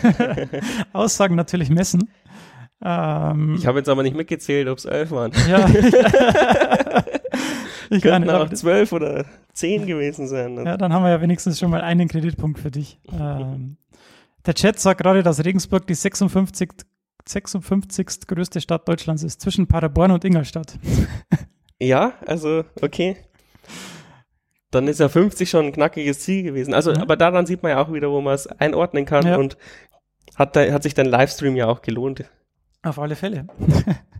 Aussagen 0.93 1.35
natürlich 1.35 1.71
messen. 1.71 2.09
Ähm, 2.83 3.57
ich 3.57 3.67
habe 3.67 3.79
jetzt 3.79 3.89
aber 3.89 4.03
nicht 4.03 4.17
mitgezählt, 4.17 4.69
ob 4.69 4.79
es 4.79 4.85
elf 4.85 5.11
waren. 5.11 5.33
Ja. 5.49 5.69
ich 7.91 8.03
könnten 8.03 8.31
auch 8.31 8.49
zwölf 8.51 8.93
oder 8.93 9.27
zehn 9.53 9.87
gewesen 9.87 10.27
sein. 10.29 10.55
Ne? 10.55 10.65
Ja, 10.65 10.77
dann 10.77 10.93
haben 10.93 11.03
wir 11.03 11.11
ja 11.11 11.21
wenigstens 11.21 11.59
schon 11.59 11.71
mal 11.71 11.83
einen 11.83 12.09
Kreditpunkt 12.09 12.59
für 12.59 12.71
dich. 12.71 12.99
ähm, 13.13 13.77
der 14.47 14.55
Chat 14.55 14.79
sagt 14.81 15.03
gerade, 15.03 15.23
dass 15.23 15.45
Regensburg 15.45 15.87
die 15.87 15.95
56, 15.95 16.71
56. 17.29 18.27
größte 18.27 18.61
Stadt 18.61 18.89
Deutschlands 18.89 19.23
ist, 19.23 19.41
zwischen 19.41 19.67
Paderborn 19.67 20.13
und 20.13 20.25
Ingolstadt. 20.25 20.79
ja, 21.79 22.15
also, 22.27 22.65
okay. 22.81 23.17
Dann 24.71 24.87
ist 24.87 25.01
ja 25.01 25.09
50 25.09 25.51
schon 25.51 25.67
ein 25.67 25.73
knackiges 25.73 26.21
Ziel 26.21 26.43
gewesen. 26.43 26.75
Also, 26.75 26.93
ja. 26.93 27.03
aber 27.03 27.17
daran 27.17 27.47
sieht 27.47 27.63
man 27.63 27.71
ja 27.71 27.83
auch 27.83 27.93
wieder, 27.93 28.11
wo 28.11 28.21
man 28.21 28.35
es 28.35 28.47
einordnen 28.47 29.05
kann 29.05 29.27
ja. 29.27 29.37
und 29.37 29.57
hat, 30.37 30.55
da, 30.57 30.71
hat 30.73 30.83
sich 30.83 30.95
dein 30.95 31.07
Livestream 31.07 31.57
ja 31.57 31.67
auch 31.67 31.83
gelohnt. 31.83 32.25
Auf 32.83 32.99
alle 32.99 33.17
Fälle. 33.17 33.47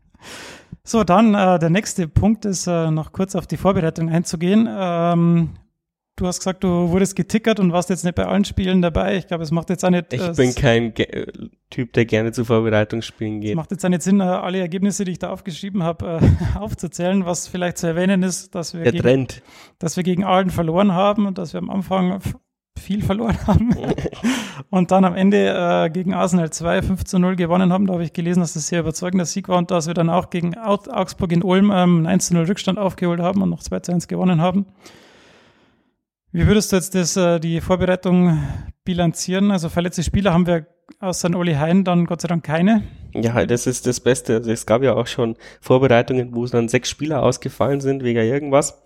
so, 0.85 1.05
dann 1.05 1.35
äh, 1.35 1.59
der 1.59 1.71
nächste 1.71 2.09
Punkt 2.09 2.45
ist, 2.45 2.67
äh, 2.67 2.91
noch 2.91 3.13
kurz 3.13 3.35
auf 3.37 3.47
die 3.47 3.57
Vorbereitung 3.57 4.11
einzugehen. 4.11 4.69
Ähm, 4.71 5.51
du 6.21 6.27
hast 6.27 6.39
gesagt, 6.39 6.63
du 6.63 6.91
wurdest 6.91 7.17
getickert 7.17 7.59
und 7.59 7.73
warst 7.73 7.89
jetzt 7.89 8.05
nicht 8.05 8.15
bei 8.15 8.27
allen 8.27 8.45
Spielen 8.45 8.83
dabei. 8.83 9.17
Ich 9.17 9.27
glaube, 9.27 9.43
es 9.43 9.51
macht 9.51 9.71
jetzt 9.71 9.85
auch 9.85 9.91
nicht. 9.91 10.13
Ich 10.13 10.21
äh, 10.21 10.33
bin 10.33 10.55
kein 10.55 10.93
Ge 10.93 11.07
äh, 11.07 11.33
Typ, 11.71 11.93
der 11.93 12.05
gerne 12.05 12.33
zu 12.33 12.45
Vorbereitungsspielen 12.45 13.41
geht. 13.41 13.51
Es 13.51 13.57
macht 13.57 13.71
jetzt 13.71 13.85
auch 13.85 13.89
nicht 13.89 14.03
Sinn, 14.03 14.21
äh, 14.21 14.25
alle 14.25 14.59
Ergebnisse, 14.59 15.05
die 15.05 15.13
ich 15.13 15.19
da 15.19 15.31
aufgeschrieben 15.31 15.83
habe, 15.83 16.21
äh, 16.21 16.59
aufzuzählen. 16.59 17.25
Was 17.25 17.49
vielleicht 17.49 17.79
zu 17.79 17.87
erwähnen 17.87 18.23
ist, 18.23 18.55
dass 18.55 18.75
wir, 18.75 18.93
gegen, 18.93 19.29
dass 19.79 19.97
wir 19.97 20.05
gegen 20.05 20.25
Aalen 20.25 20.51
verloren 20.51 20.93
haben 20.93 21.27
und 21.27 21.39
dass 21.39 21.55
wir 21.55 21.59
am 21.59 21.71
Anfang 21.71 22.21
viel 22.79 23.03
verloren 23.03 23.39
haben 23.47 23.75
und 24.71 24.91
dann 24.91 25.05
am 25.05 25.15
Ende 25.15 25.49
äh, 25.49 25.91
gegen 25.91 26.13
Arsenal 26.13 26.51
2 26.51 26.83
5 26.83 27.05
zu 27.05 27.19
0 27.19 27.37
gewonnen 27.37 27.73
haben. 27.73 27.87
Da 27.87 27.95
habe 27.95 28.05
ich 28.05 28.13
gelesen, 28.13 28.41
dass 28.41 28.55
das 28.55 28.69
sehr 28.69 28.81
überzeugender 28.81 29.25
Sieg 29.25 29.49
war 29.49 29.59
und 29.59 29.71
dass 29.71 29.87
wir 29.87 29.95
dann 29.95 30.11
auch 30.11 30.31
gegen 30.31 30.57
Augsburg 30.57 31.33
in 31.33 31.43
Ulm 31.43 31.71
ähm, 31.75 32.07
1 32.07 32.29
zu 32.29 32.35
0 32.35 32.45
Rückstand 32.45 32.79
aufgeholt 32.79 33.21
haben 33.21 33.43
und 33.43 33.49
noch 33.49 33.63
2 33.63 33.81
zu 33.81 33.93
1 33.93 34.09
gewonnen 34.09 34.41
haben. 34.41 34.67
Wie 36.33 36.47
würdest 36.47 36.71
du 36.71 36.77
jetzt 36.77 36.95
das, 36.95 37.17
äh, 37.17 37.41
die 37.41 37.61
Vorbereitung 37.61 38.41
bilanzieren? 38.85 39.51
Also 39.51 39.69
verletzte 39.69 40.05
Spieler 40.05 40.33
haben 40.33 40.47
wir 40.47 40.67
außer 41.01 41.35
Oli 41.35 41.55
Hein 41.55 41.83
dann 41.83 42.05
Gott 42.05 42.21
sei 42.21 42.29
Dank 42.29 42.45
keine. 42.45 42.85
Ja, 43.15 43.45
das 43.47 43.67
ist 43.67 43.85
das 43.89 43.99
Beste. 43.99 44.37
Also 44.37 44.53
es 44.53 44.65
gab 44.65 44.85
ja 44.85 44.95
auch 44.95 45.09
schon 45.09 45.37
Vorbereitungen, 45.61 46.33
wo 46.33 46.47
dann 46.47 46.69
sechs 46.69 46.89
Spieler 46.89 47.25
ausgefallen 47.25 47.81
sind 47.81 48.05
wegen 48.05 48.21
irgendwas. 48.21 48.81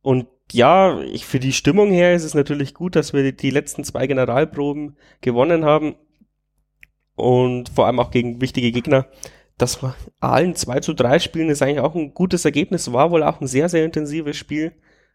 Und 0.00 0.26
ja, 0.50 0.98
ich, 1.02 1.26
für 1.26 1.38
die 1.38 1.52
Stimmung 1.52 1.90
her 1.90 2.14
ist 2.14 2.24
es 2.24 2.32
natürlich 2.32 2.72
gut, 2.72 2.96
dass 2.96 3.12
wir 3.12 3.22
die, 3.22 3.36
die 3.36 3.50
letzten 3.50 3.84
zwei 3.84 4.06
Generalproben 4.06 4.96
gewonnen 5.20 5.66
haben. 5.66 5.96
Und 7.14 7.68
vor 7.68 7.86
allem 7.86 8.00
auch 8.00 8.10
gegen 8.10 8.40
wichtige 8.40 8.72
Gegner. 8.72 9.06
Dass 9.58 9.82
wir 9.82 9.94
allen 10.18 10.54
2 10.54 10.80
zu 10.80 10.94
3 10.94 11.18
spielen, 11.18 11.50
ist 11.50 11.60
eigentlich 11.60 11.80
auch 11.80 11.94
ein 11.94 12.14
gutes 12.14 12.46
Ergebnis. 12.46 12.90
War 12.90 13.10
wohl 13.10 13.22
auch 13.22 13.42
ein 13.42 13.46
sehr, 13.46 13.68
sehr 13.68 13.84
intensives 13.84 14.38
Spiel. 14.38 14.72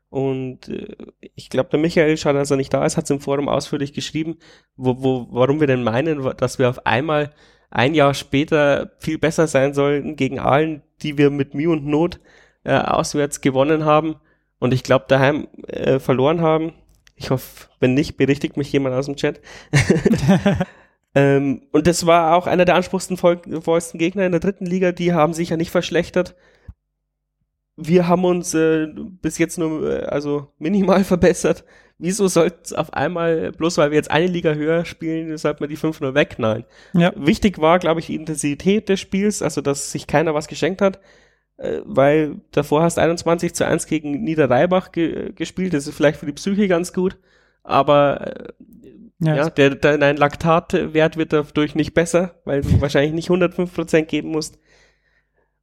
Und 0.10 0.70
äh, 0.70 0.96
ich 1.36 1.50
glaube, 1.50 1.70
der 1.70 1.80
Michael, 1.80 2.18
schade, 2.18 2.40
dass 2.40 2.52
er 2.52 2.58
nicht 2.58 2.74
da 2.74 2.86
ist, 2.86 2.98
hat 2.98 3.06
es 3.06 3.10
im 3.10 3.20
Forum 3.20 3.50
ausführlich 3.50 3.94
geschrieben, 3.94 4.38
wo, 4.76 5.02
wo, 5.02 5.28
warum 5.32 5.60
wir 5.60 5.68
denn 5.68 5.84
meinen, 5.84 6.22
dass 6.38 6.60
wir 6.60 6.70
auf 6.70 6.86
einmal 6.86 7.32
ein 7.70 7.94
Jahr 7.94 8.14
später 8.14 8.92
viel 9.00 9.18
besser 9.18 9.48
sein 9.48 9.74
sollten 9.74 10.16
gegen 10.16 10.40
allen, 10.40 10.82
die 11.02 11.18
wir 11.18 11.30
mit 11.30 11.54
Mühe 11.54 11.70
und 11.70 11.86
Not 11.86 12.20
äh, 12.64 12.78
auswärts 12.78 13.42
gewonnen 13.42 13.84
haben 13.84 14.16
und 14.60 14.74
ich 14.74 14.84
glaube 14.84 15.06
daheim 15.08 15.48
äh, 15.68 16.00
verloren 16.00 16.42
haben. 16.42 16.74
Ich 17.16 17.30
hoffe, 17.30 17.68
wenn 17.80 17.94
nicht, 17.94 18.16
berichtigt 18.16 18.58
mich 18.58 18.72
jemand 18.72 18.96
aus 18.96 19.08
dem 19.08 19.16
Chat. 19.16 19.42
ähm, 21.16 21.64
und 21.72 21.88
das 21.88 22.06
war 22.06 22.36
auch 22.36 22.48
einer 22.48 22.64
der 22.64 22.76
anspruchsvollsten 22.76 24.00
Gegner 24.00 24.26
in 24.26 24.32
der 24.32 24.40
dritten 24.40 24.66
Liga, 24.66 24.94
die 24.94 25.14
haben 25.14 25.34
sich 25.34 25.50
ja 25.50 25.58
nicht 25.58 25.72
verschlechtert 25.72 26.36
wir 27.78 28.08
haben 28.08 28.26
uns 28.26 28.54
äh, 28.56 28.88
bis 29.22 29.38
jetzt 29.38 29.58
nur 29.58 29.90
äh, 29.90 30.06
also 30.06 30.48
minimal 30.58 31.04
verbessert. 31.04 31.64
Wieso 32.00 32.28
sollte 32.28 32.58
es 32.64 32.74
auf 32.74 32.94
einmal, 32.94 33.52
bloß 33.52 33.78
weil 33.78 33.90
wir 33.90 33.96
jetzt 33.96 34.12
eine 34.12 34.28
Liga 34.28 34.54
höher 34.54 34.86
spielen, 34.86 35.36
sollte 35.38 35.64
man 35.64 35.70
die 35.70 35.78
5-0 35.78 36.14
wegknallen? 36.14 36.66
Ja. 36.94 37.12
Wichtig 37.16 37.60
war, 37.60 37.80
glaube 37.80 38.00
ich, 38.00 38.08
die 38.08 38.16
Intensität 38.16 38.88
des 38.90 39.00
Spiels, 39.00 39.42
also 39.42 39.62
dass 39.62 39.92
sich 39.92 40.06
keiner 40.06 40.36
was 40.36 40.48
geschenkt 40.48 40.82
hat, 40.82 41.00
äh, 41.58 41.82
weil 41.86 42.42
davor 42.52 42.84
hast 42.84 43.00
21 43.00 43.56
zu 43.56 43.66
1 43.66 43.88
gegen 43.88 44.24
Niederreibach 44.24 44.92
ge 44.92 45.32
gespielt, 45.34 45.74
das 45.74 45.88
ist 45.88 45.96
vielleicht 45.96 46.20
für 46.20 46.28
die 46.28 46.34
Psyche 46.34 46.68
ganz 46.68 46.94
gut, 46.94 47.18
aber 47.64 48.28
äh, 48.28 48.54
ja, 49.20 49.36
ja 49.36 49.50
der, 49.50 49.76
der, 49.76 49.98
dein 49.98 50.18
Laktatwert 50.18 51.18
wird 51.18 51.34
dadurch 51.34 51.74
nicht 51.74 51.96
besser, 51.96 52.36
weil 52.46 52.62
du 52.62 52.80
wahrscheinlich 52.82 53.14
nicht 53.14 53.30
105% 53.30 54.04
geben 54.04 54.30
musst. 54.30 54.60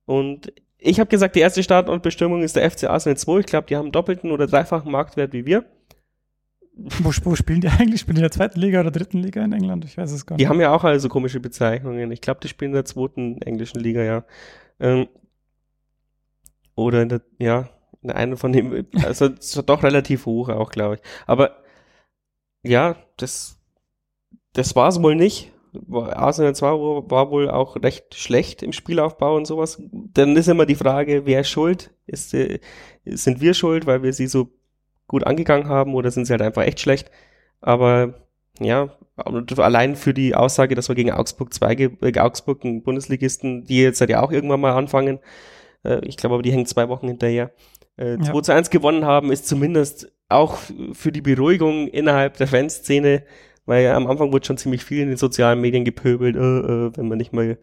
Und 0.07 0.53
ich 0.87 1.01
habe 1.01 1.09
gesagt, 1.09 1.35
die 1.35 1.41
erste 1.41 1.63
Start- 1.63 1.89
und 1.89 2.03
Bestimmung 2.03 2.43
ist 2.43 2.57
der 2.57 2.71
FC 2.71 2.85
Arsenal 2.85 3.17
2. 3.17 3.39
Ich 3.41 3.47
glaube, 3.47 3.67
die 3.67 3.77
haben 3.77 3.91
doppelten 3.91 4.31
oder 4.31 4.47
dreifachen 4.47 4.93
Marktwert 4.93 5.33
wie 5.33 5.47
wir. 5.47 5.65
Wo, 6.77 7.11
wo, 7.23 7.35
spielen 7.35 7.63
die 7.63 7.69
eigentlich? 7.69 8.01
Spielen 8.01 8.17
die 8.17 8.21
in 8.21 8.25
der 8.25 8.31
zweiten 8.31 8.61
Liga 8.61 8.81
oder 8.81 8.91
dritten 8.91 9.19
Liga 9.19 9.43
in 9.43 9.53
England? 9.53 9.85
Ich 9.87 9.97
weiß 9.97 10.13
es 10.13 10.27
gar 10.27 10.37
nicht. 10.37 10.45
Die 10.45 10.49
haben 10.49 10.61
ja 10.61 10.75
auch 10.75 10.85
also 10.85 11.09
komische 11.09 11.41
Bezeichnungen. 11.41 12.11
Ich 12.11 12.21
glaube, 12.21 12.41
die 12.43 12.49
spielen 12.49 12.73
in 12.73 12.75
der 12.75 12.85
zweiten 12.85 13.41
englischen 13.41 13.81
Liga, 13.81 14.03
ja. 14.03 14.25
Ähm, 14.79 15.09
oder 16.75 17.01
in 17.01 17.09
der, 17.09 17.23
ja, 17.39 17.71
in 18.03 18.11
einer 18.11 18.37
von 18.37 18.53
dem, 18.53 18.87
also 19.05 19.29
doch 19.67 19.85
relativ 19.85 20.27
hoch 20.27 20.51
auch, 20.51 20.71
glaube 20.71 20.97
ich. 20.97 21.01
Aber 21.27 21.63
ja, 22.63 22.97
das, 23.17 23.59
das 24.53 24.77
war 24.77 24.89
es 24.89 25.01
wohl 25.01 25.15
nicht. 25.15 25.54
Arsenal 25.91 26.55
2 26.55 26.67
war 27.11 27.31
wohl 27.31 27.51
auch 27.51 27.77
recht 27.77 28.15
schlecht 28.15 28.63
im 28.63 28.73
Spielaufbau 28.73 29.37
und 29.37 29.47
sowas. 29.47 29.83
Dann 29.91 30.37
ist 30.37 30.49
immer 30.49 30.67
die 30.67 30.75
Frage, 30.75 31.27
wer 31.27 31.45
schuld? 31.45 31.93
Ist, 32.07 32.35
äh, 32.35 32.61
sind 33.05 33.41
wir 33.41 33.55
schuld, 33.55 33.87
weil 33.87 34.03
wir 34.03 34.13
sie 34.13 34.27
so 34.27 34.49
gut 35.07 35.27
angegangen 35.27 35.69
haben 35.69 35.95
oder 35.95 36.11
sind 36.11 36.27
sie 36.27 36.33
halt 36.33 36.43
einfach 36.43 36.63
echt 36.63 36.81
schlecht? 36.81 37.11
Aber 37.61 38.15
ja, 38.61 38.97
allein 39.17 39.97
für 39.97 40.15
die 40.15 40.35
Aussage, 40.35 40.75
dass 40.75 40.89
wir 40.89 40.95
gegen 40.95 41.13
Augsburg 41.13 41.53
2, 41.53 41.75
äh, 42.01 42.19
Augsburg, 42.19 42.65
einen 42.65 42.83
Bundesligisten, 42.83 43.65
die 43.65 43.83
jetzt 43.83 44.01
halt 44.01 44.11
ja 44.11 44.23
auch 44.23 44.33
irgendwann 44.33 44.61
mal 44.61 44.73
anfangen, 44.73 45.19
äh, 45.85 46.01
ich 46.05 46.17
glaube 46.17 46.35
aber, 46.35 46.43
die 46.43 46.53
hängen 46.53 46.67
zwei 46.67 46.89
Wochen 46.89 47.09
hinterher, 47.09 47.53
äh, 47.97 48.17
2 48.19 48.35
ja. 48.35 48.43
zu 48.43 48.53
1 48.53 48.71
gewonnen 48.71 49.05
haben, 49.05 49.31
ist 49.31 49.47
zumindest 49.47 50.13
auch 50.29 50.59
für 50.93 51.13
die 51.13 51.21
Beruhigung 51.21 51.89
innerhalb 51.89 52.37
der 52.39 52.49
Fanszene 52.49 53.25
weil 53.67 53.87
am 53.89 54.07
Anfang 54.07 54.33
wurde 54.33 54.47
schon 54.47 54.59
ziemlich 54.59 54.85
viel 54.85 55.03
in 55.03 55.09
den 55.09 55.17
sozialen 55.17 55.61
Medien 55.61 55.85
gepöbelt, 55.85 56.37
äh, 56.37 56.41
äh, 56.41 56.97
wenn 56.97 57.09
wir 57.09 57.17
nicht 57.17 57.33
mal 57.33 57.59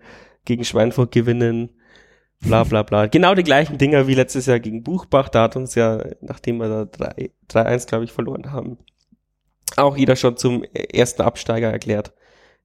gegen 0.45 0.63
Schweinfurt 0.63 1.11
gewinnen, 1.11 1.69
bla 2.41 2.63
bla 2.63 2.83
bla. 2.83 3.07
Genau 3.07 3.35
die 3.35 3.43
gleichen 3.43 3.77
Dinger 3.77 4.07
wie 4.07 4.15
letztes 4.15 4.47
Jahr 4.47 4.59
gegen 4.59 4.83
Buchbach, 4.83 5.29
da 5.29 5.43
hat 5.43 5.55
uns 5.55 5.75
ja, 5.75 6.03
nachdem 6.21 6.57
wir 6.57 6.87
da 6.87 7.13
3-1, 7.49 7.87
glaube 7.87 8.05
ich, 8.05 8.11
verloren 8.11 8.51
haben, 8.51 8.77
auch 9.77 9.95
jeder 9.95 10.15
schon 10.15 10.37
zum 10.37 10.63
ersten 10.63 11.21
Absteiger 11.21 11.71
erklärt. 11.71 12.13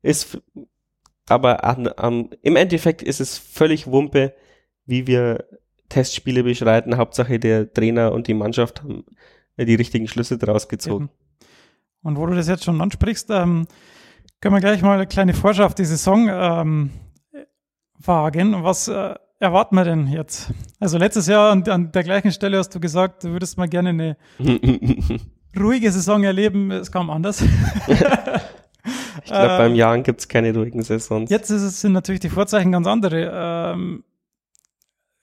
Ist, 0.03 0.39
aber 1.29 1.65
an, 1.65 1.89
an, 1.89 2.31
im 2.43 2.57
Endeffekt 2.57 3.03
ist 3.03 3.21
es 3.21 3.39
völlig 3.39 3.87
Wumpe, 3.87 4.35
wie 4.87 5.07
wir 5.07 5.45
Testspiele 5.89 6.43
beschreiten. 6.43 6.97
Hauptsache 6.97 7.39
der 7.39 7.73
Trainer 7.73 8.13
und 8.13 8.29
die 8.29 8.35
Mannschaft 8.35 8.83
haben 8.83 9.05
die 9.59 9.75
richtigen 9.75 10.09
Schlüsse 10.09 10.39
daraus 10.39 10.69
gezogen. 10.69 11.07
Eben. 11.07 11.26
Und 12.07 12.17
wo 12.19 12.27
du 12.27 12.37
das 12.37 12.47
jetzt 12.47 12.63
schon 12.63 12.81
ansprichst, 12.81 13.31
ähm, 13.31 13.67
können 14.41 14.55
wir 14.55 14.61
gleich 14.61 14.81
mal 14.81 14.95
eine 14.95 15.09
kleine 15.09 15.35
Vorschau 15.35 15.65
auf 15.65 15.75
die 15.75 15.85
Saison 15.85 16.29
ähm, 16.31 16.91
wagen. 17.99 18.63
Was 18.63 18.87
äh, 18.87 19.17
erwarten 19.41 19.75
wir 19.75 19.83
denn 19.83 20.07
jetzt? 20.07 20.53
Also 20.79 20.99
letztes 20.99 21.27
Jahr 21.27 21.51
an, 21.51 21.69
an, 21.69 21.91
der 21.91 22.05
gleichen 22.05 22.31
Stelle 22.31 22.59
hast 22.59 22.73
du 22.73 22.79
gesagt, 22.79 23.25
du 23.25 23.31
würdest 23.31 23.59
mal 23.59 23.69
gerne 23.69 23.89
eine 23.89 24.17
ruhige 25.59 25.91
Saison 25.91 26.23
erleben. 26.23 26.71
Es 26.71 26.93
kam 26.93 27.11
anders. 27.11 27.41
ich 27.91 27.99
glaube, 29.25 29.59
beim 29.59 29.73
ähm, 29.73 29.77
Jahren 29.77 30.05
gibt 30.05 30.21
es 30.21 30.29
keine 30.29 30.55
ruhigen 30.55 30.83
Saisons. 30.83 31.29
Jetzt 31.29 31.51
es, 31.51 31.81
sind 31.81 31.91
natürlich 31.91 32.21
die 32.21 32.31
Vorzeichen 32.31 32.71
ganz 32.71 32.87
andere. 32.87 33.33
Ähm, 33.35 34.05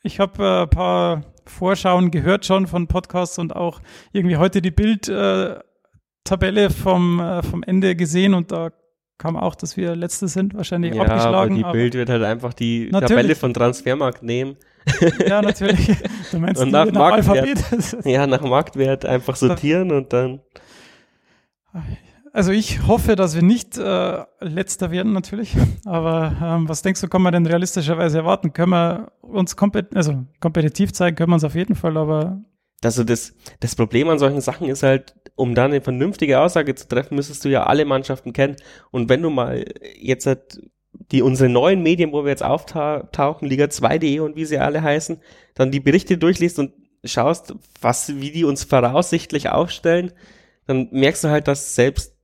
ich 0.01 0.19
habe 0.19 0.43
äh, 0.43 0.61
ein 0.63 0.69
paar 0.69 1.21
Vorschauen 1.45 2.11
gehört 2.11 2.45
schon 2.45 2.67
von 2.67 2.87
Podcasts 2.87 3.39
und 3.39 3.55
auch 3.55 3.79
irgendwie 4.11 4.35
heute 4.35 4.61
die 4.61 4.71
Bild 4.71 5.07
äh, 5.07 5.59
Tabelle 6.23 6.69
vom, 6.69 7.19
äh, 7.19 7.43
vom 7.43 7.63
Ende 7.63 7.95
gesehen 7.95 8.33
und 8.33 8.51
da 8.51 8.71
kam 9.17 9.37
auch, 9.37 9.55
dass 9.55 9.77
wir 9.77 9.95
Letzte 9.95 10.27
sind, 10.27 10.53
wahrscheinlich 10.53 10.95
ja, 10.95 11.01
abgeschlagen. 11.01 11.35
Aber 11.35 11.55
die 11.55 11.63
aber 11.63 11.73
Bild 11.73 11.93
wird 11.93 12.09
halt 12.09 12.23
einfach 12.23 12.53
die 12.53 12.89
natürlich. 12.91 13.09
Tabelle 13.09 13.35
von 13.35 13.53
Transfermarkt 13.53 14.23
nehmen. 14.23 14.57
Ja, 15.27 15.41
natürlich. 15.41 15.95
Du 16.29 16.39
meinst 16.39 16.61
und 16.61 16.71
nach, 16.71 16.85
nach 16.91 17.13
Alphabet? 17.13 17.57
ja, 18.03 18.27
nach 18.27 18.41
Marktwert 18.41 19.05
einfach 19.05 19.37
sortieren 19.37 19.91
und 19.93 20.11
dann. 20.11 20.41
Also 22.33 22.51
ich 22.51 22.85
hoffe, 22.85 23.15
dass 23.15 23.33
wir 23.33 23.43
nicht 23.43 23.77
äh, 23.77 24.23
letzter 24.41 24.91
werden 24.91 25.13
natürlich. 25.13 25.55
Aber 25.85 26.35
ähm, 26.43 26.67
was 26.67 26.81
denkst 26.81 26.99
du, 26.99 27.07
kann 27.07 27.21
man 27.21 27.31
denn 27.31 27.45
realistischerweise 27.45 28.17
erwarten? 28.17 28.51
Können 28.51 28.71
wir 28.71 29.11
uns 29.21 29.55
kompet 29.55 29.95
also 29.95 30.25
kompetitiv 30.41 30.91
zeigen, 30.91 31.15
können 31.15 31.29
wir 31.29 31.35
uns 31.35 31.45
auf 31.45 31.55
jeden 31.55 31.75
Fall, 31.75 31.95
aber 31.95 32.41
also 32.83 33.03
das, 33.03 33.33
das 33.59 33.75
Problem 33.75 34.09
an 34.09 34.19
solchen 34.19 34.41
Sachen 34.41 34.67
ist 34.67 34.83
halt, 34.83 35.15
um 35.35 35.55
da 35.55 35.65
eine 35.65 35.81
vernünftige 35.81 36.39
Aussage 36.39 36.75
zu 36.75 36.87
treffen, 36.87 37.15
müsstest 37.15 37.43
du 37.45 37.49
ja 37.49 37.63
alle 37.63 37.85
Mannschaften 37.85 38.33
kennen. 38.33 38.55
Und 38.91 39.09
wenn 39.09 39.21
du 39.21 39.29
mal 39.29 39.65
jetzt 39.99 40.25
halt 40.25 40.61
die 41.11 41.21
unsere 41.21 41.49
neuen 41.49 41.81
Medien, 41.81 42.11
wo 42.11 42.23
wir 42.23 42.29
jetzt 42.29 42.43
auftauchen, 42.43 43.47
Liga 43.47 43.65
2.de 43.65 44.19
und 44.19 44.35
wie 44.35 44.45
sie 44.45 44.59
alle 44.59 44.81
heißen, 44.81 45.19
dann 45.55 45.71
die 45.71 45.79
Berichte 45.79 46.17
durchliest 46.17 46.59
und 46.59 46.73
schaust, 47.03 47.55
was, 47.81 48.15
wie 48.19 48.31
die 48.31 48.43
uns 48.43 48.63
voraussichtlich 48.63 49.49
aufstellen, 49.49 50.11
dann 50.65 50.89
merkst 50.91 51.23
du 51.23 51.29
halt, 51.29 51.47
dass 51.47 51.75
selbst 51.75 52.15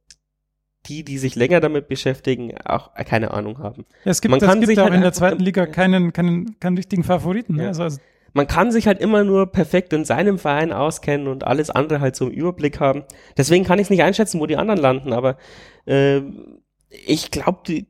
die, 0.86 1.04
die 1.04 1.18
sich 1.18 1.36
länger 1.36 1.60
damit 1.60 1.88
beschäftigen, 1.88 2.58
auch 2.64 2.94
keine 2.94 3.32
Ahnung 3.32 3.60
haben. 3.60 3.86
Ja, 4.06 4.12
es 4.12 4.22
gibt, 4.22 4.32
man 4.32 4.40
kann 4.40 4.60
gibt 4.60 4.70
sich 4.70 4.80
auch 4.80 4.86
halt 4.86 4.94
in 4.94 5.02
der 5.02 5.14
zweiten 5.14 5.44
Liga 5.44 5.66
keinen, 5.66 6.14
keinen, 6.14 6.60
keinen 6.60 6.78
richtigen 6.78 7.04
Favoriten. 7.04 7.56
Ne? 7.56 7.64
Ja. 7.64 7.68
Also, 7.70 7.84
also, 7.84 8.00
man 8.34 8.48
kann 8.48 8.72
sich 8.72 8.88
halt 8.88 9.00
immer 9.00 9.24
nur 9.24 9.52
perfekt 9.52 9.94
in 9.94 10.06
seinem 10.06 10.38
Verein 10.38 10.72
auskennen 10.72 11.28
und 11.28 11.46
alles 11.46 11.70
andere 11.70 12.02
halt 12.02 12.16
so 12.16 12.28
im 12.28 12.34
Überblick 12.34 12.80
haben. 12.80 13.04
Deswegen 13.38 13.66
kann 13.66 13.80
ich 13.80 13.86
es 13.86 13.90
nicht 13.90 14.04
einschätzen, 14.04 14.40
wo 14.40 14.46
die 14.46 14.58
anderen 14.58 14.80
landen, 14.80 15.14
aber 15.14 15.38
äh, 15.86 16.22
ich 16.90 17.32
glaube, 17.32 17.60
die, 17.68 17.88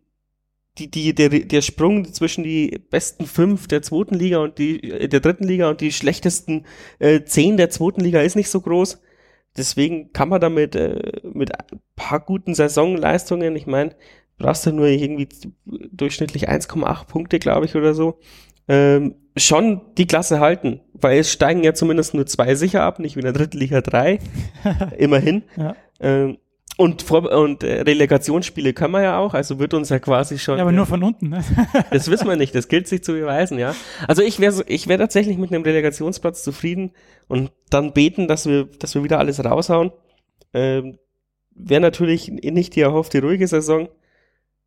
die, 0.78 0.90
die, 0.90 1.14
der, 1.14 1.30
der 1.30 1.62
Sprung 1.62 2.06
zwischen 2.14 2.44
die 2.44 2.80
besten 2.90 3.26
fünf 3.26 3.68
der 3.68 3.82
zweiten 3.82 4.16
Liga 4.16 4.38
und 4.40 4.58
die 4.58 4.84
äh, 4.84 5.08
der 5.08 5.20
dritten 5.20 5.46
Liga 5.46 5.70
und 5.70 5.82
die 5.82 5.92
schlechtesten 5.92 6.66
äh, 7.00 7.24
zehn 7.24 7.58
der 7.58 7.70
zweiten 7.70 8.02
Liga 8.02 8.22
ist 8.22 8.36
nicht 8.36 8.50
so 8.50 8.62
groß. 8.62 9.02
Deswegen 9.58 10.14
kann 10.14 10.30
man 10.30 10.42
damit 10.42 10.76
äh, 10.76 11.22
mit 11.24 11.54
ein 11.54 11.82
paar 11.96 12.20
guten 12.20 12.54
Saisonleistungen, 12.54 13.56
ich 13.56 13.68
meine, 13.68 13.96
brauchst 14.38 14.66
du 14.66 14.72
nur 14.72 14.88
irgendwie 14.88 15.28
durchschnittlich 15.66 16.50
1,8 16.50 17.08
Punkte, 17.08 17.40
glaube 17.40 17.66
ich, 17.66 17.76
oder 17.76 17.94
so, 17.94 18.20
ähm, 18.70 19.16
schon 19.36 19.82
die 19.98 20.08
Klasse 20.08 20.40
halten, 20.40 20.80
weil 20.94 21.20
es 21.20 21.32
steigen 21.32 21.64
ja 21.64 21.74
zumindest 21.74 22.14
nur 22.14 22.26
zwei 22.26 22.56
sicher 22.56 22.84
ab, 22.84 23.00
nicht 23.00 23.16
wie 23.16 23.20
in 23.20 23.26
der 23.26 23.34
dritten 23.34 23.58
Liga 23.58 23.82
drei, 23.82 24.20
immerhin. 24.98 25.44
ja. 25.58 25.76
Ähm, 26.00 26.38
und, 26.78 27.02
Vor 27.02 27.30
und 27.30 27.62
äh, 27.64 27.82
Relegationsspiele 27.82 28.72
können 28.72 28.94
wir 28.94 29.02
ja 29.02 29.18
auch, 29.18 29.34
also 29.34 29.60
wird 29.60 29.74
uns 29.74 29.90
ja 29.90 30.00
quasi 30.00 30.40
schon. 30.40 30.56
ja, 30.56 30.64
aber 30.64 30.72
nur 30.72 30.86
von 30.86 31.04
unten. 31.04 31.28
Ne? 31.28 31.44
Das 31.92 32.10
wissen 32.10 32.26
wir 32.30 32.38
nicht, 32.38 32.56
das 32.56 32.70
gilt 32.70 32.88
sich 32.88 33.04
zu 33.04 33.12
beweisen, 33.12 33.60
ja. 33.60 33.76
Also 34.08 34.22
ich 34.22 34.40
wäre 34.40 34.54
so, 34.54 34.64
ich 34.66 34.88
wäre 34.88 34.98
tatsächlich 35.00 35.38
mit 35.38 35.52
einem 35.52 35.64
Relegationsplatz 35.64 36.42
zufrieden 36.42 36.92
und 37.28 37.52
dann 37.70 37.92
beten, 37.92 38.30
dass 38.30 38.46
wir, 38.46 38.70
dass 38.80 38.96
wir 38.96 39.04
wieder 39.04 39.20
alles 39.20 39.44
raushauen. 39.44 39.92
Ähm, 40.54 41.00
wäre 41.54 41.82
natürlich 41.82 42.30
nicht 42.30 42.78
die 42.78 42.82
erhoffte 42.82 43.22
ruhige 43.22 43.48
Saison. 43.48 43.90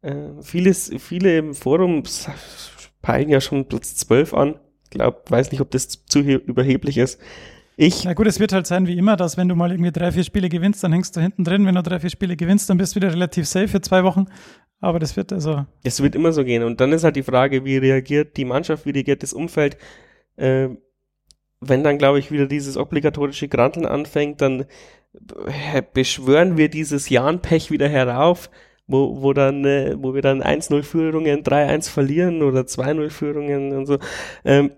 Äh, 0.03 0.43
vieles, 0.43 0.93
viele 0.99 1.39
im 1.39 1.55
Forum 1.55 2.03
peilen 3.03 3.29
ja 3.29 3.41
schon 3.41 3.67
Platz 3.69 3.95
12 3.97 4.35
an. 4.35 4.55
Glaub, 4.91 5.31
weiß 5.31 5.51
nicht, 5.53 5.61
ob 5.61 5.71
das 5.71 6.05
zu 6.07 6.23
he- 6.23 6.35
überheblich 6.47 6.99
ist. 6.99 7.21
Ich, 7.77 8.05
Na 8.05 8.13
gut, 8.13 8.27
es 8.27 8.39
wird 8.39 8.53
halt 8.53 8.67
sein 8.67 8.87
wie 8.87 8.97
immer, 8.99 9.17
dass 9.17 9.37
wenn 9.39 9.49
du 9.49 9.55
mal 9.57 9.71
irgendwie 9.73 9.91
drei, 9.93 10.13
vier 10.13 10.25
Spiele 10.25 10.49
gewinnst, 10.51 10.85
dann 10.85 10.93
hängst 10.93 11.17
du 11.17 11.21
hinten 11.21 11.45
drin. 11.45 11.65
Wenn 11.67 11.75
du 11.75 11.83
drei, 11.83 11.99
vier 12.01 12.11
Spiele 12.11 12.37
gewinnst, 12.37 12.69
dann 12.69 12.77
bist 12.77 12.95
du 12.95 12.97
wieder 13.01 13.11
relativ 13.13 13.47
safe 13.47 13.69
für 13.69 13.81
zwei 13.81 14.05
Wochen. 14.05 14.27
Aber 14.81 14.99
das 14.99 15.17
wird 15.17 15.33
also, 15.33 15.65
Es 15.83 16.03
wird 16.03 16.15
immer 16.15 16.33
so 16.33 16.45
gehen. 16.45 16.63
Und 16.65 16.81
dann 16.81 16.93
ist 16.93 17.05
halt 17.05 17.17
die 17.17 17.23
Frage, 17.23 17.65
wie 17.65 17.79
reagiert 17.79 18.37
die 18.37 18.45
Mannschaft, 18.45 18.85
wie 18.85 18.91
reagiert 18.91 19.23
das 19.23 19.33
Umfeld. 19.33 19.79
Äh, 20.37 20.69
wenn 21.61 21.85
dann, 21.85 21.97
glaube 21.99 22.19
ich, 22.19 22.31
wieder 22.31 22.47
dieses 22.47 22.77
obligatorische 22.77 23.49
Granteln 23.49 23.87
anfängt, 23.87 24.41
dann 24.43 24.67
äh, 25.73 25.83
beschwören 25.95 26.57
wir 26.57 26.69
dieses 26.69 27.09
Jahrenpech 27.09 27.71
wieder 27.71 27.89
herauf, 27.89 28.51
wo, 28.93 29.23
wo 29.23 29.33
dann, 29.33 29.65
äh, 29.65 29.97
wo 29.99 30.15
wir 30.15 30.23
dann 30.23 30.43
1-0 30.43 30.83
Führungen, 30.83 31.43
3-1 31.43 31.91
verlieren 31.91 32.43
oder 32.43 32.61
2-0 32.61 33.11
Führungen 33.11 33.73
und 33.77 33.87
so. 33.87 33.99
Ähm, 34.45 34.73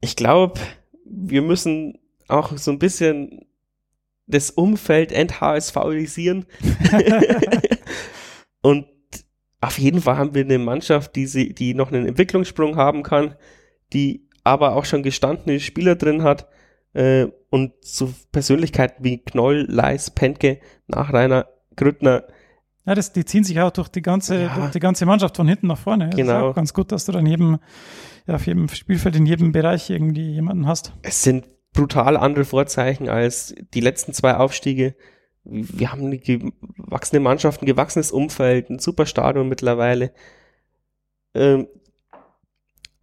ich 0.00 0.16
glaube, 0.16 0.60
wir 1.04 1.42
müssen 1.42 1.98
auch 2.28 2.56
so 2.56 2.70
ein 2.70 2.78
bisschen 2.78 3.46
das 4.26 4.50
Umfeld 4.50 5.12
NHSVisieren. 5.12 6.46
Und 8.62 8.86
auf 9.60 9.78
jeden 9.78 10.00
Fall 10.00 10.16
haben 10.16 10.34
wir 10.34 10.44
eine 10.44 10.58
Mannschaft, 10.58 11.16
die, 11.16 11.26
sie, 11.26 11.54
die 11.54 11.74
noch 11.74 11.92
einen 11.92 12.06
Entwicklungssprung 12.06 12.76
haben 12.76 13.02
kann, 13.02 13.34
die 13.92 14.28
aber 14.42 14.74
auch 14.74 14.84
schon 14.84 15.02
gestandene 15.02 15.60
Spieler 15.60 15.96
drin 15.96 16.22
hat 16.22 16.48
äh, 16.94 17.26
und 17.50 17.72
so 17.80 18.12
Persönlichkeiten 18.32 19.04
wie 19.04 19.18
Knoll, 19.18 19.66
Leis, 19.68 20.10
Penke, 20.10 20.60
Nachreiner, 20.86 21.46
Grüttner, 21.76 22.24
ja, 22.86 22.94
das, 22.94 23.12
die 23.12 23.24
ziehen 23.24 23.44
sich 23.44 23.60
auch 23.60 23.70
durch 23.70 23.88
die 23.88 24.02
ganze, 24.02 24.42
Ja. 24.42 24.54
durch 24.56 24.70
die 24.72 24.80
ganze 24.80 25.06
Mannschaft 25.06 25.36
von 25.36 25.48
hinten 25.48 25.68
nach 25.68 25.78
vorne. 25.78 26.06
Das 26.10 26.14
ist 26.18 26.26
Genau. 26.26 26.50
auch 26.50 26.54
ganz 26.54 26.72
gut, 26.74 26.92
dass 26.92 27.04
du 27.06 27.12
dann 27.12 27.26
jedem, 27.26 27.58
ja, 28.26 28.34
auf 28.34 28.46
jedem 28.46 28.68
Spielfeld 28.68 29.16
in 29.16 29.26
jedem 29.26 29.52
Bereich 29.52 29.90
irgendwie 29.90 30.32
jemanden 30.32 30.66
hast. 30.66 30.92
es 31.02 31.22
sind 31.22 31.46
brutal 31.72 32.16
andere 32.16 32.44
Vorzeichen 32.44 33.08
als 33.08 33.54
die 33.74 33.80
letzten 33.80 34.12
zwei 34.12 34.36
Aufstiege. 34.36 34.94
Wir 35.44 35.90
haben 35.92 36.06
eine 36.06 36.18
gewachsene 36.18 37.20
Mannschaft, 37.20 37.62
ein 37.62 37.66
gewachsenes 37.66 38.12
Umfeld, 38.12 38.70
ein 38.70 38.78
super 38.78 39.06
Stadion 39.06 39.48
mittlerweile. 39.48 40.12
Ähm, 41.34 41.66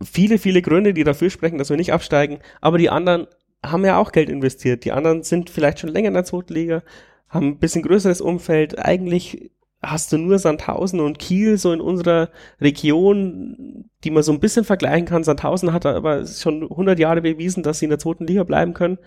viele, 0.03 0.37
viele 0.39 0.61
Gründe, 0.61 0.93
die 0.93 1.03
dafür 1.03 1.29
sprechen, 1.29 1.57
dass 1.57 1.69
wir 1.69 1.77
nicht 1.77 1.93
absteigen, 1.93 2.39
aber 2.61 2.77
die 2.77 2.89
anderen 2.89 3.27
haben 3.63 3.85
ja 3.85 3.97
auch 3.97 4.11
Geld 4.11 4.29
investiert. 4.29 4.85
Die 4.85 4.91
anderen 4.91 5.21
sind 5.23 5.49
vielleicht 5.49 5.79
schon 5.79 5.89
länger 5.91 6.07
in 6.07 6.13
der 6.15 6.23
zweiten 6.23 6.53
Liga, 6.53 6.81
haben 7.29 7.47
ein 7.49 7.59
bisschen 7.59 7.83
größeres 7.83 8.21
Umfeld. 8.21 8.79
Eigentlich 8.79 9.51
hast 9.81 10.13
du 10.13 10.17
nur 10.17 10.37
Sandhausen 10.37 10.99
und 10.99 11.19
Kiel 11.19 11.57
so 11.57 11.71
in 11.73 11.81
unserer 11.81 12.29
Region, 12.59 13.89
die 14.03 14.11
man 14.11 14.23
so 14.23 14.31
ein 14.31 14.39
bisschen 14.39 14.63
vergleichen 14.63 15.07
kann. 15.07 15.23
Sandhausen 15.23 15.73
hat 15.73 15.85
aber 15.85 16.25
schon 16.27 16.63
100 16.63 16.99
Jahre 16.99 17.21
bewiesen, 17.21 17.63
dass 17.63 17.79
sie 17.79 17.85
in 17.85 17.89
der 17.89 17.99
zweiten 17.99 18.27
Liga 18.27 18.43
bleiben 18.43 18.73
können. 18.73 18.99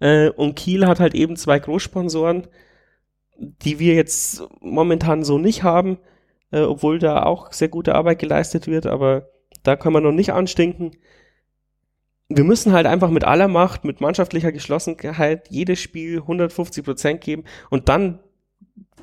Äh, 0.00 0.30
und 0.30 0.56
Kiel 0.56 0.86
hat 0.86 1.00
halt 1.00 1.14
eben 1.14 1.36
zwei 1.36 1.58
Großsponsoren, 1.58 2.46
die 3.36 3.78
wir 3.78 3.94
jetzt 3.94 4.42
momentan 4.60 5.24
so 5.24 5.38
nicht 5.38 5.62
haben, 5.62 5.98
äh, 6.50 6.60
obwohl 6.60 6.98
da 6.98 7.24
auch 7.24 7.52
sehr 7.52 7.68
gute 7.68 7.94
Arbeit 7.94 8.18
geleistet 8.18 8.66
wird, 8.66 8.86
aber 8.86 9.28
da 9.62 9.76
kann 9.76 9.92
man 9.92 10.02
noch 10.02 10.12
nicht 10.12 10.32
anstinken. 10.32 10.92
Wir 12.28 12.44
müssen 12.44 12.72
halt 12.72 12.86
einfach 12.86 13.10
mit 13.10 13.24
aller 13.24 13.48
Macht, 13.48 13.84
mit 13.84 14.00
mannschaftlicher 14.00 14.52
Geschlossenheit 14.52 15.50
jedes 15.50 15.80
Spiel 15.80 16.18
150 16.20 16.84
Prozent 16.84 17.20
geben 17.20 17.44
und 17.70 17.88
dann 17.88 18.20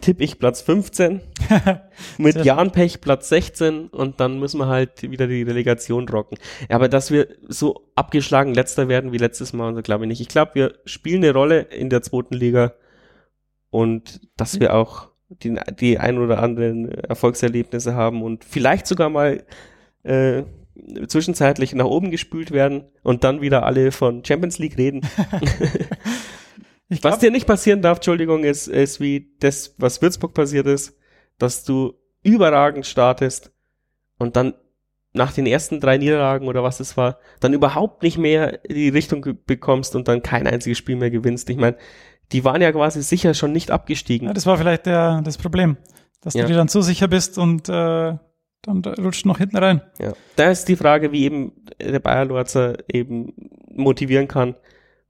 tippe 0.02 0.24
ich 0.24 0.40
Platz 0.40 0.62
15 0.62 1.22
mit 2.18 2.44
Jan 2.44 2.72
Pech 2.72 3.02
Platz 3.02 3.30
16 3.30 3.88
und 3.88 4.20
dann 4.20 4.40
müssen 4.40 4.60
wir 4.60 4.68
halt 4.68 5.10
wieder 5.10 5.28
die 5.28 5.44
Relegation 5.44 6.08
rocken. 6.10 6.38
Ja, 6.70 6.76
aber 6.76 6.90
dass 6.90 7.12
wir 7.12 7.28
so 7.48 7.88
abgeschlagen 7.96 8.54
letzter 8.54 8.88
werden 8.88 9.12
wie 9.12 9.18
letztes 9.18 9.54
Mal, 9.54 9.74
so 9.76 9.82
glaube 9.82 10.06
ich 10.06 10.10
nicht. 10.10 10.22
Ich 10.22 10.28
glaube, 10.28 10.56
wir 10.56 10.74
spielen 10.86 11.24
eine 11.24 11.34
Rolle 11.34 11.62
in 11.62 11.90
der 11.90 12.02
zweiten 12.02 12.36
Liga 12.36 12.74
und 13.70 14.22
dass 14.36 14.60
wir 14.60 14.76
auch 14.76 15.10
die, 15.30 15.58
die 15.80 15.98
ein 15.98 16.18
oder 16.18 16.44
anderen 16.44 16.92
Erfolgserlebnisse 16.92 17.96
haben 17.96 18.22
und 18.22 18.44
vielleicht 18.44 18.88
sogar 18.88 19.10
mal 19.10 19.44
äh, 20.04 20.44
zwischenzeitlich 21.08 21.74
nach 21.76 21.86
oben 21.86 22.12
gespült 22.12 22.52
werden 22.52 22.86
und 23.04 23.24
dann 23.24 23.42
wieder 23.42 23.66
alle 23.66 23.92
von 23.92 24.26
Champions 24.26 24.60
League 24.60 24.78
reden. 24.78 25.02
Was 27.02 27.20
dir 27.20 27.32
nicht 27.32 27.48
passieren 27.48 27.82
darf, 27.82 27.98
Entschuldigung, 28.00 28.44
ist, 28.44 28.68
ist 28.68 29.00
wie 29.00 29.32
das, 29.40 29.76
was 29.78 30.02
Würzburg 30.02 30.34
passiert 30.34 30.68
ist, 30.68 30.98
dass 31.38 31.64
du 31.64 31.94
überragend 32.24 32.86
startest 32.86 33.52
und 34.18 34.36
dann 34.36 34.54
nach 35.14 35.34
den 35.34 35.46
ersten 35.46 35.80
drei 35.80 35.98
Niederlagen 35.98 36.48
oder 36.48 36.64
was 36.64 36.80
es 36.80 36.96
war, 36.98 37.18
dann 37.40 37.54
überhaupt 37.54 38.04
nicht 38.04 38.18
mehr 38.18 38.60
die 38.70 38.90
Richtung 38.90 39.26
bekommst 39.46 39.96
und 39.96 40.08
dann 40.08 40.22
kein 40.22 40.48
einziges 40.48 40.78
Spiel 40.78 40.96
mehr 40.96 41.12
gewinnst. 41.12 41.50
Ich 41.50 41.58
meine, 41.58 41.78
die 42.32 42.44
waren 42.46 42.62
ja 42.62 42.72
quasi 42.72 43.02
sicher 43.02 43.34
schon 43.34 43.52
nicht 43.52 43.72
abgestiegen. 43.72 44.28
ja, 44.28 44.34
das 44.34 44.46
war 44.46 44.58
vielleicht 44.58 44.86
der, 44.86 45.22
das 45.22 45.38
Problem, 45.38 45.78
dass 46.22 46.34
Ja. 46.34 46.44
du 46.44 46.48
dir 46.50 46.56
dann 46.56 46.70
so 46.70 46.82
sicher 46.82 47.08
bist 47.10 47.38
und 47.38 47.68
äh, 47.68 48.14
dann 48.64 48.86
rutscht 49.00 49.26
noch 49.26 49.40
hinten 49.40 49.58
rein. 49.58 49.82
Ja. 50.00 50.14
Da 50.38 50.52
ist 50.52 50.66
die 50.70 50.76
Frage, 50.78 51.12
wie 51.12 51.24
eben 51.26 51.54
der 51.82 52.00
Bayer 52.00 52.26
Lorzer 52.26 52.78
eben 52.88 53.34
motivieren 53.74 54.28
kann, 54.30 54.56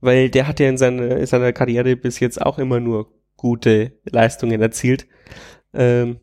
weil 0.01 0.29
der 0.29 0.47
hat 0.47 0.59
ja 0.59 0.67
in 0.67 0.77
seiner, 0.77 1.17
in 1.17 1.25
seiner 1.25 1.53
Karriere 1.53 1.95
bis 1.95 2.19
jetzt 2.19 2.41
auch 2.41 2.57
immer 2.59 2.79
nur 2.79 3.13
gute 3.37 3.93
Leistungen 4.03 4.61
erzielt. 4.61 5.07
Ähm, 5.73 6.19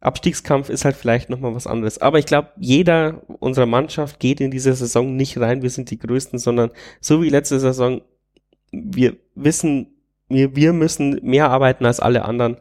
Abstiegskampf 0.00 0.68
ist 0.68 0.84
halt 0.84 0.94
vielleicht 0.94 1.30
nochmal 1.30 1.54
was 1.54 1.66
anderes. 1.66 1.98
Aber 1.98 2.18
ich 2.18 2.26
glaube, 2.26 2.50
jeder 2.58 3.22
unserer 3.40 3.66
Mannschaft 3.66 4.20
geht 4.20 4.40
in 4.40 4.50
diese 4.50 4.72
Saison 4.74 5.16
nicht 5.16 5.38
rein, 5.38 5.62
wir 5.62 5.70
sind 5.70 5.90
die 5.90 5.98
Größten, 5.98 6.38
sondern 6.38 6.70
so 7.00 7.22
wie 7.22 7.30
letzte 7.30 7.58
Saison, 7.58 8.02
wir 8.70 9.16
wissen, 9.34 9.96
wir, 10.28 10.54
wir 10.54 10.72
müssen 10.72 11.18
mehr 11.22 11.50
arbeiten 11.50 11.86
als 11.86 12.00
alle 12.00 12.24
anderen. 12.24 12.58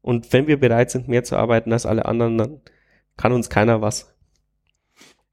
Und 0.00 0.32
wenn 0.32 0.46
wir 0.46 0.58
bereit 0.58 0.90
sind, 0.90 1.08
mehr 1.08 1.24
zu 1.24 1.36
arbeiten 1.36 1.72
als 1.72 1.86
alle 1.86 2.06
anderen, 2.06 2.38
dann 2.38 2.60
kann 3.16 3.32
uns 3.32 3.50
keiner 3.50 3.82
was. 3.82 4.14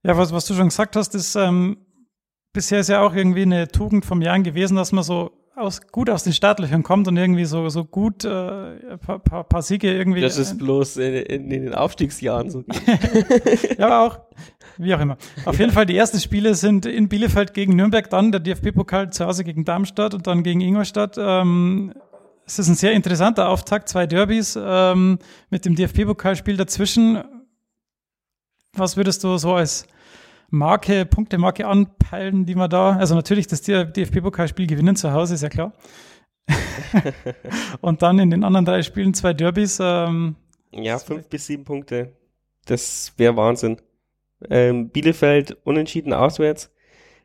Ja, 0.03 0.17
was, 0.17 0.33
was 0.33 0.45
du 0.45 0.53
schon 0.53 0.69
gesagt 0.69 0.95
hast, 0.95 1.15
ist, 1.15 1.35
ähm, 1.35 1.77
bisher 2.57 2.79
ist 2.79 2.89
ja 2.89 3.01
auch 3.03 3.13
irgendwie 3.13 3.43
eine 3.43 3.67
Tugend 3.67 4.03
vom 4.03 4.19
Jan 4.19 4.41
gewesen, 4.41 4.77
dass 4.77 4.91
man 4.91 5.03
so 5.03 5.29
aus, 5.55 5.79
gut 5.91 6.09
aus 6.09 6.23
den 6.23 6.33
Startlöchern 6.33 6.81
kommt 6.81 7.07
und 7.07 7.15
irgendwie 7.15 7.45
so, 7.45 7.69
so 7.69 7.85
gut 7.85 8.25
äh, 8.25 8.29
ein 8.29 8.99
paar, 8.99 9.19
paar, 9.19 9.43
paar 9.43 9.61
Siege 9.61 9.93
irgendwie. 9.93 10.21
Das 10.21 10.39
ist 10.39 10.57
bloß 10.57 10.97
in, 10.97 11.13
in, 11.13 11.51
in 11.51 11.63
den 11.65 11.75
Aufstiegsjahren 11.75 12.49
so. 12.49 12.63
ja, 13.77 13.85
aber 13.85 13.99
auch, 14.01 14.19
wie 14.77 14.91
auch 14.95 14.99
immer. 14.99 15.17
Auf 15.45 15.59
jeden 15.59 15.71
Fall, 15.71 15.85
die 15.85 15.95
ersten 15.95 16.19
Spiele 16.19 16.55
sind 16.55 16.87
in 16.87 17.09
Bielefeld 17.09 17.53
gegen 17.53 17.75
Nürnberg, 17.75 18.09
dann 18.09 18.31
der 18.31 18.41
DFB-Pokal 18.41 19.11
zu 19.11 19.27
Hause 19.27 19.43
gegen 19.43 19.63
Darmstadt 19.63 20.15
und 20.15 20.25
dann 20.25 20.41
gegen 20.41 20.61
Ingolstadt. 20.61 21.15
Ähm, 21.19 21.93
es 22.47 22.57
ist 22.57 22.69
ein 22.69 22.75
sehr 22.75 22.93
interessanter 22.93 23.49
Auftakt, 23.49 23.87
zwei 23.87 24.07
Derbys 24.07 24.57
ähm, 24.59 25.19
mit 25.51 25.63
dem 25.65 25.75
DFB-Pokalspiel 25.75 26.57
dazwischen. 26.57 27.23
Was 28.73 28.97
würdest 28.97 29.23
du 29.23 29.37
so 29.37 29.53
als 29.53 29.85
Marke, 30.49 31.05
Punktemarke 31.05 31.67
anpeilen, 31.67 32.45
die 32.45 32.55
man 32.55 32.69
da, 32.69 32.95
also 32.95 33.15
natürlich 33.15 33.47
das 33.47 33.61
DFB-Pokalspiel 33.61 34.67
gewinnen 34.67 34.95
zu 34.95 35.11
Hause, 35.11 35.33
ist 35.33 35.43
ja 35.43 35.49
klar. 35.49 35.73
und 37.81 38.01
dann 38.01 38.19
in 38.19 38.29
den 38.29 38.43
anderen 38.43 38.65
drei 38.65 38.81
Spielen 38.81 39.13
zwei 39.13 39.33
Derbys. 39.33 39.79
Ähm, 39.81 40.35
ja, 40.71 40.97
fünf 40.99 41.27
bis 41.27 41.47
sieben 41.47 41.65
Punkte. 41.65 42.13
Das 42.65 43.13
wäre 43.17 43.35
Wahnsinn. 43.35 43.77
Ähm, 44.49 44.89
Bielefeld 44.89 45.57
unentschieden 45.63 46.13
auswärts. 46.13 46.71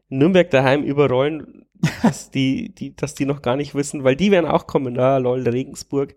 Nürnberg 0.09 0.51
daheim 0.51 0.83
überrollen, 0.83 1.67
dass 2.03 2.31
die, 2.31 2.75
die, 2.75 2.97
dass 2.97 3.15
die 3.15 3.27
noch 3.27 3.43
gar 3.43 3.57
nicht 3.57 3.75
wissen, 3.75 4.03
weil 4.03 4.17
die 4.17 4.31
werden 4.31 4.51
auch 4.51 4.67
kommen, 4.67 4.95
da, 4.95 5.19
lol, 5.19 5.47
Regensburg. 5.49 6.17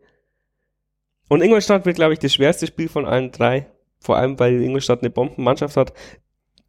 Und 1.28 1.42
Ingolstadt 1.42 1.86
wird, 1.86 1.96
glaube 1.96 2.14
ich, 2.14 2.20
das 2.20 2.34
schwerste 2.34 2.68
Spiel 2.68 2.90
von 2.90 3.06
allen 3.06 3.32
drei. 3.32 3.68
Vor 4.00 4.18
allem, 4.18 4.40
weil 4.40 4.62
Ingolstadt 4.62 5.02
eine 5.02 5.10
Bombenmannschaft 5.10 5.78
hat 5.78 5.94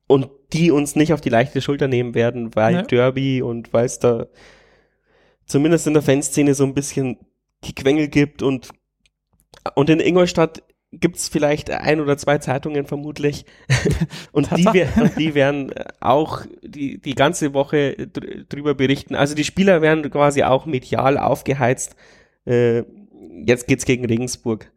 und 0.06 0.28
die 0.52 0.70
uns 0.70 0.96
nicht 0.96 1.12
auf 1.12 1.20
die 1.20 1.28
leichte 1.28 1.60
Schulter 1.60 1.88
nehmen 1.88 2.14
werden, 2.14 2.54
weil 2.54 2.74
ja. 2.74 2.82
Derby 2.82 3.42
und 3.42 3.72
weil 3.72 3.86
es 3.86 3.98
da 3.98 4.26
zumindest 5.44 5.86
in 5.86 5.94
der 5.94 6.02
Fanszene 6.02 6.54
so 6.54 6.64
ein 6.64 6.74
bisschen 6.74 7.18
die 7.64 7.74
Quengel 7.74 8.08
gibt 8.08 8.42
und 8.42 8.70
und 9.74 9.90
in 9.90 10.00
Ingolstadt 10.00 10.62
gibt's 10.92 11.28
vielleicht 11.28 11.70
ein 11.70 12.00
oder 12.00 12.16
zwei 12.16 12.38
Zeitungen 12.38 12.86
vermutlich 12.86 13.44
und 14.32 14.48
die, 14.56 14.86
und 15.00 15.18
die 15.18 15.34
werden 15.34 15.72
auch 16.00 16.42
die, 16.62 16.98
die 16.98 17.14
ganze 17.14 17.54
Woche 17.54 18.08
drüber 18.48 18.74
berichten. 18.74 19.14
Also 19.14 19.34
die 19.34 19.44
Spieler 19.44 19.82
werden 19.82 20.08
quasi 20.10 20.42
auch 20.42 20.66
medial 20.66 21.18
aufgeheizt. 21.18 21.96
Äh, 22.46 22.84
jetzt 23.44 23.66
geht's 23.66 23.84
gegen 23.84 24.06
Regensburg. 24.06 24.70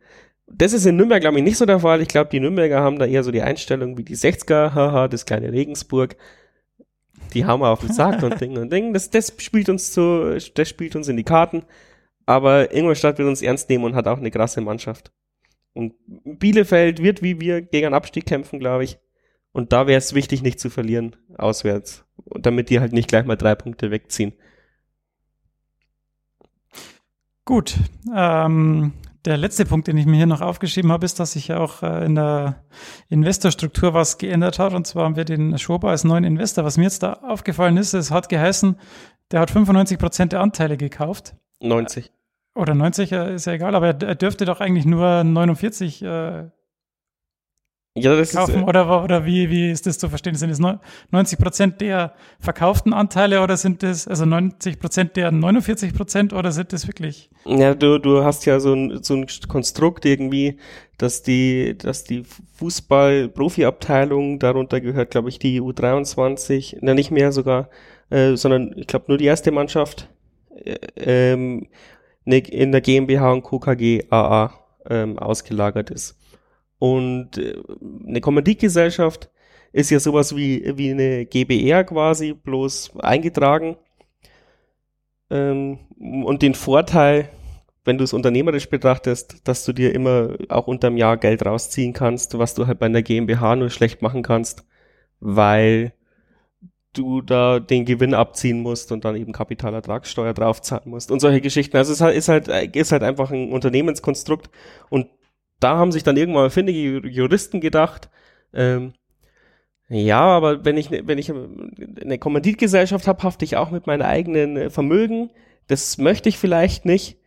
Das 0.51 0.73
ist 0.73 0.85
in 0.85 0.95
Nürnberg, 0.95 1.21
glaube 1.21 1.37
ich, 1.37 1.43
nicht 1.43 1.57
so 1.57 1.65
der 1.65 1.79
Fall. 1.79 2.01
Ich 2.01 2.07
glaube, 2.07 2.29
die 2.31 2.39
Nürnberger 2.39 2.81
haben 2.81 2.97
da 2.97 3.05
eher 3.05 3.23
so 3.23 3.31
die 3.31 3.41
Einstellung 3.41 3.97
wie 3.97 4.03
die 4.03 4.15
60er, 4.15 4.73
haha, 4.73 5.07
das 5.07 5.25
kleine 5.25 5.51
Regensburg. 5.51 6.15
Die 7.33 7.45
haben 7.45 7.61
wir 7.61 7.69
auf 7.69 7.81
den 7.81 7.93
Sack 7.93 8.23
und 8.23 8.41
Ding 8.41 8.57
und 8.57 8.71
Ding. 8.71 8.93
Das, 8.93 9.09
das 9.09 9.33
spielt 9.37 9.69
uns 9.69 9.93
so, 9.93 10.33
das 10.33 10.69
spielt 10.69 10.95
uns 10.95 11.07
in 11.07 11.17
die 11.17 11.23
Karten. 11.23 11.63
Aber 12.25 12.73
Ingolstadt 12.73 13.17
wird 13.17 13.27
uns 13.27 13.41
ernst 13.41 13.69
nehmen 13.69 13.85
und 13.85 13.95
hat 13.95 14.07
auch 14.07 14.17
eine 14.17 14.31
krasse 14.31 14.61
Mannschaft. 14.61 15.11
Und 15.73 15.93
Bielefeld 16.07 17.01
wird 17.01 17.21
wie 17.21 17.39
wir 17.39 17.61
gegen 17.61 17.87
einen 17.87 17.95
Abstieg 17.95 18.25
kämpfen, 18.25 18.59
glaube 18.59 18.83
ich. 18.83 18.99
Und 19.51 19.71
da 19.73 19.87
wäre 19.87 19.97
es 19.97 20.13
wichtig, 20.13 20.41
nicht 20.41 20.59
zu 20.59 20.69
verlieren, 20.69 21.15
auswärts. 21.37 22.05
damit 22.39 22.69
die 22.69 22.79
halt 22.79 22.93
nicht 22.93 23.07
gleich 23.07 23.25
mal 23.25 23.35
drei 23.35 23.55
Punkte 23.55 23.91
wegziehen. 23.91 24.33
Gut. 27.45 27.75
Ähm, 28.15 28.93
der 29.25 29.37
letzte 29.37 29.65
Punkt, 29.65 29.87
den 29.87 29.97
ich 29.97 30.05
mir 30.05 30.17
hier 30.17 30.25
noch 30.25 30.41
aufgeschrieben 30.41 30.91
habe, 30.91 31.05
ist, 31.05 31.19
dass 31.19 31.33
sich 31.33 31.49
ja 31.49 31.59
auch 31.59 31.83
äh, 31.83 32.05
in 32.05 32.15
der 32.15 32.63
Investorstruktur 33.09 33.93
was 33.93 34.17
geändert 34.17 34.59
hat. 34.59 34.73
Und 34.73 34.87
zwar 34.87 35.05
haben 35.05 35.15
wir 35.15 35.25
den 35.25 35.57
Schober 35.57 35.89
als 35.89 36.03
neuen 36.03 36.23
Investor. 36.23 36.63
Was 36.63 36.77
mir 36.77 36.83
jetzt 36.83 37.03
da 37.03 37.13
aufgefallen 37.13 37.77
ist, 37.77 37.93
es 37.93 38.11
hat 38.11 38.29
geheißen, 38.29 38.77
der 39.31 39.41
hat 39.41 39.51
95 39.51 39.97
Prozent 39.97 40.31
der 40.31 40.41
Anteile 40.41 40.77
gekauft. 40.77 41.35
90. 41.61 42.11
Oder 42.55 42.75
90, 42.75 43.11
äh, 43.11 43.35
ist 43.35 43.45
ja 43.45 43.53
egal, 43.53 43.75
aber 43.75 43.87
er 43.87 44.15
dürfte 44.15 44.45
doch 44.45 44.59
eigentlich 44.59 44.85
nur 44.85 45.23
49 45.23 46.01
äh, 46.01 46.49
ja, 48.01 48.15
das 48.15 48.33
kaufen. 48.33 48.55
Ist, 48.55 48.61
äh, 48.61 48.63
oder, 48.63 49.03
oder 49.03 49.25
wie, 49.25 49.49
wie 49.49 49.71
ist 49.71 49.85
das 49.85 49.97
zu 49.97 50.09
verstehen? 50.09 50.35
Sind 50.35 50.49
es 50.49 50.59
90 50.59 51.39
Prozent 51.39 51.81
der 51.81 52.13
verkauften 52.39 52.93
Anteile 52.93 53.41
oder 53.41 53.57
sind 53.57 53.83
es, 53.83 54.07
also 54.07 54.25
90 54.25 54.79
Prozent 54.79 55.15
der 55.15 55.31
49 55.31 55.93
Prozent 55.93 56.33
oder 56.33 56.51
sind 56.51 56.73
das 56.73 56.87
wirklich? 56.87 57.29
Ja, 57.45 57.73
du, 57.73 57.99
du 57.99 58.23
hast 58.23 58.45
ja 58.45 58.59
so 58.59 58.73
ein, 58.73 59.03
so 59.03 59.15
ein 59.15 59.27
Konstrukt 59.47 60.05
irgendwie, 60.05 60.57
dass 60.97 61.23
die, 61.23 61.77
dass 61.77 62.03
die 62.03 62.23
Fußball-Profi-Abteilung, 62.57 64.39
darunter 64.39 64.81
gehört, 64.81 65.11
glaube 65.11 65.29
ich, 65.29 65.39
die 65.39 65.61
U23, 65.61 66.77
na 66.81 66.93
nicht 66.93 67.11
mehr 67.11 67.31
sogar, 67.31 67.69
äh, 68.09 68.35
sondern 68.35 68.73
ich 68.75 68.87
glaube 68.87 69.05
nur 69.07 69.17
die 69.17 69.25
erste 69.25 69.51
Mannschaft, 69.51 70.09
äh, 70.55 70.75
ähm, 70.97 71.67
ne, 72.25 72.39
in 72.39 72.71
der 72.71 72.81
GmbH 72.81 73.31
und 73.31 73.43
KKG 73.43 74.05
AA 74.09 74.53
ähm, 74.89 75.17
ausgelagert 75.17 75.89
ist. 75.89 76.18
Und 76.79 77.37
äh, 77.37 77.61
eine 78.07 78.21
Kommanditgesellschaft 78.21 79.29
ist 79.71 79.91
ja 79.91 79.99
sowas 79.99 80.35
wie, 80.35 80.77
wie 80.77 80.91
eine 80.91 81.25
GBR 81.25 81.83
quasi, 81.83 82.33
bloß 82.33 82.97
eingetragen. 82.99 83.77
Ähm, 85.29 85.79
und 85.99 86.41
den 86.41 86.55
Vorteil, 86.55 87.29
wenn 87.83 87.97
du 87.97 88.03
es 88.03 88.13
unternehmerisch 88.13 88.69
betrachtest, 88.69 89.47
dass 89.47 89.65
du 89.65 89.73
dir 89.73 89.93
immer 89.93 90.35
auch 90.47 90.67
unterm 90.67 90.97
Jahr 90.97 91.17
Geld 91.17 91.45
rausziehen 91.45 91.93
kannst, 91.93 92.37
was 92.39 92.55
du 92.55 92.65
halt 92.65 92.79
bei 92.79 92.87
einer 92.87 93.01
GmbH 93.01 93.55
nur 93.55 93.69
schlecht 93.69 94.01
machen 94.01 94.23
kannst, 94.23 94.65
weil 95.19 95.93
du 96.93 97.21
da 97.21 97.59
den 97.59 97.85
Gewinn 97.85 98.15
abziehen 98.15 98.61
musst 98.61 98.91
und 98.91 99.05
dann 99.05 99.15
eben 99.15 99.31
Kapitalertragssteuer 99.31 100.33
draufzahlen 100.33 100.89
musst 100.89 101.11
und 101.11 101.19
solche 101.19 101.41
Geschichten. 101.41 101.77
Also 101.77 101.93
es 101.93 102.01
ist 102.15 102.27
halt, 102.29 102.47
ist 102.75 102.91
halt 102.91 103.03
einfach 103.03 103.31
ein 103.31 103.51
Unternehmenskonstrukt 103.51 104.49
und 104.89 105.07
da 105.59 105.77
haben 105.77 105.91
sich 105.91 106.03
dann 106.03 106.17
irgendwann 106.17 106.49
findige 106.49 107.07
Juristen 107.07 107.59
gedacht, 107.61 108.09
ähm, 108.53 108.93
ja, 109.89 110.21
aber 110.21 110.65
wenn 110.65 110.77
ich, 110.77 110.91
wenn 110.91 111.17
ich 111.17 111.31
eine 111.31 112.19
Kommanditgesellschaft 112.19 113.07
habe, 113.07 113.23
hafte 113.23 113.43
ich 113.43 113.57
auch 113.57 113.71
mit 113.71 113.87
meinem 113.87 114.03
eigenen 114.03 114.55
äh, 114.55 114.69
Vermögen. 114.69 115.31
Das 115.67 115.97
möchte 115.97 116.29
ich 116.29 116.37
vielleicht 116.37 116.85
nicht. 116.85 117.17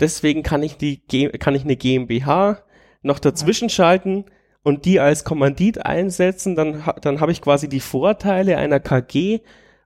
Deswegen 0.00 0.42
kann 0.42 0.62
ich 0.62 0.78
die, 0.78 0.98
kann 1.38 1.54
ich 1.54 1.64
eine 1.64 1.76
GmbH 1.76 2.62
noch 3.02 3.18
dazwischen 3.18 3.68
schalten 3.68 4.24
und 4.62 4.86
die 4.86 4.98
als 4.98 5.24
Kommandit 5.24 5.84
einsetzen. 5.84 6.56
Dann, 6.56 6.84
dann 7.02 7.20
habe 7.20 7.32
ich 7.32 7.42
quasi 7.42 7.68
die 7.68 7.80
Vorteile 7.80 8.56
einer 8.56 8.80
KG 8.80 9.40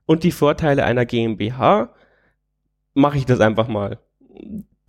und 0.05 0.23
die 0.23 0.31
Vorteile 0.31 0.85
einer 0.85 1.05
GmbH. 1.05 1.93
Mache 2.93 3.17
ich 3.17 3.25
das 3.25 3.41
einfach 3.41 3.67
mal. 3.67 3.99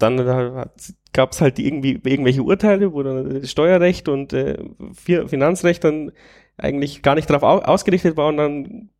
Dann 0.02 0.70
gab 1.12 1.32
es 1.32 1.40
halt 1.40 1.58
irgendwie 1.58 2.00
irgendwelche 2.04 2.42
Urteile, 2.42 2.92
wo 2.92 3.02
dann 3.02 3.44
Steuerrecht 3.46 4.08
und 4.08 4.32
äh, 4.32 4.58
Finanzrecht 4.94 5.84
dann 5.84 6.12
eigentlich 6.56 7.02
gar 7.02 7.14
nicht 7.14 7.30
darauf 7.30 7.64
ausgerichtet 7.64 8.16
war 8.16 8.28
und 8.28 8.36
dann 8.36 8.90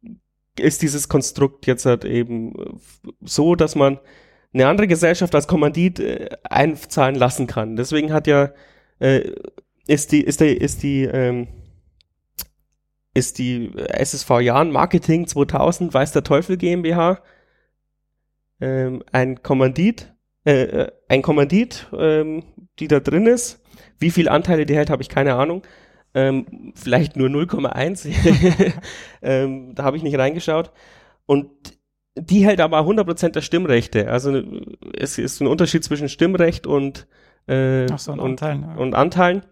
ist 0.59 0.83
dieses 0.83 1.09
Konstrukt 1.09 1.67
jetzt 1.67 1.87
halt 1.87 2.05
eben 2.05 2.53
so, 3.21 3.55
dass 3.55 3.75
man 3.75 3.99
eine 4.53 4.69
andere 4.69 4.87
Gesellschaft 4.87 5.35
als 5.35 5.49
Kommandit 5.49 5.99
äh, 5.99 6.29
einzahlen 6.45 7.15
lassen 7.15 7.47
kann. 7.47 7.77
Deswegen 7.77 8.13
hat 8.13 8.27
ja 8.27 8.51
äh, 8.99 9.33
ist 9.87 10.13
die 10.13 10.23
ist 10.23 10.41
der 10.41 10.61
ist 10.61 10.83
die 10.83 11.05
ähm, 11.05 11.49
ist 13.15 13.39
die 13.39 13.73
SSV 13.77 14.41
Jahren 14.41 14.71
Marketing 14.71 15.27
2000 15.27 15.93
weiß 15.93 16.13
der 16.13 16.23
Teufel 16.23 16.57
GmbH 16.57 17.23
ähm, 18.61 19.03
ein 19.11 19.43
Kommandit 19.43 20.13
äh, 20.45 20.63
äh, 20.63 20.93
ein 21.09 21.23
Kommandit, 21.23 21.87
ähm, 21.97 22.45
die 22.79 22.89
da 22.89 23.01
drin 23.01 23.27
ist. 23.27 23.63
Wie 23.99 24.11
viel 24.11 24.29
Anteile 24.29 24.67
die 24.67 24.75
hält, 24.75 24.91
habe 24.91 25.03
ich 25.03 25.09
keine 25.09 25.35
Ahnung. 25.35 25.63
Ähm, 26.15 26.73
vielleicht 26.75 27.17
nur 27.17 27.29
0,1. 27.29 28.11
ähm, 29.23 29.75
da 29.75 29.85
habe 29.85 29.97
ich 29.97 30.03
nicht 30.03 30.19
reingeschaut. 30.19 30.73
Und 31.27 31.49
die 32.15 32.45
hält 32.45 32.61
aber 32.61 32.81
100% 32.81 33.31
der 33.31 33.41
Stimmrechte. 33.41 34.11
Also 34.11 34.43
es 34.99 35.19
ist 35.19 35.41
ein 35.41 35.47
Unterschied 35.47 35.85
zwischen 35.85 36.09
Stimmrecht 36.09 36.67
und, 36.67 37.07
äh, 37.47 37.87
so, 37.97 38.13
und, 38.13 38.21
Anteilen, 38.21 38.63
ja. 38.63 38.75
und 38.77 38.95
Anteilen. 38.95 39.43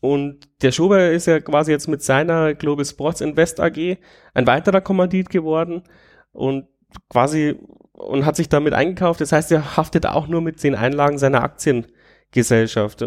Und 0.00 0.48
der 0.62 0.72
Schober 0.72 1.10
ist 1.10 1.26
ja 1.26 1.40
quasi 1.40 1.72
jetzt 1.72 1.88
mit 1.88 2.02
seiner 2.02 2.54
Global 2.54 2.84
Sports 2.84 3.20
Invest 3.20 3.60
AG 3.60 3.98
ein 4.34 4.46
weiterer 4.46 4.80
Kommandit 4.80 5.30
geworden 5.30 5.82
und 6.32 6.68
quasi 7.08 7.56
und 7.96 8.26
hat 8.26 8.36
sich 8.36 8.48
damit 8.48 8.74
eingekauft. 8.74 9.20
Das 9.20 9.32
heißt, 9.32 9.50
er 9.52 9.76
haftet 9.76 10.06
auch 10.06 10.28
nur 10.28 10.40
mit 10.40 10.62
den 10.62 10.74
Einlagen 10.74 11.18
seiner 11.18 11.42
Aktiengesellschaft. 11.42 13.04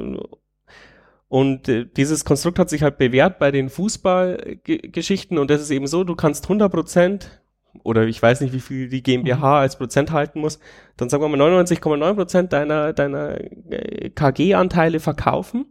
Und 1.27 1.69
äh, 1.69 1.85
dieses 1.85 2.25
Konstrukt 2.25 2.59
hat 2.59 2.69
sich 2.69 2.81
halt 2.81 2.97
bewährt 2.97 3.39
bei 3.39 3.51
den 3.51 3.69
Fußballgeschichten 3.69 5.37
und 5.37 5.49
das 5.51 5.61
ist 5.61 5.69
eben 5.69 5.87
so, 5.87 6.03
du 6.03 6.15
kannst 6.15 6.45
100 6.45 6.71
Prozent 6.71 7.41
oder 7.83 8.07
ich 8.07 8.21
weiß 8.21 8.41
nicht, 8.41 8.51
wie 8.51 8.59
viel 8.59 8.89
die 8.89 9.03
GmbH 9.03 9.37
mhm. 9.37 9.61
als 9.61 9.77
Prozent 9.77 10.11
halten 10.11 10.39
muss, 10.39 10.59
dann 10.97 11.07
sagen 11.09 11.23
wir 11.23 11.29
mal 11.29 11.39
99,9 11.39 12.13
Prozent 12.15 12.53
deiner, 12.53 12.93
deiner 12.93 13.39
äh, 13.69 14.09
KG-Anteile 14.09 14.99
verkaufen, 14.99 15.67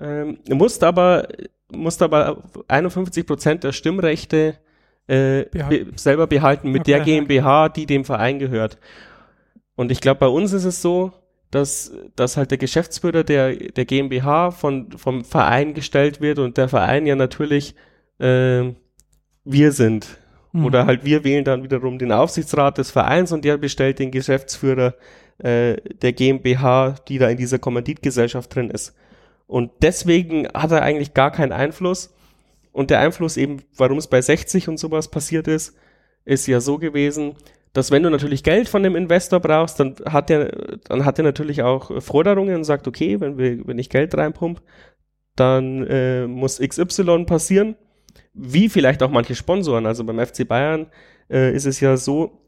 ähm, 0.00 0.38
musst 0.48 0.84
aber, 0.84 1.26
musst 1.72 2.00
aber 2.00 2.44
51 2.68 3.26
Prozent 3.26 3.64
der 3.64 3.72
Stimmrechte 3.72 4.58
äh, 5.10 5.46
be 5.52 5.86
selber 5.96 6.26
behalten 6.26 6.70
mit 6.70 6.82
okay. 6.82 6.92
der 6.92 7.00
GmbH, 7.00 7.68
die 7.68 7.86
dem 7.86 8.04
Verein 8.04 8.38
gehört. 8.38 8.78
Und 9.74 9.90
ich 9.90 10.00
glaube, 10.00 10.20
bei 10.20 10.28
uns 10.28 10.52
ist 10.52 10.64
es 10.64 10.82
so, 10.82 11.12
dass, 11.50 11.92
dass 12.14 12.36
halt 12.36 12.52
der 12.52 12.58
Geschäftsführer 12.58 13.24
der, 13.24 13.54
der 13.54 13.84
GmbH 13.84 14.52
von, 14.52 14.92
vom 14.92 15.24
Verein 15.24 15.74
gestellt 15.74 16.20
wird 16.20 16.38
und 16.38 16.56
der 16.56 16.68
Verein 16.68 17.06
ja 17.06 17.16
natürlich 17.16 17.74
äh, 18.18 18.72
wir 19.44 19.72
sind. 19.72 20.18
Mhm. 20.52 20.64
Oder 20.64 20.86
halt 20.86 21.04
wir 21.04 21.24
wählen 21.24 21.44
dann 21.44 21.64
wiederum 21.64 21.98
den 21.98 22.12
Aufsichtsrat 22.12 22.78
des 22.78 22.92
Vereins 22.92 23.32
und 23.32 23.44
der 23.44 23.56
bestellt 23.56 23.98
den 23.98 24.12
Geschäftsführer 24.12 24.94
äh, 25.38 25.76
der 26.02 26.12
GmbH, 26.12 26.94
die 27.08 27.18
da 27.18 27.28
in 27.28 27.36
dieser 27.36 27.58
Kommanditgesellschaft 27.58 28.54
drin 28.54 28.70
ist. 28.70 28.94
Und 29.48 29.72
deswegen 29.82 30.46
hat 30.54 30.70
er 30.70 30.82
eigentlich 30.82 31.14
gar 31.14 31.32
keinen 31.32 31.52
Einfluss 31.52 32.14
und 32.72 32.90
der 32.90 33.00
Einfluss 33.00 33.36
eben, 33.36 33.62
warum 33.76 33.98
es 33.98 34.06
bei 34.06 34.20
60 34.20 34.68
und 34.68 34.78
sowas 34.78 35.08
passiert 35.08 35.48
ist, 35.48 35.76
ist 36.24 36.46
ja 36.46 36.60
so 36.60 36.78
gewesen, 36.78 37.34
dass 37.72 37.90
wenn 37.90 38.02
du 38.02 38.10
natürlich 38.10 38.42
Geld 38.42 38.68
von 38.68 38.82
dem 38.82 38.96
Investor 38.96 39.40
brauchst, 39.40 39.78
dann 39.78 39.94
hat 40.04 40.30
er, 40.30 40.78
dann 40.84 41.04
hat 41.04 41.18
er 41.18 41.24
natürlich 41.24 41.62
auch 41.62 42.02
Forderungen 42.02 42.56
und 42.56 42.64
sagt, 42.64 42.88
okay, 42.88 43.20
wenn 43.20 43.38
wir, 43.38 43.66
wenn 43.66 43.78
ich 43.78 43.90
Geld 43.90 44.14
reinpump, 44.16 44.60
dann 45.36 45.86
äh, 45.86 46.26
muss 46.26 46.58
XY 46.58 47.24
passieren, 47.24 47.76
wie 48.34 48.68
vielleicht 48.68 49.02
auch 49.02 49.10
manche 49.10 49.34
Sponsoren. 49.34 49.86
Also 49.86 50.04
beim 50.04 50.24
FC 50.24 50.46
Bayern 50.46 50.86
äh, 51.30 51.54
ist 51.54 51.66
es 51.66 51.80
ja 51.80 51.96
so, 51.96 52.40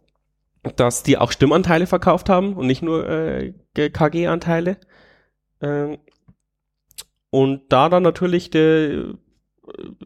dass 0.77 1.03
die 1.03 1.19
auch 1.19 1.33
Stimmanteile 1.33 1.87
verkauft 1.87 2.29
haben 2.29 2.55
und 2.55 2.67
nicht 2.67 2.83
nur 2.83 3.09
äh, 3.09 3.53
KG-Anteile. 3.75 4.77
Ähm, 5.61 5.99
und 7.31 7.63
da 7.71 7.89
dann 7.89 8.03
natürlich 8.03 8.51
der 8.51 9.15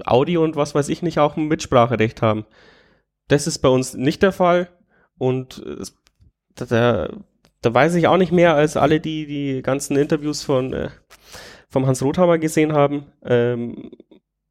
Audi 0.04 0.36
und 0.36 0.56
was 0.56 0.74
weiß 0.74 0.88
ich 0.88 1.02
nicht 1.02 1.18
auch 1.18 1.36
ein 1.36 1.48
Mitspracherecht 1.48 2.22
haben. 2.22 2.44
Das 3.28 3.46
ist 3.46 3.58
bei 3.58 3.68
uns 3.68 3.94
nicht 3.94 4.22
der 4.22 4.32
Fall 4.32 4.68
und 5.18 5.64
da, 6.54 7.08
da 7.60 7.74
weiß 7.74 7.94
ich 7.94 8.06
auch 8.06 8.16
nicht 8.16 8.32
mehr 8.32 8.54
als 8.54 8.76
alle, 8.76 9.00
die 9.00 9.26
die 9.26 9.62
ganzen 9.62 9.96
Interviews 9.96 10.42
von 10.42 10.72
äh, 10.72 10.90
vom 11.68 11.86
Hans 11.86 12.02
Rothammer 12.02 12.38
gesehen 12.38 12.72
haben. 12.72 13.06
Ähm, 13.24 13.90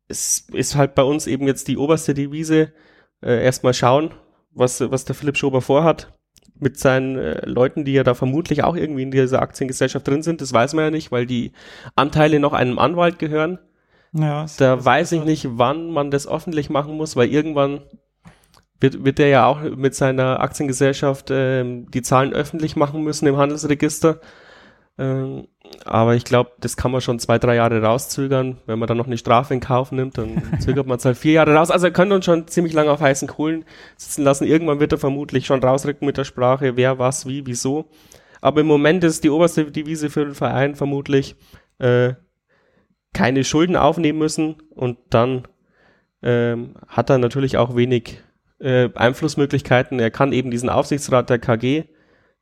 es 0.08 0.48
ist 0.52 0.76
halt 0.76 0.96
bei 0.96 1.04
uns 1.04 1.28
eben 1.28 1.48
jetzt 1.48 1.68
die 1.68 1.78
oberste 1.78 2.14
Devise, 2.14 2.72
äh, 3.24 3.44
erstmal 3.44 3.74
schauen, 3.74 4.14
was, 4.52 4.80
was 4.80 5.06
der 5.06 5.16
Philipp 5.16 5.38
Schober 5.38 5.62
vorhat 5.62 6.14
mit 6.60 6.78
seinen 6.78 7.18
äh, 7.18 7.46
Leuten, 7.48 7.84
die 7.84 7.94
ja 7.94 8.04
da 8.04 8.14
vermutlich 8.14 8.64
auch 8.64 8.76
irgendwie 8.76 9.04
in 9.04 9.12
dieser 9.12 9.42
Aktiengesellschaft 9.42 10.08
drin 10.08 10.22
sind. 10.22 10.42
Das 10.42 10.54
weiß 10.54 10.74
man 10.74 10.86
ja 10.86 10.92
nicht, 10.92 11.12
weil 11.12 11.26
die 11.26 11.52
Anteile 11.96 12.40
noch 12.40 12.54
einem 12.54 12.80
Anwalt 12.80 13.20
gehören. 13.20 13.60
Ja, 14.18 14.46
da 14.58 14.84
weiß 14.84 15.12
ich 15.12 15.26
nicht, 15.26 15.46
wann 15.58 15.92
man 15.92 16.10
das 16.10 16.26
öffentlich 16.26 16.70
machen 16.70 16.96
muss, 16.96 17.18
weil 17.18 17.28
irgendwann 17.28 17.82
wird, 18.80 19.04
wird 19.04 19.20
er 19.20 19.28
ja 19.28 19.46
auch 19.46 19.62
mit 19.62 19.94
seiner 19.94 20.40
Aktiengesellschaft 20.40 21.28
ähm, 21.32 21.92
die 21.92 22.02
Zahlen 22.02 22.32
öffentlich 22.32 22.78
machen 22.78 23.04
müssen 23.04 23.28
im 23.28 23.36
Handelsregister. 23.36 24.22
Ähm, 24.98 25.50
aber 25.84 26.16
ich 26.16 26.24
glaube, 26.24 26.52
das 26.62 26.78
kann 26.78 26.92
man 26.92 27.02
schon 27.02 27.20
zwei, 27.20 27.40
drei 27.40 27.56
Jahre 27.56 27.82
rauszögern. 27.82 28.62
Wenn 28.66 28.80
man 28.80 28.88
dann 28.88 28.96
noch 28.96 29.08
eine 29.08 29.18
Strafe 29.18 29.54
in 29.54 29.60
Kauf 29.60 29.92
nimmt, 29.92 30.18
dann 30.18 30.42
zögert 30.60 30.88
man 30.88 30.98
es 30.98 31.04
halt 31.04 31.18
vier 31.18 31.34
Jahre 31.34 31.54
raus. 31.54 31.70
Also 31.70 31.88
er 31.88 31.92
könnte 31.92 32.16
uns 32.16 32.24
schon 32.24 32.48
ziemlich 32.48 32.72
lange 32.74 32.92
auf 32.92 33.02
heißen 33.02 33.28
Kohlen 33.28 33.66
sitzen 33.98 34.24
lassen. 34.24 34.46
Irgendwann 34.46 34.80
wird 34.80 34.94
er 34.94 34.98
vermutlich 34.98 35.46
schon 35.46 35.62
rausrücken 35.62 36.06
mit 36.06 36.16
der 36.16 36.24
Sprache, 36.24 36.78
wer, 36.78 37.00
was, 37.00 37.26
wie, 37.26 37.46
wieso. 37.46 37.90
Aber 38.40 38.62
im 38.62 38.68
Moment 38.68 39.04
ist 39.04 39.26
die 39.26 39.30
oberste 39.30 39.70
Devise 39.72 40.10
für 40.10 40.24
den 40.24 40.36
Verein 40.36 40.76
vermutlich, 40.76 41.36
äh, 41.80 42.14
keine 43.16 43.44
Schulden 43.44 43.76
aufnehmen 43.78 44.20
müssen 44.20 44.62
und 44.70 45.00
dann 45.10 45.48
ähm, 46.22 46.76
hat 46.88 47.10
er 47.10 47.18
natürlich 47.18 47.58
auch 47.58 47.76
wenig 47.76 48.22
äh, 48.60 48.90
Einflussmöglichkeiten. 48.94 50.00
Er 50.00 50.12
kann 50.12 50.34
eben 50.34 50.52
diesen 50.52 50.70
Aufsichtsrat 50.70 51.30
der 51.30 51.40
KG 51.40 51.86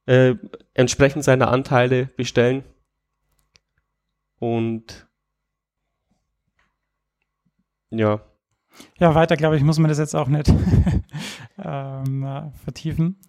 äh, 0.08 0.36
entsprechend 0.74 1.24
seiner 1.24 1.50
Anteile 1.50 2.08
bestellen 2.18 2.64
und 4.40 5.08
ja. 7.92 8.22
Ja, 8.98 9.14
weiter, 9.14 9.38
glaube 9.38 9.56
ich, 9.56 9.64
muss 9.64 9.78
man 9.78 9.90
das 9.90 10.00
jetzt 10.00 10.16
auch 10.16 10.28
nicht 10.28 10.52
ähm, 11.64 12.52
vertiefen. 12.64 13.20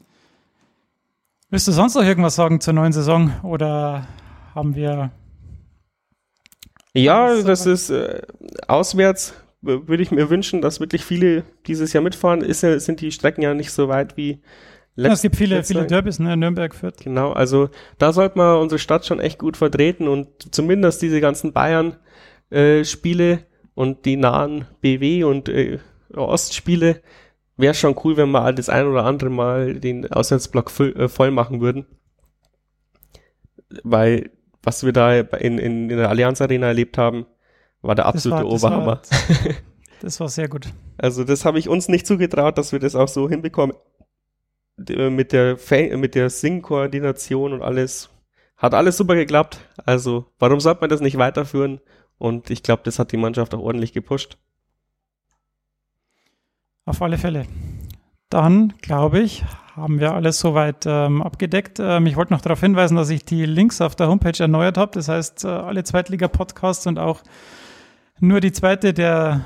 Willst 1.51 1.68
du 1.68 1.72
sonst 1.72 1.95
noch 1.95 2.03
irgendwas 2.03 2.34
sagen 2.34 2.61
zur 2.62 2.72
neuen 2.72 2.95
Saison 2.95 3.30
oder 3.42 4.09
haben 4.55 4.74
wir 4.74 5.12
ja, 6.95 7.42
das 7.42 7.66
ist 7.66 7.90
äh, 7.90 8.22
auswärts 8.66 9.34
würde 9.64 10.03
ich 10.03 10.11
mir 10.11 10.28
wünschen, 10.30 10.61
dass 10.61 10.80
wirklich 10.80 11.05
viele 11.05 11.45
dieses 11.66 11.92
Jahr 11.92 12.03
mitfahren. 12.03 12.42
Ist, 12.42 12.61
sind 12.61 13.01
die 13.01 13.12
Strecken 13.12 13.42
ja 13.42 13.55
nicht 13.55 13.70
so 13.72 13.88
weit 13.88 14.16
wie 14.16 14.42
letztes 14.95 15.09
ja, 15.09 15.12
Es 15.12 15.22
gibt 15.22 15.36
viele, 15.36 15.64
viele 15.64 15.86
Derbys, 15.86 16.18
ne? 16.18 16.36
Nürnberg 16.36 16.74
führt. 16.74 17.01
Genau, 17.01 17.32
also 17.32 17.70
da 17.99 18.12
sollte 18.12 18.38
man 18.38 18.59
unsere 18.59 18.78
Stadt 18.78 19.07
schon 19.07 19.20
echt 19.20 19.38
gut 19.38 19.57
vertreten 19.57 20.09
und 20.09 20.55
zumindest 20.55 21.03
diese 21.03 21.20
ganzen 21.20 21.53
Bayern-Spiele 21.53 23.32
äh, 23.32 23.38
und 23.74 24.05
die 24.05 24.16
nahen 24.16 24.66
BW 24.80 25.24
und 25.24 25.49
äh, 25.49 25.78
Ostspiele 26.14 27.01
wäre 27.57 27.74
schon 27.74 27.97
cool, 28.05 28.16
wenn 28.16 28.30
wir 28.30 28.53
das 28.53 28.68
ein 28.68 28.86
oder 28.86 29.05
andere 29.05 29.30
Mal 29.30 29.80
den 29.80 30.11
Auswärtsblock 30.11 30.70
voll, 30.70 30.95
äh, 30.97 31.09
voll 31.09 31.30
machen 31.30 31.61
würden. 31.61 31.86
Weil 33.82 34.30
was 34.64 34.84
wir 34.84 34.92
da 34.92 35.14
in, 35.14 35.58
in, 35.58 35.90
in 35.90 35.96
der 35.96 36.08
Allianz 36.08 36.40
Arena 36.40 36.68
erlebt 36.68 36.98
haben, 36.98 37.26
war 37.82 37.94
der 37.94 38.06
absolute 38.06 38.42
das 38.42 38.62
war, 38.62 38.70
das 38.70 38.80
Oberhammer. 38.82 38.86
War, 38.86 39.02
das 40.00 40.20
war 40.20 40.28
sehr 40.28 40.48
gut. 40.48 40.68
Also 40.98 41.24
das 41.24 41.44
habe 41.44 41.58
ich 41.58 41.68
uns 41.68 41.88
nicht 41.88 42.06
zugetraut, 42.06 42.58
dass 42.58 42.72
wir 42.72 42.78
das 42.78 42.94
auch 42.94 43.08
so 43.08 43.28
hinbekommen. 43.28 43.76
Mit 44.76 45.32
der, 45.32 45.56
mit 45.96 46.14
der 46.14 46.30
Sing-Koordination 46.30 47.52
und 47.52 47.62
alles. 47.62 48.10
Hat 48.56 48.74
alles 48.74 48.96
super 48.96 49.14
geklappt. 49.14 49.60
Also 49.84 50.26
warum 50.38 50.58
sollte 50.60 50.80
man 50.80 50.90
das 50.90 51.00
nicht 51.00 51.18
weiterführen? 51.18 51.80
Und 52.18 52.50
ich 52.50 52.62
glaube, 52.62 52.82
das 52.84 52.98
hat 52.98 53.12
die 53.12 53.16
Mannschaft 53.16 53.54
auch 53.54 53.60
ordentlich 53.60 53.92
gepusht. 53.92 54.38
Auf 56.86 57.02
alle 57.02 57.18
Fälle. 57.18 57.46
Dann, 58.35 58.72
glaube 58.82 59.20
ich, 59.20 59.45
haben 59.76 60.01
wir 60.01 60.12
alles 60.12 60.41
soweit 60.41 60.87
ähm, 60.87 61.22
abgedeckt. 61.22 61.78
Ähm, 61.78 62.07
ich 62.07 62.16
wollte 62.16 62.32
noch 62.32 62.41
darauf 62.41 62.59
hinweisen, 62.59 62.97
dass 62.97 63.09
ich 63.09 63.24
die 63.24 63.47
Links 63.47 63.80
auf 63.80 63.95
der 63.95 64.09
Homepage 64.09 64.37
erneuert 64.37 64.76
habe. 64.76 64.91
Das 64.91 65.07
heißt, 65.07 65.45
äh, 65.45 65.47
alle 65.51 65.85
Zweitliga-Podcasts 65.85 66.85
und 66.89 66.99
auch 66.99 67.22
nur 68.18 68.41
die 68.41 68.51
zweite, 68.51 68.93
der 68.93 69.43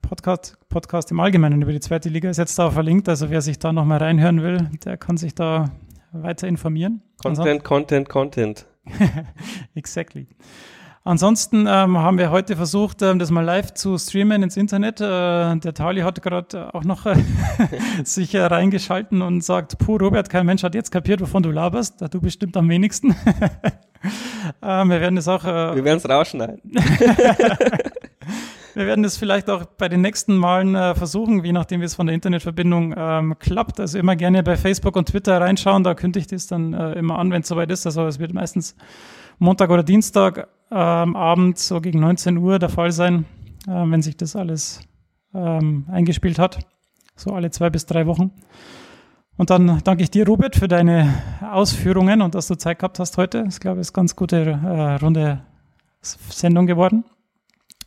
Podcast, 0.00 0.56
Podcast 0.70 1.10
im 1.10 1.20
Allgemeinen 1.20 1.60
über 1.60 1.72
die 1.72 1.80
zweite 1.80 2.08
Liga 2.08 2.30
ist 2.30 2.38
jetzt 2.38 2.58
da 2.58 2.70
verlinkt. 2.70 3.10
Also 3.10 3.28
wer 3.28 3.42
sich 3.42 3.58
da 3.58 3.74
nochmal 3.74 3.98
reinhören 3.98 4.42
will, 4.42 4.70
der 4.86 4.96
kann 4.96 5.18
sich 5.18 5.34
da 5.34 5.72
weiter 6.10 6.48
informieren. 6.48 7.02
Content, 7.22 7.40
Ansonsten, 7.40 7.62
Content, 7.62 8.08
Content. 8.08 8.66
exactly. 9.74 10.28
Ansonsten 11.02 11.66
ähm, 11.66 11.96
haben 11.96 12.18
wir 12.18 12.30
heute 12.30 12.56
versucht, 12.56 13.00
ähm, 13.00 13.18
das 13.18 13.30
mal 13.30 13.40
live 13.42 13.72
zu 13.72 13.96
streamen 13.96 14.42
ins 14.42 14.58
Internet. 14.58 15.00
Äh, 15.00 15.56
der 15.56 15.72
Tali 15.72 16.02
hat 16.02 16.20
gerade 16.20 16.74
auch 16.74 16.84
noch 16.84 17.06
äh, 17.06 17.16
sich 18.04 18.34
äh, 18.34 18.42
reingeschalten 18.42 19.22
und 19.22 19.42
sagt, 19.42 19.78
puh, 19.78 19.96
Robert, 19.96 20.28
kein 20.28 20.44
Mensch 20.44 20.62
hat 20.62 20.74
jetzt 20.74 20.90
kapiert, 20.90 21.22
wovon 21.22 21.42
du 21.42 21.50
laberst. 21.50 22.02
Du 22.12 22.20
bestimmt 22.20 22.54
am 22.58 22.68
wenigsten. 22.68 23.16
ähm, 24.62 24.90
wir 24.90 25.00
werden 25.00 25.16
es 25.16 25.26
auch... 25.26 25.42
Äh, 25.42 25.76
wir 25.76 25.84
werden 25.84 25.96
es 25.96 26.06
rausschneiden. 26.06 26.60
wir 28.74 28.86
werden 28.86 29.02
es 29.02 29.16
vielleicht 29.16 29.48
auch 29.48 29.64
bei 29.64 29.88
den 29.88 30.02
nächsten 30.02 30.36
Malen 30.36 30.74
äh, 30.74 30.94
versuchen, 30.94 31.42
je 31.42 31.52
nachdem, 31.52 31.80
wie 31.80 31.86
es 31.86 31.94
von 31.94 32.08
der 32.08 32.14
Internetverbindung 32.14 32.94
ähm, 32.94 33.36
klappt. 33.38 33.80
Also 33.80 33.98
immer 33.98 34.16
gerne 34.16 34.42
bei 34.42 34.58
Facebook 34.58 34.96
und 34.96 35.08
Twitter 35.08 35.40
reinschauen, 35.40 35.82
da 35.82 35.94
kündige 35.94 36.20
ich 36.20 36.26
das 36.26 36.46
dann 36.46 36.74
äh, 36.74 36.92
immer 36.92 37.18
an, 37.18 37.30
wenn 37.30 37.40
es 37.40 37.48
soweit 37.48 37.70
ist. 37.70 37.86
Also 37.86 38.06
es 38.06 38.18
wird 38.18 38.34
meistens 38.34 38.76
Montag 39.40 39.70
oder 39.70 39.82
Dienstag 39.82 40.48
ähm, 40.70 41.16
Abend 41.16 41.58
so 41.58 41.80
gegen 41.80 41.98
19 42.00 42.36
Uhr 42.36 42.58
der 42.58 42.68
Fall 42.68 42.92
sein, 42.92 43.24
äh, 43.66 43.70
wenn 43.70 44.02
sich 44.02 44.16
das 44.16 44.36
alles 44.36 44.82
ähm, 45.34 45.86
eingespielt 45.90 46.38
hat. 46.38 46.58
So 47.16 47.32
alle 47.32 47.50
zwei 47.50 47.70
bis 47.70 47.86
drei 47.86 48.06
Wochen. 48.06 48.32
Und 49.38 49.48
dann 49.48 49.80
danke 49.82 50.02
ich 50.02 50.10
dir, 50.10 50.26
Robert, 50.26 50.56
für 50.56 50.68
deine 50.68 51.22
Ausführungen 51.40 52.20
und 52.20 52.34
dass 52.34 52.48
du 52.48 52.54
Zeit 52.56 52.80
gehabt 52.80 52.98
hast 52.98 53.16
heute. 53.16 53.46
Ich 53.48 53.60
glaube, 53.60 53.80
es 53.80 53.88
ist 53.88 53.94
eine 53.96 54.02
ganz 54.02 54.14
gute 54.14 54.36
äh, 54.36 54.94
runde 54.96 55.40
Sendung 56.02 56.66
geworden. 56.66 57.04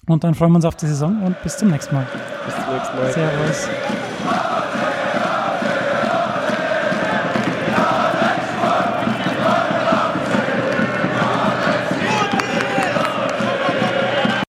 Und 0.07 0.23
dann 0.23 0.33
freuen 0.33 0.51
wir 0.51 0.55
uns 0.55 0.65
auf 0.65 0.75
die 0.75 0.87
Saison 0.87 1.21
und 1.21 1.41
bis 1.43 1.57
zum 1.57 1.69
nächsten 1.69 1.93
Mal. 1.95 2.07
Bis 2.45 2.55
zum 2.55 2.73
nächsten 2.73 2.97
Mal. 2.97 3.11
Servus. 3.11 3.69